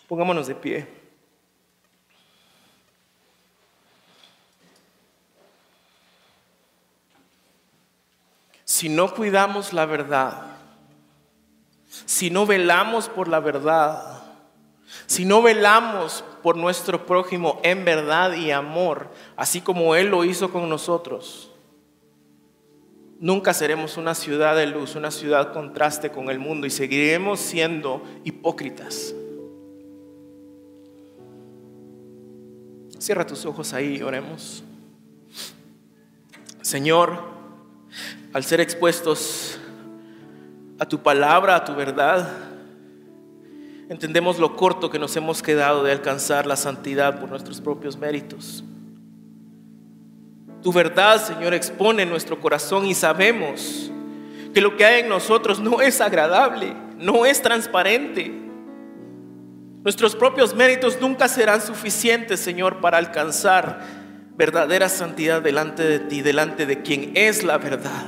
Pongámonos 0.07 0.47
de 0.47 0.55
pie. 0.57 0.89
Si 8.63 8.91
no 8.91 9.15
cuidamos 9.15 9.73
la 9.73 9.87
verdad, 9.87 10.59
si 12.05 12.29
no 12.29 12.45
velamos 12.45 13.09
por 13.09 13.29
la 13.29 13.41
verdad, 13.41 14.16
si 15.07 15.24
no 15.24 15.43
velamos 15.43 16.24
por 16.43 16.57
nuestro 16.57 17.07
prójimo 17.07 17.61
en 17.62 17.84
verdad 17.84 18.34
y 18.34 18.51
amor, 18.51 19.11
así 19.37 19.61
como 19.61 19.95
Él 19.95 20.09
lo 20.09 20.24
hizo 20.24 20.51
con 20.51 20.68
nosotros, 20.68 21.51
nunca 23.18 23.53
seremos 23.53 23.97
una 23.97 24.14
ciudad 24.14 24.57
de 24.57 24.66
luz, 24.66 24.95
una 24.95 25.11
ciudad 25.11 25.53
contraste 25.53 26.11
con 26.11 26.30
el 26.30 26.39
mundo 26.39 26.66
y 26.66 26.70
seguiremos 26.70 27.41
siendo 27.41 28.03
hipócritas. 28.24 29.14
Cierra 32.99 33.26
tus 33.26 33.45
ojos 33.45 33.72
ahí 33.72 33.97
y 33.97 34.03
oremos. 34.03 34.64
Señor, 36.62 37.22
al 38.32 38.43
ser 38.45 38.61
expuestos 38.61 39.59
a 40.78 40.87
tu 40.87 41.03
palabra, 41.03 41.57
a 41.57 41.64
tu 41.64 41.74
verdad, 41.74 42.56
entendemos 43.89 44.39
lo 44.39 44.57
corto 44.57 44.91
que 44.91 44.99
nos 44.99 45.16
hemos 45.16 45.43
quedado 45.43 45.84
de 45.84 45.93
alcanzar 45.93 46.47
la 46.47 46.57
santidad 46.57 47.20
por 47.20 47.30
nuestros 47.30 47.61
propios 47.61 47.97
méritos. 47.97 48.64
Tu 50.62 50.72
verdad, 50.72 51.24
Señor, 51.24 51.55
expone 51.55 52.05
nuestro 52.07 52.41
corazón 52.41 52.87
y 52.87 52.95
sabemos 52.95 53.91
que 54.53 54.61
lo 54.61 54.76
que 54.76 54.84
hay 54.84 55.01
en 55.03 55.09
nosotros 55.09 55.61
no 55.61 55.80
es 55.80 56.01
agradable, 56.01 56.74
no 56.99 57.24
es 57.24 57.41
transparente. 57.41 58.32
Nuestros 59.84 60.16
propios 60.16 60.55
méritos 60.55 61.01
nunca 61.01 61.28
serán 61.28 61.61
suficientes, 61.61 62.41
Señor, 62.41 62.80
para 62.80 62.99
alcanzar 62.99 63.80
verdadera 64.37 64.89
santidad 64.89 65.41
delante 65.41 65.84
de 65.84 66.01
ti, 66.01 66.22
delante 66.22 66.66
de 66.66 66.82
quien 66.82 67.12
es 67.14 67.45
la 67.45 67.59
verdad. 67.59 68.07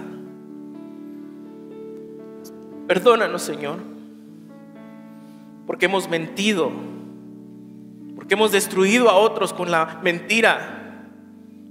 Perdónanos, 2.88 3.42
Señor 3.42 3.97
porque 5.68 5.84
hemos 5.84 6.08
mentido, 6.08 6.72
porque 8.16 8.32
hemos 8.32 8.52
destruido 8.52 9.10
a 9.10 9.16
otros 9.16 9.52
con 9.52 9.70
la 9.70 10.00
mentira, 10.02 11.04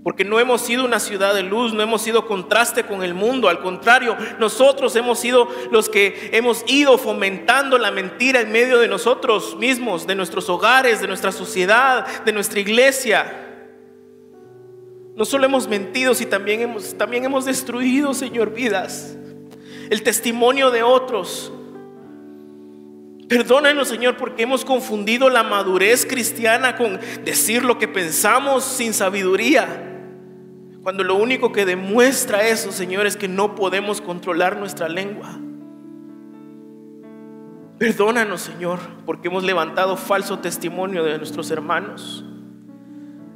porque 0.03 0.23
no 0.23 0.39
hemos 0.39 0.61
sido 0.61 0.85
una 0.85 0.99
ciudad 0.99 1.33
de 1.33 1.41
luz, 1.41 1.73
no 1.73 1.81
hemos 1.81 2.03
sido 2.03 2.27
contraste 2.27 2.83
con 2.83 3.01
el 3.01 3.15
mundo, 3.15 3.49
al 3.49 3.59
contrario, 3.59 4.15
nosotros 4.37 4.95
hemos 4.95 5.17
sido 5.17 5.47
los 5.71 5.89
que 5.89 6.29
hemos 6.33 6.63
ido 6.67 6.99
fomentando 6.99 7.79
la 7.79 7.89
mentira 7.89 8.39
en 8.39 8.51
medio 8.51 8.77
de 8.77 8.87
nosotros 8.87 9.57
mismos, 9.57 10.05
de 10.05 10.13
nuestros 10.13 10.47
hogares, 10.47 11.01
de 11.01 11.07
nuestra 11.07 11.31
sociedad, 11.31 12.05
de 12.23 12.33
nuestra 12.33 12.59
iglesia. 12.59 13.47
No 15.15 15.25
solo 15.25 15.45
hemos 15.45 15.67
mentido, 15.67 16.13
sino 16.13 16.29
también 16.29 16.61
hemos, 16.61 16.95
también 16.99 17.25
hemos 17.25 17.45
destruido, 17.45 18.13
Señor, 18.13 18.53
vidas. 18.53 19.17
El 19.89 20.03
testimonio 20.03 20.69
de 20.69 20.83
otros, 20.83 21.51
Perdónanos, 23.27 23.89
Señor, 23.89 24.15
porque 24.15 24.43
hemos 24.43 24.63
confundido 24.63 25.29
la 25.29 25.43
madurez 25.43 26.05
cristiana 26.05 26.77
con 26.77 26.99
decir 27.25 27.65
lo 27.65 27.77
que 27.77 27.87
pensamos 27.87 28.63
sin 28.63 28.93
sabiduría. 28.93 29.83
Cuando 30.81 31.03
lo 31.03 31.15
único 31.15 31.51
que 31.51 31.65
demuestra 31.65 32.47
eso, 32.47 32.71
Señor, 32.71 33.05
es 33.05 33.17
que 33.17 33.27
no 33.27 33.55
podemos 33.55 33.99
controlar 33.99 34.57
nuestra 34.57 34.87
lengua. 34.87 35.37
Perdónanos, 37.77 38.41
Señor, 38.41 38.79
porque 39.05 39.27
hemos 39.27 39.43
levantado 39.43 39.97
falso 39.97 40.39
testimonio 40.39 41.03
de 41.03 41.17
nuestros 41.17 41.51
hermanos. 41.51 42.23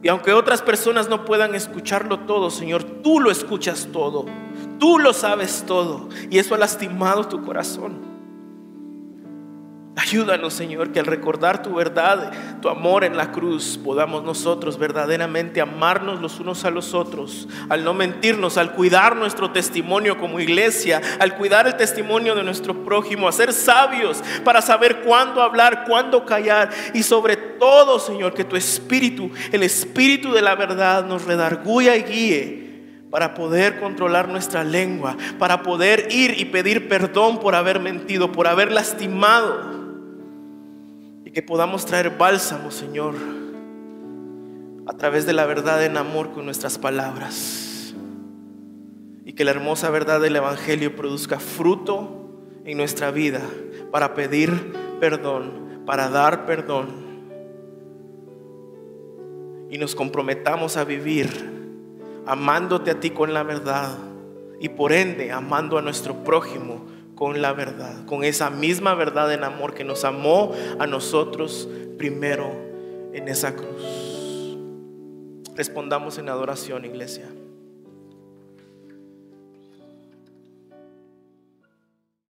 Y 0.02 0.08
aunque 0.08 0.32
otras 0.32 0.62
personas 0.62 1.10
no 1.10 1.26
puedan 1.26 1.54
escucharlo 1.54 2.22
todo, 2.22 2.50
Señor, 2.50 2.84
tú 2.84 3.20
lo 3.20 3.30
escuchas 3.30 3.90
todo. 3.92 4.26
Tú 4.80 4.98
lo 4.98 5.12
sabes 5.12 5.66
todo. 5.68 6.08
Y 6.30 6.40
eso 6.40 6.56
ha 6.56 6.58
lastimado 6.58 7.28
tu 7.28 7.44
corazón. 7.44 8.11
Ayúdanos, 10.02 10.54
Señor, 10.54 10.92
que 10.92 11.00
al 11.00 11.06
recordar 11.06 11.62
tu 11.62 11.76
verdad, 11.76 12.32
tu 12.60 12.70
amor 12.70 13.04
en 13.04 13.16
la 13.16 13.32
cruz, 13.32 13.80
podamos 13.84 14.24
nosotros 14.24 14.80
verdaderamente 14.80 15.62
amarnos 15.62 16.20
los 16.20 16.40
unos 16.40 16.66
a 16.66 16.72
los 16.72 16.96
otros, 16.96 17.48
al 17.70 17.84
no 17.84 17.94
mentirnos, 17.94 18.58
al 18.58 18.74
cuidar 18.74 19.16
nuestro 19.16 19.52
testimonio 19.52 20.18
como 20.18 20.40
iglesia, 20.40 21.04
al 21.20 21.36
cuidar 21.36 21.68
el 21.68 21.78
testimonio 21.78 22.34
de 22.34 22.42
nuestro 22.42 22.84
prójimo, 22.84 23.28
a 23.28 23.32
ser 23.32 23.54
sabios 23.54 24.24
para 24.44 24.64
saber 24.64 25.02
cuándo 25.02 25.44
hablar, 25.44 25.86
cuándo 25.88 26.26
callar 26.26 26.72
y 26.96 27.04
sobre 27.04 27.38
todo, 27.38 28.00
Señor, 28.00 28.34
que 28.34 28.44
tu 28.44 28.56
espíritu, 28.56 29.30
el 29.52 29.62
espíritu 29.62 30.32
de 30.32 30.42
la 30.42 30.56
verdad, 30.56 31.06
nos 31.06 31.26
redarguya 31.26 31.96
y 31.96 32.02
guíe 32.02 32.72
para 33.12 33.36
poder 33.36 33.80
controlar 33.80 34.30
nuestra 34.30 34.64
lengua, 34.64 35.16
para 35.38 35.62
poder 35.62 36.08
ir 36.10 36.40
y 36.40 36.46
pedir 36.46 36.90
perdón 36.90 37.40
por 37.40 37.54
haber 37.54 37.80
mentido, 37.80 38.32
por 38.32 38.48
haber 38.48 38.72
lastimado 38.72 39.81
que 41.34 41.42
podamos 41.42 41.86
traer 41.86 42.18
bálsamo, 42.18 42.72
Señor, 42.72 43.16
a 44.86 44.94
través 44.94 45.26
de 45.26 45.34
la 45.34 45.46
verdad 45.46 45.84
en 45.86 45.98
amor 45.98 46.32
con 46.32 46.46
nuestras 46.46 46.78
palabras. 46.78 47.94
Y 49.24 49.34
que 49.34 49.46
la 49.46 49.52
hermosa 49.52 49.90
verdad 49.90 50.20
del 50.20 50.36
Evangelio 50.36 50.96
produzca 50.96 51.40
fruto 51.40 52.30
en 52.66 52.78
nuestra 52.78 53.12
vida 53.12 53.42
para 53.92 54.14
pedir 54.14 54.74
perdón, 55.00 55.84
para 55.86 56.10
dar 56.10 56.46
perdón. 56.46 56.90
Y 59.70 59.78
nos 59.78 59.96
comprometamos 59.96 60.76
a 60.76 60.84
vivir 60.84 61.30
amándote 62.26 62.92
a 62.92 63.00
ti 63.00 63.12
con 63.12 63.34
la 63.34 63.44
verdad 63.44 63.98
y 64.60 64.70
por 64.70 64.92
ende 64.92 65.32
amando 65.32 65.78
a 65.78 65.82
nuestro 65.82 66.24
prójimo 66.24 66.86
con 67.22 67.40
la 67.40 67.54
verdad, 67.54 68.04
con 68.08 68.24
esa 68.24 68.50
misma 68.50 68.96
verdad 68.96 69.32
en 69.32 69.44
amor 69.44 69.76
que 69.76 69.84
nos 69.84 70.06
amó 70.06 70.54
a 70.80 70.88
nosotros 70.88 71.70
primero 71.96 72.52
en 73.14 73.28
esa 73.28 73.56
cruz. 73.56 74.58
Respondamos 75.56 76.18
en 76.18 76.30
adoración, 76.30 76.84
iglesia. 76.84 77.26